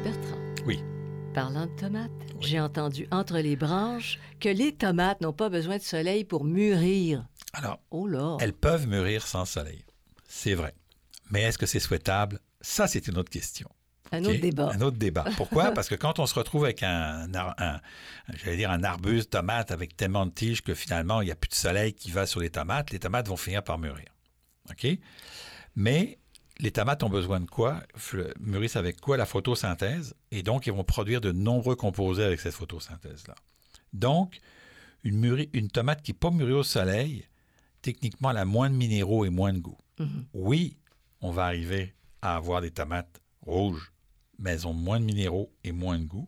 Bertrand. 0.03 0.39
Oui. 0.67 0.83
Parlant 1.35 1.67
de 1.67 1.77
tomates, 1.77 2.11
j'ai 2.41 2.61
entendu 2.61 3.07
entre 3.11 3.39
les 3.39 3.57
branches 3.57 4.19
que 4.41 4.49
les 4.49 4.75
tomates 4.75 5.21
n'ont 5.21 5.33
pas 5.33 5.49
besoin 5.49 5.79
de 5.79 5.83
soleil 5.83 6.25
pour 6.25 6.45
mûrir. 6.45 7.25
Alors, 7.53 7.81
Oh 7.91 8.07
là! 8.07 8.37
elles 8.41 8.53
peuvent 8.53 8.87
mûrir 8.87 9.27
sans 9.27 9.45
soleil, 9.45 9.85
c'est 10.29 10.55
vrai. 10.55 10.75
Mais 11.31 11.43
est-ce 11.43 11.59
que 11.59 11.67
c'est 11.67 11.81
souhaitable? 11.81 12.41
Ça, 12.61 12.87
c'est 12.87 13.07
une 13.09 13.19
autre 13.19 13.31
question. 13.31 13.69
Un 14.12 14.25
autre 14.25 14.40
débat. 14.40 14.71
Un 14.73 14.81
autre 14.81 14.97
débat. 14.99 15.25
Pourquoi? 15.37 15.71
Parce 15.75 15.88
que 15.88 15.95
quand 15.95 16.19
on 16.19 16.27
se 16.27 16.35
retrouve 16.35 16.64
avec 16.64 16.83
un, 16.83 17.33
ar- 17.35 17.55
un- 17.59 17.81
j'allais 18.35 18.57
dire 18.57 18.71
un 18.71 18.85
arbuste 18.85 19.31
tomate 19.31 19.71
avec 19.71 19.97
tellement 19.97 20.27
de 20.27 20.31
tiges 20.31 20.62
que 20.62 20.75
finalement, 20.75 21.21
il 21.21 21.27
n'y 21.27 21.31
a 21.33 21.37
plus 21.37 21.49
de 21.49 21.55
soleil 21.55 21.95
qui 21.95 22.11
va 22.11 22.27
sur 22.27 22.40
les 22.40 22.51
tomates, 22.51 22.90
les 22.90 22.99
tomates 22.99 23.29
vont 23.29 23.37
finir 23.37 23.64
par 23.64 23.79
mûrir. 23.79 24.07
OK? 24.71 24.87
Mais 25.77 26.19
les 26.61 26.71
tomates 26.71 27.03
ont 27.03 27.09
besoin 27.11 27.40
de 27.40 27.47
quoi? 27.47 27.83
Mûrissent 28.38 28.77
avec 28.77 29.01
quoi? 29.01 29.17
La 29.17 29.27
photosynthèse. 29.27 30.14
Et 30.31 30.43
donc, 30.43 30.67
ils 30.67 30.73
vont 30.73 30.85
produire 30.85 31.21
de 31.21 31.33
nombreux 31.33 31.75
composés 31.75 32.23
avec 32.25 32.40
cette 32.40 32.55
photosynthèse-là. 32.55 33.35
Donc, 33.93 34.38
une, 35.03 35.69
tomate 35.73 36.03
qui 36.03 36.12
n'est 36.12 36.19
pas 36.19 36.31
mûrie 36.31 36.53
au 36.53 36.62
soleil, 36.62 37.27
techniquement, 37.83 38.31
elle 38.31 38.37
a 38.38 38.45
moins 38.45 38.71
de 38.71 38.75
minéraux 38.77 39.25
et 39.25 39.31
moins 39.31 39.53
de 39.53 39.59
goût. 39.59 39.79
Mhm. 39.99 40.27
Oui, 40.35 40.79
on 41.21 41.31
va 41.31 41.45
arriver 41.47 41.95
à 42.23 42.37
avoir 42.37 42.61
des 42.61 42.71
tomates 42.71 43.21
rouges, 43.43 43.93
mais 44.38 44.53
elles 44.53 44.66
ont 44.66 44.73
moins 44.73 45.01
de 45.01 45.05
minéraux 45.05 45.53
et 45.64 45.73
moins 45.73 45.99
de 45.99 46.05
goût. 46.05 46.27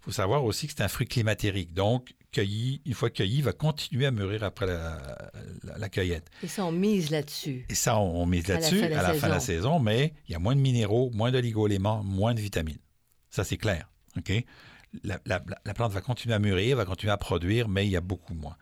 Il 0.00 0.04
faut 0.04 0.12
savoir 0.12 0.44
aussi 0.44 0.66
que 0.66 0.74
c'est 0.76 0.82
un 0.82 0.88
fruit 0.88 1.06
climatérique. 1.06 1.72
Donc, 1.72 2.14
cueilli, 2.30 2.82
une 2.84 2.92
fois 2.94 3.08
cueilli, 3.10 3.36
il 3.38 3.42
va 3.44 3.52
continuer 3.52 4.04
à 4.06 4.10
mûrir 4.10 4.42
après 4.44 4.66
la, 4.66 5.30
la- 5.62 5.78
la 5.78 5.88
cueillette. 5.88 6.28
Et 6.42 6.48
ça, 6.48 6.64
on 6.66 6.72
mise 6.72 7.10
là-dessus. 7.10 7.64
Et 7.70 7.74
ça, 7.74 7.98
on, 7.98 8.22
on 8.22 8.26
mise 8.26 8.44
À 8.50 8.54
la 8.54 8.60
là-dessus 8.60 8.80
fin 8.80 8.86
à 8.86 9.02
la 9.02 9.14
fin 9.14 9.28
de 9.28 9.32
la 9.32 9.40
saison. 9.40 9.78
mais 9.78 10.12
il 10.28 10.32
y 10.32 10.34
a 10.34 10.38
moins 10.38 10.54
de 10.54 10.60
minéraux, 10.60 11.10
moins 11.14 11.32
d'oligo-éléments, 11.32 12.02
moins 12.04 12.34
de 12.34 12.40
vitamines. 12.40 12.78
Ça, 13.30 13.44
c'est 13.44 13.56
clair. 13.56 13.88
OK? 14.18 14.32
La 15.02 15.18
plante 15.74 15.92
va 15.92 16.00
continuer 16.00 16.34
à 16.34 16.38
mûrir, 16.38 16.76
va 16.76 16.84
continuer 16.84 17.12
à 17.12 17.16
produire, 17.16 17.68
mais 17.68 17.86
il 17.86 17.90
y 17.90 17.96
a 17.96 18.00
beaucoup 18.00 18.34
moins. 18.34 18.56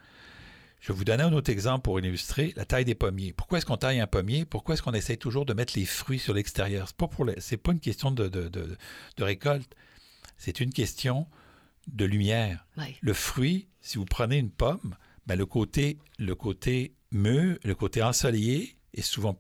Je 0.82 0.88
vais 0.92 0.98
vous 0.98 1.04
donner 1.04 1.22
un 1.22 1.32
autre 1.32 1.48
exemple 1.50 1.82
pour 1.82 2.00
illustrer 2.00 2.52
la 2.56 2.64
taille 2.64 2.84
des 2.84 2.96
pommiers. 2.96 3.32
Pourquoi 3.32 3.58
est-ce 3.58 3.66
qu'on 3.66 3.76
taille 3.76 4.00
un 4.00 4.08
pommier? 4.08 4.44
Pourquoi 4.44 4.74
est-ce 4.74 4.82
qu'on 4.82 4.92
essaie 4.92 5.16
toujours 5.16 5.46
de 5.46 5.54
mettre 5.54 5.74
les 5.78 5.84
fruits 5.84 6.18
sur 6.18 6.34
l'extérieur? 6.34 6.88
Ce 6.88 6.92
n'est 6.92 6.96
pas, 6.96 7.06
pour 7.06 7.24
les- 7.24 7.36
pas 7.56 7.70
une 7.72 7.78
question 7.78 8.10
de, 8.10 8.26
de- 8.26 8.48
de- 8.48 8.76
de 9.16 9.22
récolte. 9.24 9.72
C'est 10.36 10.58
une 10.58 10.72
question 10.72 11.28
de 11.86 12.04
lumière. 12.04 12.66
Le 13.00 13.12
fruit, 13.14 13.68
si 13.80 13.96
vous 13.96 14.04
prenez 14.04 14.38
une 14.38 14.50
pomme, 14.50 14.96
ben 15.28 15.38
le 15.38 15.46
côté, 15.46 15.98
le 16.18 16.34
côté 16.34 16.94
mûr, 17.12 17.58
le 17.62 17.74
côté 17.76 18.02
ensoleillé 18.02 18.76
est 18.92 19.02
souvent, 19.02 19.38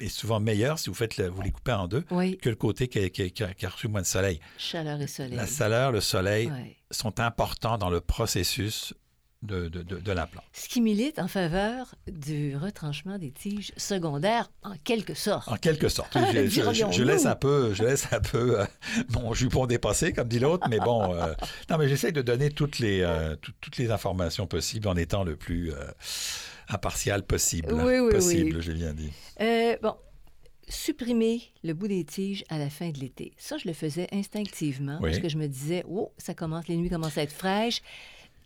est 0.00 0.08
souvent 0.08 0.40
meilleur 0.40 0.78
si 0.78 0.88
vous, 0.88 0.94
faites 0.94 1.18
le- 1.18 1.28
vous 1.28 1.42
les 1.42 1.50
coupez 1.52 1.72
en 1.72 1.86
deux 1.86 2.04
Oui, 2.10 2.38
que 2.38 2.48
le 2.48 2.56
côté 2.56 2.88
qui 2.88 2.98
a, 2.98 3.10
qui 3.10 3.42
a- 3.42 3.52
qui 3.52 3.66
reçu 3.66 3.88
moins 3.88 4.00
de 4.00 4.06
soleil. 4.06 4.40
chaleur 4.56 4.98
et 5.02 5.06
soleil. 5.06 5.36
La 5.36 5.46
chaleur, 5.46 5.92
le 5.92 6.00
soleil 6.00 6.50
sont 6.90 7.20
importants 7.20 7.76
dans 7.76 7.90
le 7.90 8.00
processus 8.00 8.94
de, 9.42 9.68
de, 9.68 9.82
de, 9.82 10.12
la 10.12 10.26
plante. 10.26 10.44
Ce 10.52 10.68
qui 10.68 10.80
milite 10.80 11.18
en 11.20 11.28
faveur 11.28 11.94
du 12.08 12.56
retranchement 12.56 13.18
des 13.18 13.30
tiges 13.30 13.72
secondaires, 13.76 14.50
en 14.64 14.74
quelque 14.82 15.14
sorte. 15.14 15.48
En 15.48 15.56
quelque 15.56 15.88
sorte. 15.88 16.16
Je, 16.32 16.90
je, 16.92 17.02
laisse 17.02 17.26
un 17.26 17.36
peu, 17.36 17.72
je 17.72 17.84
laisse 17.84 18.12
un 18.12 18.20
peu 18.20 18.60
euh, 18.60 18.64
mon 19.10 19.32
jupon 19.34 19.66
dépasser, 19.66 20.12
comme 20.12 20.28
dit 20.28 20.40
l'autre, 20.40 20.66
mais 20.68 20.78
bon. 20.78 21.14
Euh, 21.14 21.34
non, 21.70 21.78
mais 21.78 21.88
j'essaie 21.88 22.12
de 22.12 22.22
donner 22.22 22.50
toutes 22.50 22.78
les, 22.78 23.02
euh, 23.02 23.36
toutes 23.36 23.76
les 23.76 23.90
informations 23.90 24.46
possibles 24.46 24.88
en 24.88 24.96
étant 24.96 25.24
le 25.24 25.36
plus 25.36 25.72
impartial 26.68 27.22
possible. 27.22 27.72
Oui, 27.72 27.98
oui, 27.98 28.10
possible, 28.10 28.56
oui. 28.56 28.62
j'ai 28.62 28.74
bien 28.74 28.92
dit. 28.92 29.12
bon, 29.82 29.94
supprimer 30.68 31.42
le 31.64 31.74
bout 31.74 31.88
des 31.88 32.04
tiges 32.04 32.44
à 32.48 32.58
la 32.58 32.70
fin 32.70 32.90
de 32.90 32.98
l'été. 32.98 33.32
Ça, 33.36 33.56
je 33.56 33.68
le 33.68 33.74
faisais 33.74 34.08
instinctivement 34.12 34.98
parce 35.00 35.18
que 35.18 35.28
je 35.28 35.36
me 35.36 35.46
disais, 35.46 35.84
oh, 35.88 36.12
ça 36.18 36.34
commence, 36.34 36.66
les 36.68 36.76
nuits 36.76 36.90
commencent 36.90 37.18
à 37.18 37.22
être 37.22 37.32
fraîches. 37.32 37.82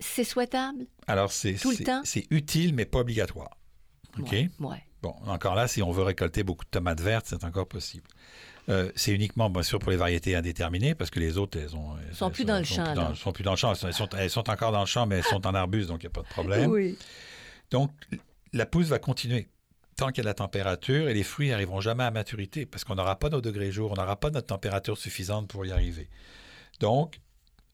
C'est 0.03 0.25
souhaitable? 0.25 0.87
Alors, 1.07 1.33
c'est 1.33 1.57
C'est 2.05 2.27
utile, 2.31 2.75
mais 2.75 2.85
pas 2.85 3.01
obligatoire. 3.01 3.57
OK? 4.19 4.35
Ouais, 4.61 4.83
Bon, 5.03 5.15
encore 5.27 5.57
là, 5.57 5.67
si 5.67 5.83
on 5.83 5.91
veut 5.91 6.05
récolter 6.05 6.45
beaucoup 6.45 6.65
de 6.65 6.71
tomates 6.71 7.01
vertes, 7.01 7.27
c'est 7.29 7.43
encore 7.43 7.67
possible. 7.67 8.07
Euh, 8.69 8.93
c'est 8.95 9.13
uniquement, 9.13 9.51
bien 9.51 9.65
sûr, 9.65 9.81
pour 9.81 9.91
les 9.91 9.97
variétés 9.97 10.37
indéterminées, 10.37 10.95
parce 10.95 11.11
que 11.11 11.19
les 11.19 11.37
autres, 11.39 11.59
elles 11.59 11.75
ont. 11.75 11.97
Elles 12.09 12.15
sont 12.15 12.31
plus 12.31 12.45
dans 12.45 12.59
le 12.59 12.65
champ. 12.65 12.85
Elles 12.85 13.17
sont 13.17 13.33
plus 13.33 13.43
dans 13.43 13.51
le 13.51 13.57
champ. 13.57 13.73
Elles 13.73 13.93
sont, 13.93 14.09
elles 14.11 14.31
sont, 14.31 14.49
encore 14.49 14.71
dans 14.71 14.81
le 14.81 14.87
champ, 14.87 15.07
mais 15.07 15.17
elles 15.17 15.25
sont 15.25 15.45
en 15.45 15.55
arbuste, 15.55 15.89
donc 15.89 16.05
il 16.05 16.07
n'y 16.07 16.13
a 16.13 16.15
pas 16.15 16.23
de 16.23 16.29
problème. 16.29 16.71
Oui. 16.71 16.97
Donc, 17.73 17.91
la 18.53 18.65
pousse 18.65 18.87
va 18.87 19.01
continuer 19.01 19.49
tant 19.97 20.09
qu'il 20.09 20.23
y 20.23 20.27
a 20.27 20.31
la 20.31 20.35
température 20.35 21.09
et 21.09 21.15
les 21.15 21.23
fruits 21.23 21.49
n'arriveront 21.49 21.81
jamais 21.81 22.05
à 22.05 22.11
maturité 22.11 22.65
parce 22.65 22.85
qu'on 22.85 22.95
n'aura 22.95 23.19
pas 23.19 23.29
nos 23.29 23.41
degrés 23.41 23.73
jour, 23.73 23.93
on 23.93 23.95
n'aura 23.95 24.17
pas 24.17 24.31
notre 24.31 24.47
température 24.47 24.97
suffisante 24.97 25.49
pour 25.49 25.67
y 25.67 25.73
arriver. 25.73 26.09
Donc, 26.81 27.21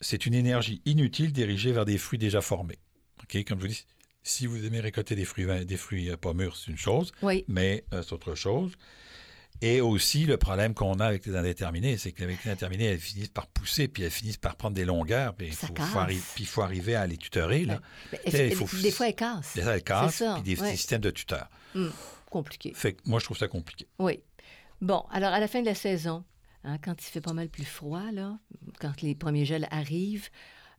c'est 0.01 0.27
une 0.27 0.35
énergie 0.35 0.83
inutile 0.85 1.33
dirigée 1.33 1.73
vers 1.73 1.85
des 1.85 1.99
fruits 1.99 2.19
déjà 2.19 2.41
formés. 2.41 2.79
Comme 3.47 3.59
je 3.59 3.67
vous 3.67 3.73
dis, 3.73 3.87
si 4.23 4.47
vous 4.47 4.65
aimez 4.65 4.81
récolter 4.81 5.15
des 5.15 5.25
fruits, 5.25 5.47
des 5.65 5.77
fruits 5.77 6.11
euh, 6.11 6.17
pas 6.17 6.33
mûrs, 6.33 6.57
c'est 6.57 6.71
une 6.71 6.79
chose, 6.79 7.13
mais 7.49 7.85
euh, 7.93 8.03
c'est 8.03 8.13
autre 8.13 8.35
chose. 8.35 8.73
Et 9.61 9.81
aussi, 9.81 10.25
le 10.25 10.37
problème 10.37 10.73
qu'on 10.73 11.01
a 11.01 11.07
avec 11.07 11.27
les 11.27 11.35
indéterminés, 11.35 11.99
c'est 11.99 12.13
qu'avec 12.13 12.45
les 12.45 12.51
indéterminés, 12.53 12.85
elles 12.85 13.01
finissent 13.01 13.29
par 13.29 13.49
pousser, 13.49 13.89
puis 13.89 14.05
elles 14.05 14.11
finissent 14.11 14.37
par 14.37 14.55
prendre 14.55 14.77
des 14.77 14.85
longueurs, 14.85 15.35
puis 15.35 15.49
il 16.39 16.47
faut, 16.47 16.63
arriver 16.63 16.95
à 16.95 17.07
les 17.07 17.17
tutorer. 17.17 17.65
Là. 17.65 17.81
des 18.31 18.91
fois, 18.93 19.09
elles 19.09 19.17
cassent. 19.17 19.55
Des 19.55 19.63
fois, 19.63 19.75
elles 19.75 19.83
cassent, 19.83 20.23
puis 20.35 20.55
des, 20.55 20.77
systèmes 20.77 21.01
de 21.01 21.11
tuteurs. 21.11 21.49
Hum, 21.75 21.93
compliqué. 22.31 22.73
Fait 22.73 22.93
que 22.93 23.01
moi, 23.07 23.19
je 23.19 23.25
trouve 23.25 23.39
ça 23.39 23.49
compliqué. 23.49 23.89
Oui. 23.99 24.21
Bon, 24.81 25.05
alors, 25.11 25.33
à 25.33 25.41
la 25.41 25.49
fin 25.49 25.61
de 25.61 25.67
la 25.67 25.75
saison, 25.75 26.23
Hein, 26.65 26.79
quand 26.83 26.95
il 27.01 27.11
fait 27.11 27.21
pas 27.21 27.33
mal 27.33 27.49
plus 27.49 27.65
froid, 27.65 28.11
là, 28.13 28.39
quand 28.81 29.01
les 29.03 29.15
premiers 29.15 29.45
gels 29.45 29.69
arrivent, 29.71 30.29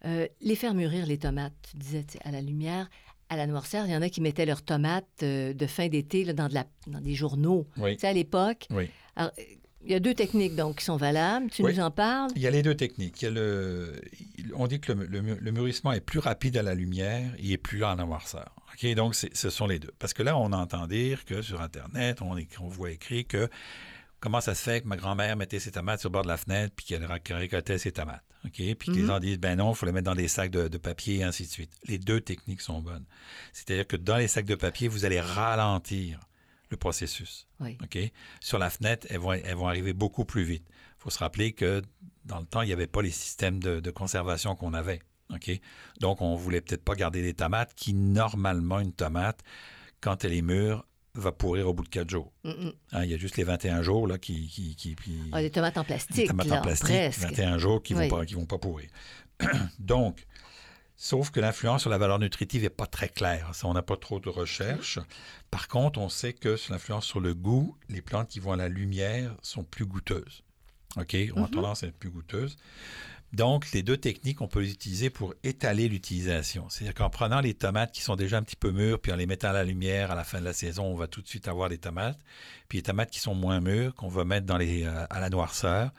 euh, 0.05 0.27
les 0.41 0.55
faire 0.55 0.73
mûrir 0.73 1.05
les 1.05 1.17
tomates, 1.17 1.53
tu 1.69 1.77
disais, 1.77 2.05
à 2.23 2.31
la 2.31 2.41
lumière, 2.41 2.89
à 3.29 3.37
la 3.37 3.47
noirceur, 3.47 3.85
il 3.85 3.91
y 3.91 3.95
en 3.95 4.01
a 4.01 4.09
qui 4.09 4.21
mettaient 4.21 4.45
leurs 4.45 4.63
tomates 4.63 5.05
euh, 5.23 5.53
de 5.53 5.67
fin 5.67 5.87
d'été 5.87 6.33
dans, 6.33 6.47
de 6.47 6.53
la, 6.53 6.65
dans 6.87 7.01
des 7.01 7.15
journaux. 7.15 7.67
Oui. 7.77 7.95
Tu 7.95 8.01
sais, 8.01 8.07
à 8.07 8.13
l'époque. 8.13 8.67
Oui. 8.71 8.89
Alors, 9.15 9.31
il 9.81 9.91
y 9.91 9.95
a 9.95 9.99
deux 9.99 10.13
techniques 10.13 10.55
donc 10.55 10.77
qui 10.77 10.85
sont 10.85 10.97
valables. 10.97 11.49
Tu 11.49 11.63
nous 11.63 11.79
en 11.79 11.91
parles? 11.91 12.31
Il 12.35 12.41
y 12.41 12.47
a 12.47 12.51
les 12.51 12.61
deux 12.61 12.75
techniques. 12.75 13.21
Il 13.21 13.25
y 13.25 13.27
a 13.29 13.31
le, 13.31 14.01
on 14.53 14.67
dit 14.67 14.79
que 14.81 14.91
le, 14.91 15.05
le, 15.05 15.51
mûrissement 15.51 15.93
est 15.93 16.01
plus 16.01 16.19
rapide 16.19 16.57
à 16.57 16.63
la 16.63 16.75
lumière 16.75 17.31
et 17.37 17.53
est 17.53 17.57
plus 17.57 17.77
lent 17.77 17.91
à 17.91 17.95
la 17.95 18.03
noirceur. 18.03 18.53
OK? 18.73 18.93
Donc, 18.95 19.15
ce 19.15 19.49
sont 19.49 19.67
les 19.67 19.79
deux. 19.79 19.91
Parce 19.97 20.13
que 20.13 20.21
là, 20.21 20.37
on 20.37 20.51
entend 20.51 20.85
dire 20.85 21.23
que 21.23 21.41
sur 21.41 21.61
Internet, 21.61 22.21
on, 22.21 22.35
on 22.61 22.67
voit 22.67 22.91
écrit 22.91 23.25
que 23.25 23.49
comment 24.19 24.41
ça 24.41 24.55
se 24.55 24.63
fait 24.63 24.81
que 24.81 24.87
ma 24.87 24.97
grand-mère 24.97 25.35
mettait 25.35 25.59
ses 25.59 25.71
tomates 25.71 25.99
sur 25.99 26.09
le 26.09 26.13
bord 26.13 26.23
de 26.23 26.27
la 26.27 26.37
fenêtre 26.37 26.73
puis 26.75 26.85
qu'elle 26.85 27.05
récoltait 27.05 27.77
ses 27.77 27.91
tomates. 27.91 28.23
OK? 28.45 28.53
Puis 28.53 28.75
que 28.75 28.91
les 28.91 29.01
mhm. 29.01 29.07
gens 29.07 29.19
disent, 29.19 29.39
ben 29.39 29.57
non, 29.57 29.71
il 29.71 29.75
faut 29.75 29.85
les 29.85 29.91
mettre 29.91 30.05
dans 30.05 30.15
des 30.15 30.27
sacs 30.27 30.51
de, 30.51 30.77
papier 30.77 31.17
et 31.17 31.23
ainsi 31.23 31.43
de 31.43 31.49
suite. 31.49 31.71
Les 31.85 31.97
deux 31.97 32.21
techniques 32.21 32.61
sont 32.61 32.81
bonnes. 32.81 33.05
C'est-à-dire 33.53 33.87
que 33.87 33.97
dans 33.97 34.17
les 34.17 34.27
sacs 34.27 34.45
de 34.45 34.55
papier, 34.55 34.87
vous 34.87 35.05
allez 35.05 35.19
ralentir 35.19 36.19
le 36.69 36.77
processus. 36.77 37.47
OK? 37.59 37.97
Sur 38.39 38.59
la 38.59 38.69
fenêtre, 38.69 39.07
elles 39.09 39.19
vont, 39.19 39.33
elles 39.33 39.55
vont 39.55 39.67
arriver 39.67 39.93
beaucoup 39.93 40.25
plus 40.25 40.43
vite. 40.43 40.65
Il 40.69 41.03
faut 41.03 41.09
se 41.09 41.19
rappeler 41.19 41.53
que 41.53 41.81
dans 42.25 42.39
le 42.39 42.45
temps, 42.45 42.61
il 42.61 42.67
n'y 42.67 42.73
avait 42.73 42.87
pas 42.87 43.01
les 43.01 43.11
systèmes 43.11 43.59
de, 43.59 43.91
conservation 43.91 44.55
qu'on 44.55 44.73
avait. 44.73 45.01
OK? 45.33 45.51
Donc, 45.99 46.21
on 46.21 46.35
voulait 46.35 46.61
peut-être 46.61 46.83
pas 46.83 46.95
garder 46.95 47.21
des 47.21 47.33
tomates 47.33 47.73
qui, 47.75 47.93
normalement, 47.93 48.79
une 48.79 48.93
tomate, 48.93 49.41
quand 50.01 50.23
elle 50.23 50.33
est 50.33 50.41
mûre, 50.41 50.85
va 51.15 51.31
pourrir 51.31 51.67
au 51.67 51.73
bout 51.73 51.83
de 51.83 51.89
quatre 51.89 52.09
jours. 52.09 52.31
Hein, 52.43 53.03
il 53.03 53.09
y 53.09 53.13
a 53.13 53.17
juste 53.17 53.37
les 53.37 53.43
21 53.43 53.81
jours 53.81 54.07
là, 54.07 54.17
qui... 54.17 54.47
qui, 54.47 54.75
qui 54.75 54.95
ah, 55.31 55.41
les 55.41 55.49
tomates 55.49 55.77
en 55.77 55.83
plastique, 55.83 56.17
les 56.17 56.27
tomates 56.27 56.51
en 56.51 56.61
plastique, 56.61 57.19
21 57.19 57.57
jours 57.57 57.81
qui 57.81 57.93
ne 57.93 58.01
vont, 58.01 58.09
pas, 58.09 58.23
vont 58.23 58.45
pas 58.45 58.57
pourrir. 58.57 58.89
Donc, 59.79 60.25
sauf 60.95 61.31
que 61.31 61.39
l'influence 61.39 61.81
sur 61.81 61.89
la 61.89 61.97
valeur 61.97 62.19
nutritive 62.19 62.61
n'est 62.61 62.69
pas 62.69 62.85
très 62.85 63.09
claire. 63.09 63.53
Ça, 63.53 63.67
on 63.67 63.73
n'a 63.73 63.81
pas 63.81 63.97
trop 63.97 64.19
de 64.19 64.29
recherches. 64.29 64.99
Par 65.49 65.67
contre, 65.67 65.99
on 65.99 66.09
sait 66.09 66.33
que 66.33 66.55
sur 66.57 66.73
l'influence 66.73 67.05
sur 67.05 67.19
le 67.19 67.33
goût, 67.33 67.75
les 67.89 68.01
plantes 68.01 68.29
qui 68.29 68.39
vont 68.39 68.51
à 68.51 68.57
la 68.57 68.69
lumière 68.69 69.35
sont 69.41 69.63
plus 69.63 69.85
goûteuses. 69.85 70.43
OK? 70.97 71.15
On 71.35 71.43
a 71.43 71.47
mm-hmm. 71.47 71.49
tendance 71.51 71.83
à 71.83 71.87
être 71.87 71.97
plus 71.97 72.09
goûteuses. 72.09 72.57
Donc, 73.31 73.71
les 73.73 73.83
deux 73.83 73.97
techniques, 73.97 74.41
on 74.41 74.47
peut 74.47 74.61
les 74.61 74.71
utiliser 74.71 75.09
pour 75.09 75.35
étaler 75.43 75.87
l'utilisation. 75.87 76.67
C'est-à-dire 76.69 76.95
qu'en 76.95 77.09
prenant 77.09 77.41
les 77.41 77.53
tomates 77.53 77.91
qui 77.91 78.01
sont 78.01 78.15
déjà 78.15 78.37
un 78.37 78.41
petit 78.41 78.55
peu 78.55 78.71
mûres, 78.71 78.99
puis 78.99 79.11
en 79.11 79.15
les 79.15 79.27
mettant 79.27 79.49
à 79.49 79.53
la 79.53 79.63
lumière 79.63 80.09
à 80.11 80.15
la 80.15 80.23
fin 80.23 80.39
de 80.39 80.45
la 80.45 80.53
saison, 80.53 80.85
on 80.85 80.95
va 80.95 81.07
tout 81.07 81.21
de 81.21 81.27
suite 81.27 81.47
avoir 81.47 81.69
des 81.69 81.77
tomates. 81.77 82.19
Puis 82.67 82.79
les 82.79 82.83
tomates 82.83 83.11
qui 83.11 83.19
sont 83.19 83.35
moins 83.35 83.59
mûres, 83.59 83.93
qu'on 83.93 84.07
va 84.07 84.25
mettre 84.25 84.51
euh, 84.51 85.05
à 85.09 85.19
la 85.19 85.29
noirceur, 85.29 85.91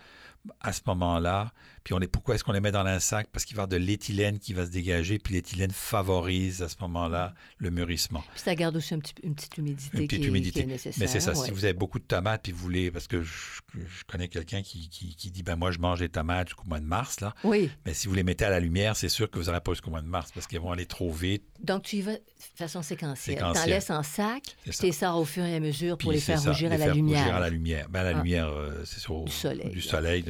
à 0.61 0.73
ce 0.73 0.81
moment-là. 0.87 1.53
Puis 1.85 1.95
on 1.95 1.99
les, 1.99 2.09
pourquoi 2.09 2.35
est-ce 2.35 2.45
qu'on 2.45 2.53
les 2.53 2.61
met 2.61 2.73
dans 2.73 2.85
un 2.85 3.01
sac? 3.01 3.29
Parce 3.33 3.45
qu'il 3.45 3.57
va 3.57 3.63
y 3.63 3.65
avoir 3.65 3.69
de 3.69 3.85
l'éthylène 3.85 4.39
qui 4.39 4.53
va 4.53 4.67
se 4.67 4.71
dégager, 4.71 5.19
puis 5.19 5.35
l'éthylène 5.35 5.71
favorise 5.71 6.63
à 6.63 6.69
ce 6.69 6.77
moment-là 6.81 7.35
le 7.59 7.71
mûrissement. 7.71 8.23
Puis 8.33 8.43
ça 8.43 8.55
garde 8.55 8.77
aussi 8.77 8.95
un 8.95 8.99
petit, 8.99 9.15
une 9.23 9.35
petite 9.35 9.57
humidité, 9.59 9.99
une 9.99 10.07
petite 10.07 10.23
qui, 10.23 10.29
humidité. 10.29 10.61
Est, 10.61 10.67
nécessaire. 10.67 11.01
Mais 11.01 11.07
c'est 11.07 11.21
ça, 11.21 11.35
si 11.35 11.51
vous 11.51 11.65
avez 11.65 11.75
beaucoup 11.75 11.99
de 11.99 12.05
tomates, 12.05 12.43
puis 12.43 12.53
vous 12.53 12.59
voulez, 12.59 12.91
parce 12.91 13.07
que 13.07 13.23
je, 13.23 13.61
connais 14.07 14.29
quelqu'un 14.29 14.63
qui, 14.63 14.89
qui, 14.89 15.31
dit, 15.31 15.43
ben 15.43 15.57
moi 15.57 15.71
je 15.71 15.79
mange 15.79 16.01
des 16.01 16.09
tomates 16.09 16.49
jusqu'au 16.49 16.65
mois 16.65 16.81
de 16.81 16.85
mars, 16.85 17.21
là. 17.21 17.35
Oui. 17.45 17.71
Mais 17.87 17.95
si 17.95 18.09
vous 18.09 18.15
les 18.15 18.25
mettez 18.25 18.45
à 18.45 18.51
la 18.51 18.61
lumière, 18.61 18.97
c'est 18.97 19.09
sûr 19.09 19.31
que 19.31 19.39
vous 19.39 19.47
n'aurez 19.47 19.61
pas 19.61 19.73
jusqu'au 19.73 19.91
mois 19.91 20.03
de 20.03 20.07
mars, 20.07 20.31
parce 20.35 20.47
qu'ils 20.47 20.61
vont 20.61 20.73
aller 20.73 20.87
trop 20.87 21.11
vite. 21.11 21.45
Donc 21.63 21.83
tu 21.83 21.97
y 21.97 22.03
vas 22.03 22.15
de 22.15 22.21
façon 22.55 22.83
séquentielle. 22.83 23.39
Tu 23.39 23.45
en 23.45 23.65
laisses 23.65 23.91
en 23.91 24.03
sac, 24.03 24.43
tu 24.65 24.83
les 24.83 24.93
sors 24.93 25.17
au 25.17 25.25
fur 25.25 25.45
et 25.45 25.57
à 25.57 25.61
mesure 25.61 25.97
pour 25.97 26.13
les 26.13 26.21
faire 26.21 26.43
rougir 26.43 26.73
à 26.73 26.77
la 26.77 26.93
lumière. 26.93 27.21
Rougir 27.21 27.37
à 27.37 27.41
la 27.41 27.51
lumière. 27.51 27.89
Ben, 27.89 28.03
la 28.03 28.11
ah. 28.11 28.13
lumière, 28.13 28.49
euh, 28.49 28.83
c'est 28.85 29.01
sur 29.01 29.25
du 29.25 29.33
soleil. 29.33 29.71
Du 29.71 29.81
soleil 29.81 30.25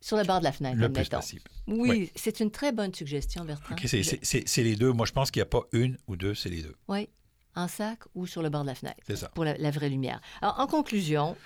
sur 0.00 0.16
le 0.16 0.24
bord 0.24 0.38
de 0.38 0.44
la 0.44 0.52
fenêtre. 0.52 0.76
Le 0.78 0.92
plus 0.92 1.08
possible. 1.08 1.42
Oui, 1.66 2.10
c'est 2.14 2.40
une 2.40 2.50
très 2.50 2.72
bonne 2.72 2.94
suggestion, 2.94 3.44
Bertrand. 3.44 3.76
c'est 3.84 4.62
les 4.62 4.76
deux. 4.76 4.92
Moi, 4.92 5.06
je 5.06 5.12
pense 5.12 5.30
qu'il 5.30 5.40
n'y 5.40 5.44
a 5.44 5.50
pas 5.50 5.62
une 5.72 5.96
ou 6.06 6.16
deux, 6.16 6.34
c'est 6.34 6.48
les 6.48 6.62
deux. 6.62 6.74
Oui, 6.88 7.08
en 7.54 7.68
sac 7.68 8.00
ou 8.14 8.26
sur 8.26 8.42
le 8.42 8.50
bord 8.50 8.62
de 8.62 8.68
la 8.68 8.74
fenêtre. 8.74 9.00
C'est 9.06 9.16
ça. 9.16 9.28
Pour 9.28 9.44
la, 9.44 9.70
vraie 9.70 9.88
lumière. 9.88 10.20
Alors, 10.40 10.58
en 10.60 10.66
conclusion, 10.66 11.36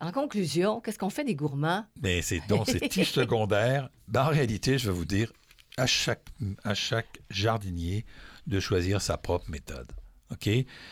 en 0.00 0.12
conclusion, 0.12 0.80
qu'est-ce 0.80 0.98
qu'on 0.98 1.10
fait 1.10 1.24
des 1.24 1.34
gourmands? 1.34 1.84
Mais 2.02 2.22
c'est 2.22 2.42
donc 2.48 2.68
ces 2.68 2.80
tiges 2.88 3.12
secondaires. 3.12 3.88
Ben, 4.06 4.24
en 4.24 4.28
réalité, 4.28 4.78
je 4.78 4.90
vais 4.90 4.96
vous 4.96 5.04
dire, 5.04 5.32
à 5.76 5.86
chaque, 5.86 6.24
à 6.64 6.74
chaque 6.74 7.20
jardinier 7.30 8.04
de 8.46 8.60
choisir 8.60 9.00
sa 9.00 9.16
propre 9.16 9.50
méthode. 9.50 9.90
OK? 10.30 10.48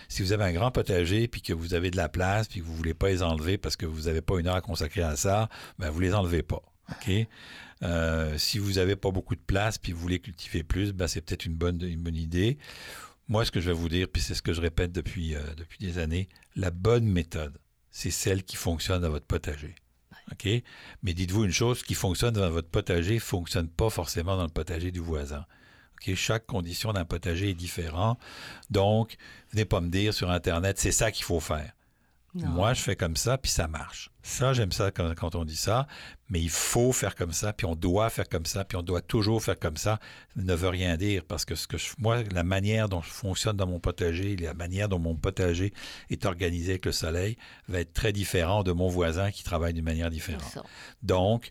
Si 0.09 0.23
vous 0.23 0.33
avez 0.33 0.45
un 0.45 0.53
grand 0.53 0.71
potager 0.71 1.29
puis 1.29 1.43
que 1.43 1.53
vous 1.53 1.75
avez 1.75 1.91
de 1.91 1.97
la 1.97 2.09
place 2.09 2.49
puis 2.49 2.61
que 2.61 2.65
vous 2.65 2.73
ne 2.73 2.77
voulez 2.77 2.95
pas 2.95 3.09
les 3.09 3.23
enlever 3.23 3.59
parce 3.59 3.77
que 3.77 3.85
vous 3.85 4.03
n'avez 4.03 4.23
pas 4.23 4.39
une 4.39 4.47
heure 4.47 4.57
à 4.57 4.61
consacrer 4.61 5.03
à 5.03 5.17
ça, 5.17 5.49
ben 5.79 5.91
vous 5.91 6.01
les 6.01 6.15
enlevez 6.15 6.43
pas. 6.43 6.63
OK? 6.91 7.11
Euh, 7.83 8.39
si 8.39 8.59
vous 8.59 8.75
n'avez 8.75 8.97
pas 8.97 9.11
beaucoup 9.11 9.35
de 9.35 9.41
place 9.41 9.79
puis 9.79 9.93
vous 9.93 10.01
voulez 10.01 10.19
cultiver 10.19 10.63
plus, 10.63 10.93
ben 10.93 11.07
c'est 11.07 11.21
peut-être 11.21 11.45
une 11.45 11.55
bonne, 11.55 11.83
une 11.83 12.03
bonne 12.03 12.17
idée. 12.17 12.59
Moi, 13.29 13.45
ce 13.45 13.51
que 13.51 13.61
je 13.61 13.67
vais 13.67 13.77
vous 13.77 13.89
dire, 13.89 14.09
puis 14.09 14.23
c'est 14.23 14.35
ce 14.35 14.43
que 14.43 14.53
je 14.53 14.61
répète 14.61 14.93
depuis, 14.93 15.35
euh, 15.35 15.41
depuis 15.57 15.79
des 15.79 15.99
années, 15.99 16.29
la 16.55 16.71
bonne 16.71 17.07
méthode, 17.07 17.59
c'est 17.91 18.11
celle 18.11 18.45
qui 18.45 18.57
fonctionne 18.57 19.03
dans 19.03 19.11
votre 19.11 19.27
potager. 19.27 19.75
OK? 20.33 20.49
Mais 21.03 21.15
dites-vous 21.15 21.45
une 21.45 21.53
chose, 21.53 21.81
ce 21.81 21.85
qui 21.85 21.95
fonctionne 21.95 22.35
dans 22.35 22.51
votre 22.51 22.69
potager 22.69 23.15
ne 23.15 23.21
fonctionne 23.21 23.69
pas 23.69 23.91
forcément 23.91 24.37
dans 24.37 24.45
le 24.45 24.49
potager 24.49 24.91
du 24.91 25.01
voisin. 25.01 25.45
Chaque 26.15 26.47
condition 26.47 26.93
d'un 26.93 27.05
potager 27.05 27.51
est 27.51 27.55
différente. 27.55 28.19
Donc, 28.71 29.17
venez 29.51 29.65
pas 29.65 29.81
me 29.81 29.89
dire 29.89 30.15
sur 30.15 30.31
Internet, 30.31 30.79
c'est 30.79 30.93
ça 30.93 31.11
qu'il 31.11 31.25
faut 31.25 31.41
faire. 31.41 31.73
Moi, 32.45 32.75
je 32.75 32.83
fais 32.83 32.97
comme 32.97 33.17
ça, 33.17 33.39
puis 33.39 33.51
ça 33.51 33.69
marche. 33.69 34.11
Ça, 34.23 34.53
j'aime 34.53 34.73
ça 34.73 34.91
quand, 34.91 35.35
on 35.35 35.45
dit 35.45 35.57
ça, 35.57 35.87
mais 36.29 36.41
il 36.41 36.51
faut 36.51 36.93
faire 36.93 37.15
comme 37.15 37.33
ça, 37.33 37.53
puis 37.53 37.65
on 37.67 37.77
doit 37.77 38.11
faire 38.11 38.29
comme 38.29 38.45
ça, 38.45 38.65
puis 38.65 38.77
on 38.77 38.83
doit 38.83 39.01
toujours 39.01 39.43
faire 39.43 39.59
comme 39.59 39.77
ça. 39.77 40.01
Ça 40.37 40.43
ne 40.43 40.55
veut 40.55 40.69
rien 40.69 40.97
dire 40.97 41.25
parce 41.25 41.45
que, 41.45 41.55
ce 41.55 41.67
que 41.69 41.77
moi, 41.99 42.23
la 42.33 42.43
manière 42.43 42.89
dont 42.89 43.01
je 43.03 43.11
fonctionne 43.11 43.57
dans 43.57 43.69
mon 43.69 43.79
potager, 43.79 44.37
la 44.37 44.55
manière 44.55 44.89
dont 44.89 44.99
mon 44.99 45.15
potager 45.15 45.73
est 46.11 46.27
organisé 46.27 46.73
avec 46.73 46.87
le 46.87 46.93
soleil, 46.93 47.37
va 47.69 47.81
être 47.81 47.93
très 47.93 48.13
différent 48.13 48.65
de 48.65 48.73
mon 48.73 48.89
voisin 48.89 49.31
qui 49.31 49.45
travaille 49.45 49.75
d'une 49.75 49.85
manière 49.85 50.11
différente. 50.11 50.59
Donc, 51.03 51.51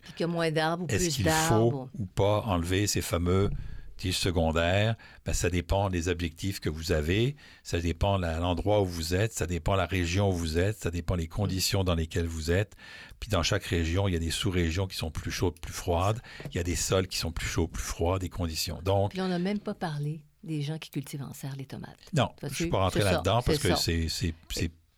est-ce 0.88 1.08
qu'il 1.08 1.30
faut 1.30 1.88
ou 1.98 2.06
pas 2.06 2.42
enlever 2.42 2.86
ces 2.86 3.00
fameux 3.00 3.50
tiges 3.96 4.18
secondaires, 4.18 4.96
ben, 5.24 5.32
ça 5.32 5.50
dépend 5.50 5.90
des 5.90 6.08
objectifs 6.08 6.60
que 6.60 6.68
vous 6.68 6.92
avez, 6.92 7.36
ça 7.62 7.80
dépend 7.80 8.18
de 8.18 8.26
l'endroit 8.26 8.82
où 8.82 8.86
vous 8.86 9.14
êtes, 9.14 9.32
ça 9.32 9.46
dépend 9.46 9.72
de 9.72 9.78
la 9.78 9.86
région 9.86 10.30
où 10.30 10.32
vous 10.32 10.58
êtes, 10.58 10.78
ça 10.78 10.90
dépend 10.90 11.16
des 11.16 11.28
conditions 11.28 11.84
dans 11.84 11.94
lesquelles 11.94 12.26
vous 12.26 12.50
êtes. 12.50 12.74
Puis 13.20 13.30
dans 13.30 13.42
chaque 13.42 13.64
région, 13.64 14.08
il 14.08 14.14
y 14.14 14.16
a 14.16 14.20
des 14.20 14.30
sous-régions 14.30 14.86
qui 14.86 14.96
sont 14.96 15.10
plus 15.10 15.30
chaudes, 15.30 15.58
plus 15.60 15.72
froides. 15.72 16.20
Il 16.50 16.56
y 16.56 16.58
a 16.58 16.62
des 16.62 16.76
sols 16.76 17.06
qui 17.06 17.18
sont 17.18 17.32
plus 17.32 17.46
chauds, 17.46 17.68
plus 17.68 17.82
froids, 17.82 18.18
des 18.18 18.28
conditions. 18.28 18.80
Donc, 18.82 19.10
Puis 19.10 19.20
on 19.20 19.28
n'a 19.28 19.38
même 19.38 19.58
pas 19.58 19.74
parlé 19.74 20.22
des 20.44 20.62
gens 20.62 20.78
qui 20.78 20.90
cultivent 20.90 21.22
en 21.22 21.32
serre 21.32 21.56
les 21.56 21.66
tomates. 21.66 21.98
Non, 22.12 22.28
je 22.42 22.46
ne 22.46 22.52
suis 22.52 22.66
pas 22.66 22.78
rentré 22.78 23.00
là-dedans 23.00 23.42
parce 23.42 23.58
que 23.58 23.74
c'est 23.74 24.08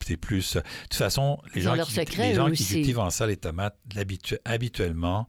c'est 0.09 0.17
plus. 0.17 0.55
De 0.55 0.63
toute 0.83 0.95
façon, 0.95 1.39
les 1.55 1.61
gens, 1.61 1.75
qui, 1.75 2.17
les 2.19 2.35
gens 2.35 2.51
qui 2.51 2.65
cultivent 2.65 2.99
en 2.99 3.11
serre 3.11 3.27
les 3.27 3.37
tomates, 3.37 3.77
habituellement, 4.45 5.29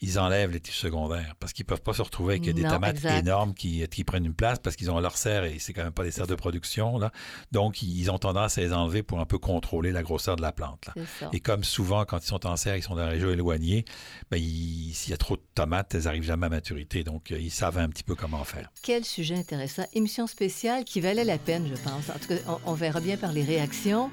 ils 0.00 0.18
enlèvent 0.18 0.50
les 0.50 0.60
tiges 0.60 0.78
secondaires 0.78 1.34
parce 1.40 1.52
qu'ils 1.52 1.64
ne 1.64 1.68
peuvent 1.68 1.82
pas 1.82 1.94
se 1.94 2.02
retrouver 2.02 2.34
avec 2.34 2.54
des 2.54 2.62
tomates 2.62 3.04
énormes 3.04 3.54
qui, 3.54 3.86
qui, 3.88 4.04
prennent 4.04 4.26
une 4.26 4.34
place 4.34 4.58
parce 4.58 4.76
qu'ils 4.76 4.90
ont 4.90 5.00
leur 5.00 5.16
serre 5.16 5.44
et 5.44 5.58
c'est 5.58 5.72
quand 5.72 5.84
même 5.84 5.92
pas 5.92 6.04
des 6.04 6.10
serres 6.10 6.26
de 6.26 6.34
production. 6.34 6.98
Là. 6.98 7.12
Donc, 7.52 7.82
ils 7.82 8.10
ont 8.10 8.18
tendance 8.18 8.58
à 8.58 8.60
les 8.60 8.72
enlever 8.72 9.02
pour 9.02 9.20
un 9.20 9.24
peu 9.24 9.38
contrôler 9.38 9.92
la 9.92 10.02
grosseur 10.02 10.36
de 10.36 10.42
la 10.42 10.52
plante. 10.52 10.90
Et 11.32 11.40
comme 11.40 11.64
souvent, 11.64 12.04
quand 12.04 12.18
ils 12.18 12.26
sont 12.26 12.46
en 12.46 12.56
serre, 12.56 12.76
ils 12.76 12.82
sont 12.82 12.94
dans 12.94 13.04
la 13.04 13.10
région 13.10 13.30
éloignée, 13.30 13.84
ben, 14.30 14.38
s'il 14.38 15.10
y 15.10 15.14
a 15.14 15.16
trop 15.16 15.36
de 15.36 15.42
tomates, 15.54 15.94
elles 15.94 16.04
n'arrivent 16.04 16.22
jamais 16.22 16.46
à 16.46 16.50
maturité. 16.50 17.02
Donc, 17.04 17.32
euh, 17.32 17.38
ils 17.38 17.50
savent 17.50 17.78
un 17.78 17.88
petit 17.88 18.04
peu 18.04 18.14
comment 18.14 18.44
faire. 18.44 18.70
Quel 18.82 19.04
sujet 19.04 19.36
intéressant. 19.36 19.84
Émission 19.92 20.26
spéciale 20.26 20.84
qui 20.84 21.00
valait 21.00 21.24
la 21.24 21.38
peine, 21.38 21.68
je 21.68 21.80
pense. 21.80 22.10
En 22.10 22.18
tout 22.18 22.28
cas, 22.28 22.58
on 22.64 22.74
verra 22.74 23.00
bien 23.00 23.16
par 23.16 23.32
les 23.32 23.44
réactions. 23.44 24.10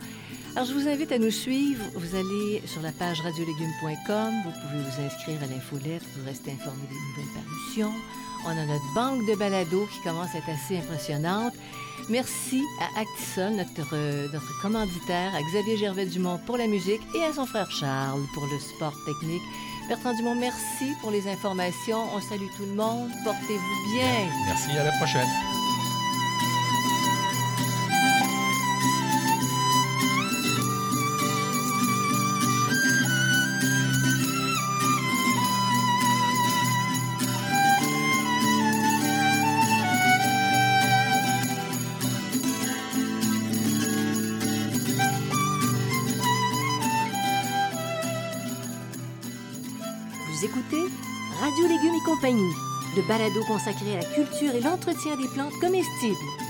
Alors, 0.56 0.68
je 0.68 0.74
vous 0.74 0.88
invite 0.88 1.12
à 1.12 1.18
nous 1.18 1.32
suivre. 1.32 1.84
Vous 1.96 2.16
allez 2.16 2.62
sur 2.68 2.82
la 2.84 2.92
page 2.92 3.22
radiolégumes.com. 3.22 4.34
Vous 4.46 4.52
pouvez 4.52 4.84
vous 4.84 5.02
inscrire 5.02 5.42
à 5.42 5.48
l'infolettre 5.48 6.06
pour 6.14 6.26
rester 6.26 6.52
informé 6.52 6.84
des 6.90 6.96
nouvelles 6.96 7.34
parutions. 7.44 7.92
On 8.46 8.50
a 8.50 8.66
notre 8.66 8.94
banque 8.94 9.28
de 9.28 9.36
balado 9.36 9.88
qui 9.92 10.00
commence 10.08 10.36
à 10.36 10.38
être 10.38 10.50
assez 10.50 10.78
impressionnante. 10.78 11.54
Merci 12.10 12.62
à 12.80 13.00
Actisol, 13.00 13.54
notre, 13.54 13.96
euh, 13.96 14.28
notre 14.32 14.62
commanditaire, 14.62 15.34
à 15.34 15.42
Xavier 15.42 15.78
Gervais-Dumont 15.78 16.40
pour 16.46 16.58
la 16.58 16.68
musique 16.68 17.02
et 17.16 17.24
à 17.24 17.34
son 17.34 17.48
frère 17.48 17.72
Charles 17.72 18.22
pour 18.36 18.46
le 18.46 18.60
support 18.60 18.94
technique. 19.06 19.42
Bertrand 19.90 20.14
Dumont, 20.14 20.36
merci 20.36 20.94
pour 21.02 21.10
les 21.10 21.28
informations. 21.28 22.04
On 22.14 22.22
salue 22.22 22.50
tout 22.58 22.66
le 22.66 22.76
monde. 22.76 23.10
Portez-vous 23.24 23.96
bien. 23.96 24.30
Merci, 24.46 24.70
à 24.78 24.84
la 24.84 24.92
prochaine. 24.98 25.28
Compagnie, 52.24 52.56
le 52.96 53.02
balado 53.02 53.44
consacré 53.46 53.96
à 53.96 54.00
la 54.00 54.06
culture 54.06 54.56
et 54.56 54.62
l'entretien 54.62 55.18
des 55.18 55.28
plantes 55.28 55.60
comestibles. 55.60 56.43